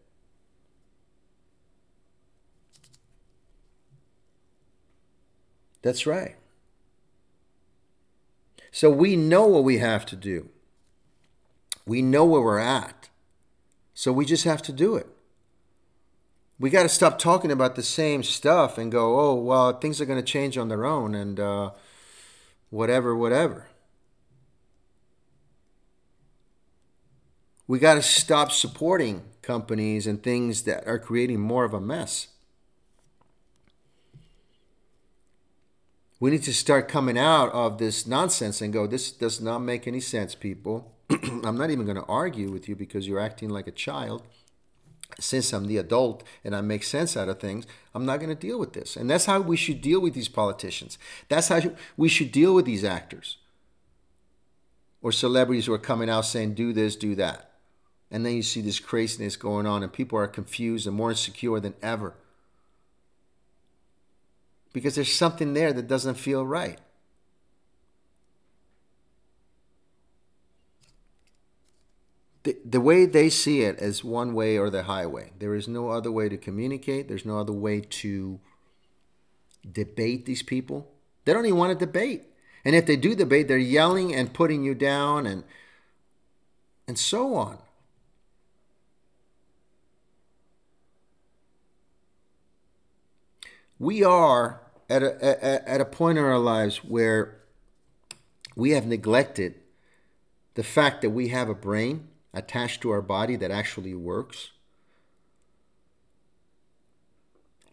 That's 5.83 6.07
right. 6.07 6.37
So 8.71 8.89
we 8.91 9.17
know 9.17 9.47
what 9.47 9.65
we 9.65 9.79
have 9.79 10.07
to 10.07 10.17
do. 10.17 10.49
We 11.85 12.01
know 12.01 12.25
where 12.25 12.41
we're 12.41 12.59
at. 12.59 13.11
So 13.93 14.13
we 14.13 14.25
just 14.25 14.45
have 14.45 14.63
to 14.63 14.73
do 14.73 14.97
it. 14.97 15.07
We 16.59 16.71
got 16.71 16.85
to 16.85 16.89
stop 16.89 17.19
talking 17.19 17.51
about 17.51 17.75
the 17.75 17.83
same 17.83 18.23
stuff 18.23 18.79
and 18.79 18.91
go, 18.91 19.19
oh, 19.19 19.35
well, 19.35 19.79
things 19.79 20.01
are 20.01 20.07
going 20.07 20.21
to 20.21 20.25
change 20.25 20.57
on 20.57 20.69
their 20.69 20.87
own 20.87 21.15
and 21.15 21.39
uh, 21.39 21.71
whatever, 22.71 23.17
whatever. 23.17 23.69
We 27.67 27.79
got 27.79 27.95
to 27.95 28.03
stop 28.03 28.53
supporting 28.53 29.23
companies 29.41 30.07
and 30.07 30.23
things 30.23 30.63
that 30.63 30.87
are 30.87 30.99
creating 30.99 31.41
more 31.41 31.65
of 31.65 31.75
a 31.75 31.81
mess. 31.81 32.29
We 36.23 36.31
need 36.31 36.45
to 36.45 36.55
start 36.55 36.87
coming 36.87 37.19
out 37.19 37.51
of 37.51 37.79
this 37.79 38.07
nonsense 38.07 38.61
and 38.61 38.73
go, 38.73 38.87
this 38.87 39.11
does 39.11 39.41
not 39.41 39.59
make 39.59 39.89
any 39.89 39.99
sense, 39.99 40.37
people. 40.37 40.95
I'm 41.11 41.59
not 41.59 41.71
even 41.71 41.85
going 41.85 41.97
to 41.97 42.05
argue 42.05 42.49
with 42.49 42.69
you 42.69 42.77
because 42.77 43.09
you're 43.09 43.19
acting 43.19 43.49
like 43.49 43.67
a 43.67 43.73
child. 43.73 44.23
Since 45.19 45.53
I'm 45.53 45.67
the 45.67 45.79
adult 45.79 46.23
and 46.45 46.55
I 46.55 46.61
make 46.61 46.85
sense 46.85 47.17
out 47.17 47.29
of 47.29 47.41
things, 47.41 47.67
I'm 47.93 48.07
not 48.07 48.21
going 48.21 48.29
to 48.29 48.37
deal 48.41 48.57
with 48.57 48.73
this. 48.73 48.97
And 48.97 49.11
that's 49.11 49.25
how 49.25 49.41
we 49.41 49.57
should 49.57 49.81
deal 49.81 49.99
with 49.99 50.15
these 50.15 50.29
politicians. 50.29 50.97
That's 51.29 51.49
how 51.49 51.61
we 51.97 52.09
should 52.09 52.31
deal 52.31 52.55
with 52.55 52.67
these 52.67 52.85
actors 52.85 53.39
or 55.03 55.11
celebrities 55.11 55.67
who 55.67 55.73
are 55.73 55.79
coming 55.79 56.09
out 56.09 56.25
saying, 56.25 56.55
do 56.55 56.73
this, 56.73 56.95
do 56.95 57.17
that. 57.17 57.51
And 58.13 58.25
then 58.25 58.37
you 58.37 58.43
see 58.43 58.61
this 58.61 58.79
craziness 58.79 59.35
going 59.35 59.67
on, 59.67 59.83
and 59.83 59.93
people 59.93 60.21
are 60.21 60.29
confused 60.29 60.87
and 60.87 60.95
more 60.95 61.11
insecure 61.11 61.59
than 61.59 61.75
ever 61.83 62.15
because 64.73 64.95
there's 64.95 65.13
something 65.13 65.55
there 65.55 65.73
that 65.73 65.89
doesn't 65.89 66.15
feel 66.15 66.45
right. 66.47 66.79
The, 72.45 72.57
the 72.65 72.81
way 72.81 73.07
they 73.07 73.31
see 73.31 73.63
it 73.63 73.79
is 73.81 74.03
one 74.03 74.35
way 74.35 74.59
or 74.59 74.69
the 74.69 74.85
highway. 74.85 75.31
There 75.39 75.55
is 75.55 75.69
no 75.69 75.91
other 75.91 76.11
way 76.11 76.29
to 76.29 76.37
communicate, 76.37 77.09
there's 77.09 77.25
no 77.25 77.39
other 77.39 77.53
way 77.53 77.81
to 77.81 78.41
debate 79.71 80.27
these 80.27 80.43
people. 80.43 80.91
They 81.25 81.33
don't 81.33 81.47
even 81.47 81.59
want 81.59 81.79
to 81.79 81.87
debate. 81.87 82.25
And 82.65 82.75
if 82.75 82.87
they 82.87 82.97
do 82.97 83.15
debate, 83.15 83.47
they're 83.49 83.59
yelling 83.59 84.15
and 84.15 84.33
putting 84.33 84.63
you 84.65 84.75
down 84.75 85.27
and 85.27 85.45
and 86.89 86.99
so 86.99 87.35
on. 87.37 87.59
We 93.83 94.05
are 94.05 94.61
at 94.89 95.03
a, 95.03 95.69
at 95.69 95.81
a 95.81 95.85
point 95.85 96.17
in 96.17 96.23
our 96.23 96.39
lives 96.39 96.85
where 96.85 97.41
we 98.55 98.71
have 98.71 98.87
neglected 98.87 99.57
the 100.55 100.63
fact 100.63 101.03
that 101.03 101.11
we 101.11 101.29
have 101.29 101.49
a 101.49 101.55
brain 101.55 102.07
attached 102.33 102.81
to 102.83 102.91
our 102.91 103.03
body 103.03 103.35
that 103.35 103.51
actually 103.51 103.93
works. 103.93 104.53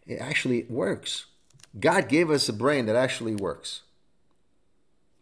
It 0.04 0.16
actually 0.16 0.64
works. 0.64 1.26
God 1.78 2.08
gave 2.08 2.28
us 2.28 2.48
a 2.48 2.52
brain 2.52 2.86
that 2.86 2.96
actually 2.96 3.36
works. 3.36 3.82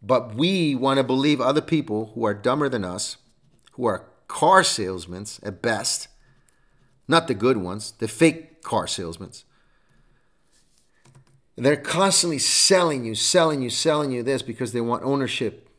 But 0.01 0.33
we 0.33 0.73
want 0.73 0.97
to 0.97 1.03
believe 1.03 1.39
other 1.39 1.61
people 1.61 2.13
who 2.15 2.25
are 2.25 2.33
dumber 2.33 2.67
than 2.67 2.83
us, 2.83 3.17
who 3.73 3.85
are 3.85 4.07
car 4.27 4.63
salesmen 4.63 5.27
at 5.43 5.61
best, 5.61 6.07
not 7.07 7.27
the 7.27 7.35
good 7.35 7.57
ones, 7.57 7.91
the 7.91 8.07
fake 8.07 8.63
car 8.63 8.87
salesmen, 8.87 9.33
They're 11.59 11.75
constantly 11.75 12.39
selling 12.39 13.03
you, 13.03 13.15
selling 13.15 13.61
you, 13.61 13.69
selling 13.69 14.11
you 14.11 14.23
this 14.23 14.41
because 14.41 14.71
they 14.71 14.79
want 14.79 15.03
ownership. 15.03 15.69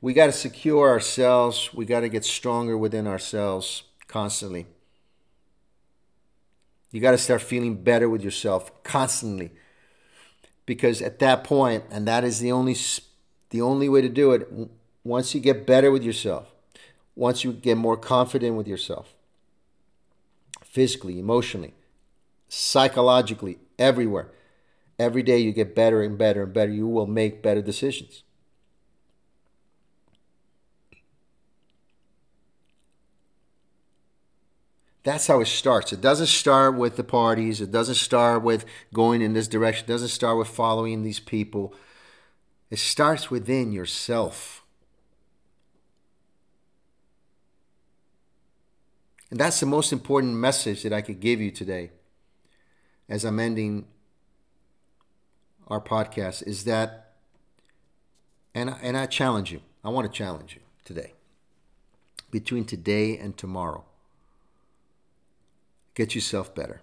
We 0.00 0.14
got 0.14 0.26
to 0.26 0.32
secure 0.32 0.88
ourselves. 0.88 1.72
We 1.74 1.84
got 1.84 2.00
to 2.00 2.08
get 2.08 2.24
stronger 2.24 2.78
within 2.78 3.06
ourselves 3.06 3.84
constantly. 4.08 4.66
You 6.92 7.00
got 7.00 7.10
to 7.10 7.18
start 7.18 7.42
feeling 7.42 7.82
better 7.82 8.08
with 8.08 8.22
yourself 8.22 8.82
constantly. 8.84 9.50
Because 10.64 11.02
at 11.02 11.18
that 11.18 11.44
point, 11.44 11.84
and 11.90 12.08
that 12.08 12.24
is 12.24 12.38
the 12.40 12.52
only 12.52 12.76
the 13.50 13.60
only 13.60 13.88
way 13.88 14.00
to 14.00 14.08
do 14.08 14.32
it, 14.32 14.48
once 15.04 15.34
you 15.34 15.40
get 15.40 15.66
better 15.66 15.90
with 15.90 16.02
yourself, 16.02 16.53
once 17.16 17.44
you 17.44 17.52
get 17.52 17.76
more 17.76 17.96
confident 17.96 18.56
with 18.56 18.66
yourself, 18.66 19.14
physically, 20.62 21.18
emotionally, 21.18 21.74
psychologically, 22.48 23.58
everywhere, 23.78 24.28
every 24.98 25.22
day 25.22 25.38
you 25.38 25.52
get 25.52 25.74
better 25.74 26.02
and 26.02 26.18
better 26.18 26.42
and 26.42 26.52
better, 26.52 26.72
you 26.72 26.86
will 26.86 27.06
make 27.06 27.42
better 27.42 27.62
decisions. 27.62 28.22
That's 35.04 35.26
how 35.26 35.40
it 35.40 35.46
starts. 35.46 35.92
It 35.92 36.00
doesn't 36.00 36.28
start 36.28 36.76
with 36.76 36.96
the 36.96 37.04
parties. 37.04 37.60
It 37.60 37.70
doesn't 37.70 37.96
start 37.96 38.42
with 38.42 38.64
going 38.92 39.20
in 39.20 39.34
this 39.34 39.46
direction. 39.46 39.84
It 39.84 39.92
doesn't 39.92 40.08
start 40.08 40.38
with 40.38 40.48
following 40.48 41.02
these 41.02 41.20
people. 41.20 41.74
It 42.70 42.78
starts 42.78 43.30
within 43.30 43.70
yourself. 43.70 44.63
And 49.34 49.40
that's 49.40 49.58
the 49.58 49.66
most 49.66 49.92
important 49.92 50.36
message 50.36 50.84
that 50.84 50.92
I 50.92 51.00
could 51.00 51.18
give 51.18 51.40
you 51.40 51.50
today 51.50 51.90
as 53.08 53.24
I'm 53.24 53.40
ending 53.40 53.88
our 55.66 55.80
podcast 55.80 56.46
is 56.46 56.62
that, 56.66 57.14
and, 58.54 58.76
and 58.80 58.96
I 58.96 59.06
challenge 59.06 59.50
you, 59.50 59.60
I 59.82 59.88
want 59.88 60.06
to 60.06 60.16
challenge 60.16 60.54
you 60.54 60.60
today. 60.84 61.14
Between 62.30 62.64
today 62.64 63.18
and 63.18 63.36
tomorrow, 63.36 63.84
get 65.96 66.14
yourself 66.14 66.54
better. 66.54 66.82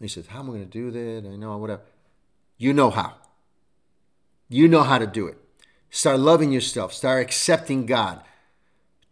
he 0.00 0.06
says, 0.06 0.28
How 0.28 0.38
am 0.38 0.50
I 0.50 0.52
going 0.52 0.70
to 0.70 0.70
do 0.70 0.92
that? 0.92 1.28
I 1.28 1.34
know, 1.34 1.56
whatever. 1.56 1.82
You 2.58 2.74
know 2.74 2.90
how. 2.90 3.14
You 4.48 4.68
know 4.68 4.84
how 4.84 4.98
to 4.98 5.06
do 5.08 5.26
it. 5.26 5.36
Start 5.90 6.20
loving 6.20 6.52
yourself, 6.52 6.92
start 6.92 7.20
accepting 7.22 7.86
God 7.86 8.22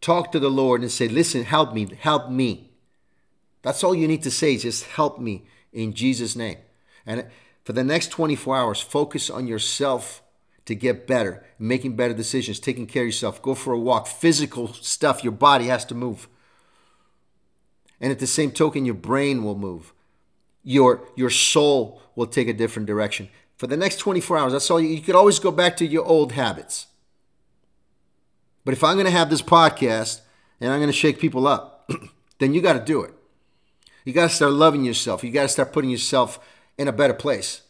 talk 0.04 0.30
to 0.32 0.38
the 0.38 0.50
Lord 0.50 0.82
and 0.82 0.90
say, 0.90 1.08
Listen, 1.08 1.44
help 1.44 1.72
me, 1.72 1.88
help 1.98 2.30
me. 2.30 2.70
That's 3.62 3.82
all 3.82 3.94
you 3.94 4.06
need 4.06 4.22
to 4.22 4.30
say, 4.30 4.56
just 4.58 4.84
help 4.84 5.18
me 5.18 5.46
in 5.72 5.94
Jesus' 5.94 6.36
name. 6.36 6.58
And 7.06 7.26
for 7.64 7.72
the 7.72 7.82
next 7.82 8.08
24 8.08 8.56
hours, 8.56 8.80
focus 8.80 9.30
on 9.30 9.46
yourself 9.46 10.22
to 10.66 10.74
get 10.74 11.06
better, 11.06 11.44
making 11.58 11.96
better 11.96 12.12
decisions, 12.12 12.60
taking 12.60 12.86
care 12.86 13.02
of 13.02 13.08
yourself. 13.08 13.40
Go 13.40 13.54
for 13.54 13.72
a 13.72 13.78
walk, 13.78 14.06
physical 14.06 14.68
stuff, 14.74 15.24
your 15.24 15.32
body 15.32 15.66
has 15.66 15.84
to 15.86 15.94
move. 15.94 16.28
And 18.00 18.12
at 18.12 18.18
the 18.18 18.26
same 18.26 18.50
token, 18.50 18.84
your 18.84 18.94
brain 18.94 19.44
will 19.44 19.56
move. 19.56 19.94
Your, 20.62 21.08
your 21.16 21.30
soul 21.30 22.02
will 22.14 22.26
take 22.26 22.48
a 22.48 22.52
different 22.52 22.86
direction. 22.86 23.28
For 23.56 23.66
the 23.66 23.76
next 23.76 23.96
24 23.96 24.38
hours, 24.38 24.52
that's 24.52 24.70
all 24.70 24.80
you, 24.80 24.88
you 24.88 25.00
could 25.00 25.14
always 25.14 25.38
go 25.38 25.50
back 25.50 25.76
to 25.78 25.86
your 25.86 26.04
old 26.04 26.32
habits. 26.32 26.86
But 28.64 28.72
if 28.72 28.82
I'm 28.82 28.94
going 28.94 29.06
to 29.06 29.10
have 29.10 29.30
this 29.30 29.42
podcast 29.42 30.20
and 30.60 30.72
I'm 30.72 30.78
going 30.78 30.88
to 30.88 30.92
shake 30.92 31.18
people 31.18 31.46
up, 31.46 31.90
then 32.38 32.54
you 32.54 32.62
got 32.62 32.74
to 32.74 32.84
do 32.84 33.02
it. 33.02 33.14
You 34.04 34.12
got 34.12 34.28
to 34.28 34.34
start 34.34 34.52
loving 34.52 34.84
yourself. 34.84 35.24
You 35.24 35.30
got 35.30 35.42
to 35.42 35.48
start 35.48 35.72
putting 35.72 35.90
yourself 35.90 36.38
in 36.78 36.88
a 36.88 36.92
better 36.92 37.14
place. 37.14 37.62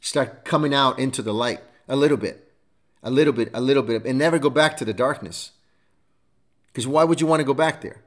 Start 0.00 0.44
coming 0.44 0.74
out 0.74 0.98
into 0.98 1.22
the 1.22 1.34
light 1.34 1.60
a 1.88 1.96
little 1.96 2.16
bit, 2.16 2.52
a 3.02 3.10
little 3.10 3.32
bit, 3.32 3.50
a 3.54 3.60
little 3.60 3.82
bit, 3.82 4.04
and 4.04 4.18
never 4.18 4.38
go 4.38 4.50
back 4.50 4.76
to 4.78 4.84
the 4.84 4.94
darkness. 4.94 5.52
Because 6.66 6.86
why 6.86 7.04
would 7.04 7.20
you 7.20 7.26
want 7.26 7.40
to 7.40 7.44
go 7.44 7.54
back 7.54 7.82
there? 7.82 8.02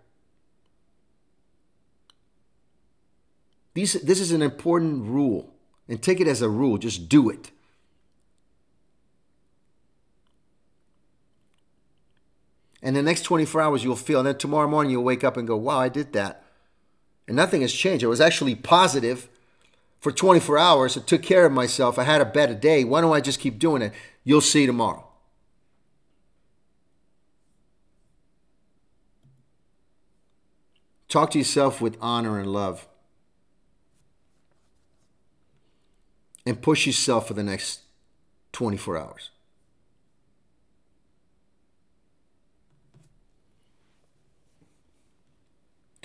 These, 3.75 3.93
this 4.01 4.19
is 4.19 4.31
an 4.31 4.41
important 4.41 5.05
rule, 5.05 5.53
and 5.87 6.01
take 6.01 6.19
it 6.19 6.27
as 6.27 6.41
a 6.41 6.49
rule. 6.49 6.77
Just 6.77 7.09
do 7.09 7.29
it. 7.29 7.51
And 12.85 12.95
the 12.95 13.01
next 13.01 13.23
24 13.23 13.61
hours 13.61 13.83
you'll 13.83 13.95
feel. 13.95 14.19
And 14.19 14.27
then 14.27 14.37
tomorrow 14.37 14.67
morning 14.67 14.91
you'll 14.91 15.03
wake 15.03 15.23
up 15.23 15.37
and 15.37 15.47
go, 15.47 15.57
wow, 15.57 15.79
I 15.79 15.89
did 15.89 16.13
that. 16.13 16.43
And 17.27 17.35
nothing 17.35 17.61
has 17.61 17.73
changed. 17.73 18.03
It 18.03 18.07
was 18.07 18.21
actually 18.21 18.53
positive 18.53 19.27
for 19.99 20.11
24 20.11 20.59
hours. 20.59 20.95
I 20.95 21.01
took 21.01 21.23
care 21.23 21.47
of 21.47 21.51
myself. 21.51 21.97
I 21.97 22.03
had 22.03 22.21
a 22.21 22.25
better 22.25 22.53
day. 22.53 22.83
Why 22.83 23.01
don't 23.01 23.11
I 23.11 23.21
just 23.21 23.39
keep 23.39 23.57
doing 23.57 23.81
it? 23.81 23.91
You'll 24.23 24.39
see 24.39 24.67
tomorrow. 24.67 25.07
Talk 31.09 31.31
to 31.31 31.39
yourself 31.39 31.81
with 31.81 31.97
honor 31.99 32.37
and 32.37 32.53
love. 32.53 32.87
And 36.45 36.61
push 36.61 36.85
yourself 36.85 37.27
for 37.27 37.33
the 37.33 37.41
next 37.41 37.79
24 38.51 38.95
hours. 38.95 39.31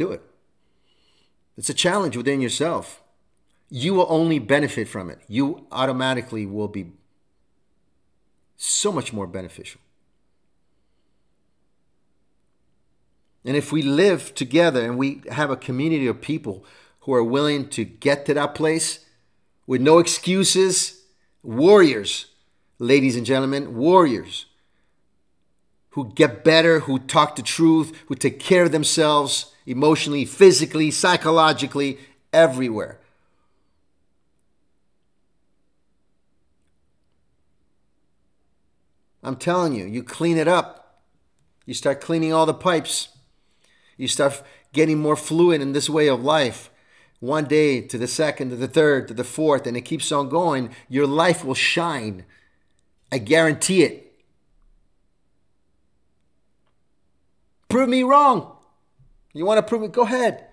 Do 0.01 0.13
it. 0.13 0.23
It's 1.59 1.69
a 1.69 1.75
challenge 1.75 2.17
within 2.17 2.41
yourself. 2.41 3.03
You 3.69 3.93
will 3.93 4.07
only 4.09 4.39
benefit 4.39 4.89
from 4.89 5.11
it. 5.11 5.19
You 5.29 5.67
automatically 5.71 6.47
will 6.47 6.69
be 6.69 6.93
so 8.57 8.91
much 8.93 9.13
more 9.13 9.27
beneficial. 9.27 9.83
And 13.45 13.59
if 13.59 13.73
we 13.73 13.83
live 13.83 14.35
together 14.35 14.83
and 14.83 14.97
we 14.97 15.21
have 15.31 15.51
a 15.51 15.57
community 15.57 16.07
of 16.07 16.23
people 16.23 16.65
who 17.01 17.13
are 17.13 17.23
willing 17.23 17.69
to 17.69 17.85
get 17.85 18.25
to 18.25 18.33
that 18.33 18.55
place 18.55 19.05
with 19.67 19.83
no 19.83 19.99
excuses, 19.99 21.03
warriors, 21.43 22.29
ladies 22.79 23.17
and 23.17 23.27
gentlemen, 23.27 23.77
warriors 23.77 24.47
who 25.91 26.13
get 26.15 26.45
better, 26.45 26.81
who 26.81 26.99
talk 26.99 27.37
the 27.37 27.43
truth, 27.43 27.97
who 28.07 28.15
take 28.15 28.39
care 28.39 28.65
of 28.65 28.73
themselves, 28.73 29.53
emotionally, 29.67 30.25
physically, 30.25 30.91
psychologically, 30.91 31.99
everywhere. 32.33 33.01
I'm 39.23 39.37
telling 39.37 39.75
you, 39.75 39.85
you 39.85 40.03
clean 40.03 40.39
it 40.39 40.49
up. 40.49 41.03
You 41.67 41.75
start 41.75 42.01
cleaning 42.01 42.33
all 42.33 42.47
the 42.47 42.55
pipes. 42.55 43.09
You 43.97 44.09
start 44.09 44.43
getting 44.73 44.99
more 44.99 45.17
fluid 45.17 45.61
in 45.61 45.73
this 45.73 45.91
way 45.91 46.09
of 46.09 46.23
life. 46.23 46.71
One 47.19 47.45
day 47.45 47.83
to 47.83 47.99
the 47.99 48.07
second, 48.07 48.49
to 48.49 48.57
the 48.57 48.69
third, 48.69 49.09
to 49.09 49.15
the 49.15 49.25
fourth, 49.25 49.67
and 49.67 49.77
it 49.77 49.83
keeps 49.83 50.11
on 50.11 50.31
going. 50.31 50.71
Your 50.89 51.07
life 51.07 51.45
will 51.45 51.55
shine. 51.55 52.25
I 53.13 53.19
guarantee 53.19 53.83
it. 53.83 54.10
Prove 57.71 57.89
me 57.89 58.03
wrong. 58.03 58.57
You 59.33 59.47
want 59.47 59.59
to 59.59 59.63
prove 59.63 59.85
it? 59.85 59.93
Go 59.93 60.03
ahead. 60.03 60.45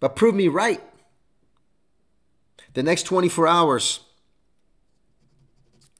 But 0.00 0.16
prove 0.16 0.34
me 0.34 0.48
right. 0.48 0.82
The 2.74 2.82
next 2.82 3.04
24 3.04 3.46
hours, 3.46 4.00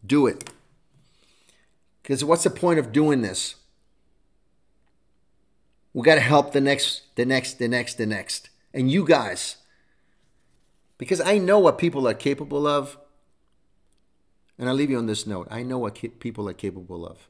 do 0.04 0.26
it. 0.26 0.50
Because 2.02 2.24
what's 2.24 2.44
the 2.44 2.50
point 2.50 2.78
of 2.78 2.92
doing 2.92 3.22
this? 3.22 3.56
We 5.92 6.02
got 6.02 6.16
to 6.16 6.20
help 6.20 6.52
the 6.52 6.60
next, 6.60 7.02
the 7.16 7.24
next, 7.24 7.58
the 7.58 7.68
next, 7.68 7.94
the 7.94 8.06
next. 8.06 8.50
And 8.74 8.90
you 8.90 9.04
guys, 9.06 9.56
because 10.98 11.20
I 11.20 11.38
know 11.38 11.58
what 11.58 11.78
people 11.78 12.06
are 12.08 12.14
capable 12.14 12.66
of. 12.66 12.98
And 14.58 14.68
I'll 14.68 14.74
leave 14.74 14.90
you 14.90 14.98
on 14.98 15.06
this 15.06 15.26
note. 15.26 15.48
I 15.50 15.62
know 15.62 15.78
what 15.78 15.98
people 16.18 16.48
are 16.48 16.54
capable 16.54 17.06
of. 17.06 17.28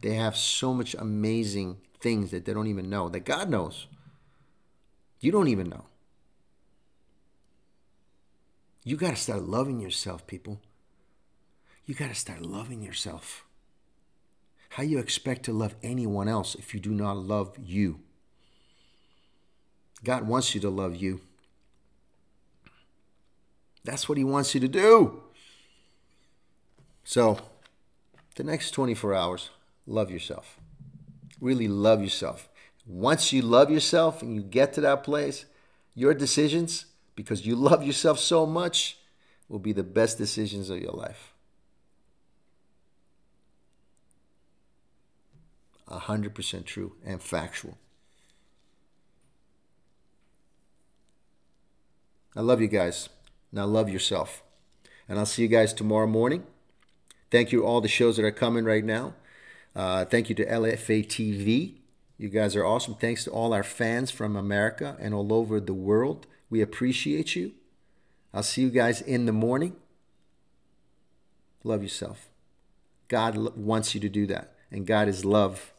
They 0.00 0.14
have 0.14 0.36
so 0.36 0.74
much 0.74 0.94
amazing 0.94 1.78
things 2.00 2.30
that 2.30 2.44
they 2.44 2.52
don't 2.52 2.66
even 2.66 2.88
know, 2.88 3.08
that 3.08 3.24
God 3.24 3.48
knows. 3.48 3.86
You 5.20 5.32
don't 5.32 5.48
even 5.48 5.68
know. 5.68 5.84
You 8.84 8.96
got 8.96 9.10
to 9.10 9.16
start 9.16 9.42
loving 9.42 9.80
yourself, 9.80 10.26
people. 10.26 10.60
You 11.84 11.94
got 11.94 12.08
to 12.08 12.14
start 12.14 12.42
loving 12.42 12.82
yourself. 12.82 13.44
How 14.70 14.82
you 14.82 14.98
expect 14.98 15.44
to 15.44 15.52
love 15.52 15.74
anyone 15.82 16.28
else 16.28 16.54
if 16.54 16.72
you 16.72 16.80
do 16.80 16.92
not 16.92 17.16
love 17.16 17.56
you? 17.58 18.00
God 20.04 20.26
wants 20.26 20.54
you 20.54 20.60
to 20.62 20.70
love 20.70 20.96
you. 20.96 21.20
That's 23.84 24.08
what 24.08 24.16
He 24.16 24.24
wants 24.24 24.54
you 24.54 24.60
to 24.60 24.68
do. 24.68 25.22
So, 27.04 27.40
the 28.36 28.44
next 28.44 28.70
24 28.70 29.14
hours, 29.14 29.50
love 29.86 30.10
yourself. 30.10 30.59
Really 31.40 31.68
love 31.68 32.02
yourself. 32.02 32.48
Once 32.86 33.32
you 33.32 33.42
love 33.42 33.70
yourself 33.70 34.22
and 34.22 34.34
you 34.34 34.42
get 34.42 34.72
to 34.74 34.80
that 34.80 35.04
place, 35.04 35.46
your 35.94 36.14
decisions, 36.14 36.86
because 37.14 37.46
you 37.46 37.54
love 37.70 37.84
yourself 37.84 38.18
so 38.18 38.46
much, 38.46 38.98
will 39.48 39.58
be 39.58 39.72
the 39.72 39.82
best 39.82 40.18
decisions 40.18 40.70
of 40.70 40.78
your 40.78 40.92
life. 40.92 41.32
100% 45.88 46.64
true 46.64 46.92
and 47.04 47.20
factual. 47.20 47.76
I 52.36 52.40
love 52.40 52.60
you 52.60 52.68
guys. 52.68 53.08
Now 53.52 53.64
love 53.64 53.88
yourself. 53.88 54.42
And 55.08 55.18
I'll 55.18 55.26
see 55.26 55.42
you 55.42 55.48
guys 55.48 55.72
tomorrow 55.72 56.06
morning. 56.06 56.44
Thank 57.30 57.50
you 57.50 57.64
all 57.64 57.80
the 57.80 57.88
shows 57.88 58.16
that 58.16 58.24
are 58.24 58.30
coming 58.30 58.64
right 58.64 58.84
now. 58.84 59.14
Uh, 59.74 60.04
thank 60.04 60.28
you 60.28 60.34
to 60.34 60.44
LFA 60.44 61.06
TV. 61.06 61.76
You 62.18 62.28
guys 62.28 62.54
are 62.56 62.64
awesome. 62.64 62.94
Thanks 62.94 63.24
to 63.24 63.30
all 63.30 63.52
our 63.52 63.62
fans 63.62 64.10
from 64.10 64.36
America 64.36 64.96
and 65.00 65.14
all 65.14 65.32
over 65.32 65.60
the 65.60 65.74
world. 65.74 66.26
We 66.50 66.60
appreciate 66.60 67.34
you. 67.34 67.52
I'll 68.34 68.42
see 68.42 68.62
you 68.62 68.70
guys 68.70 69.00
in 69.00 69.26
the 69.26 69.32
morning. 69.32 69.76
Love 71.64 71.82
yourself. 71.82 72.28
God 73.08 73.56
wants 73.56 73.94
you 73.94 74.00
to 74.00 74.08
do 74.08 74.26
that. 74.26 74.54
And 74.70 74.86
God 74.86 75.08
is 75.08 75.24
love. 75.24 75.72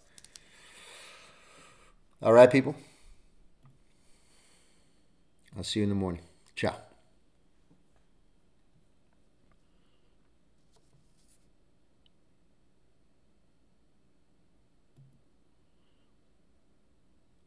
All 2.22 2.34
right, 2.34 2.52
people. 2.52 2.76
I'll 5.56 5.64
see 5.64 5.80
you 5.80 5.84
in 5.84 5.90
the 5.90 5.96
morning. 5.96 6.22
Ciao. 6.56 6.76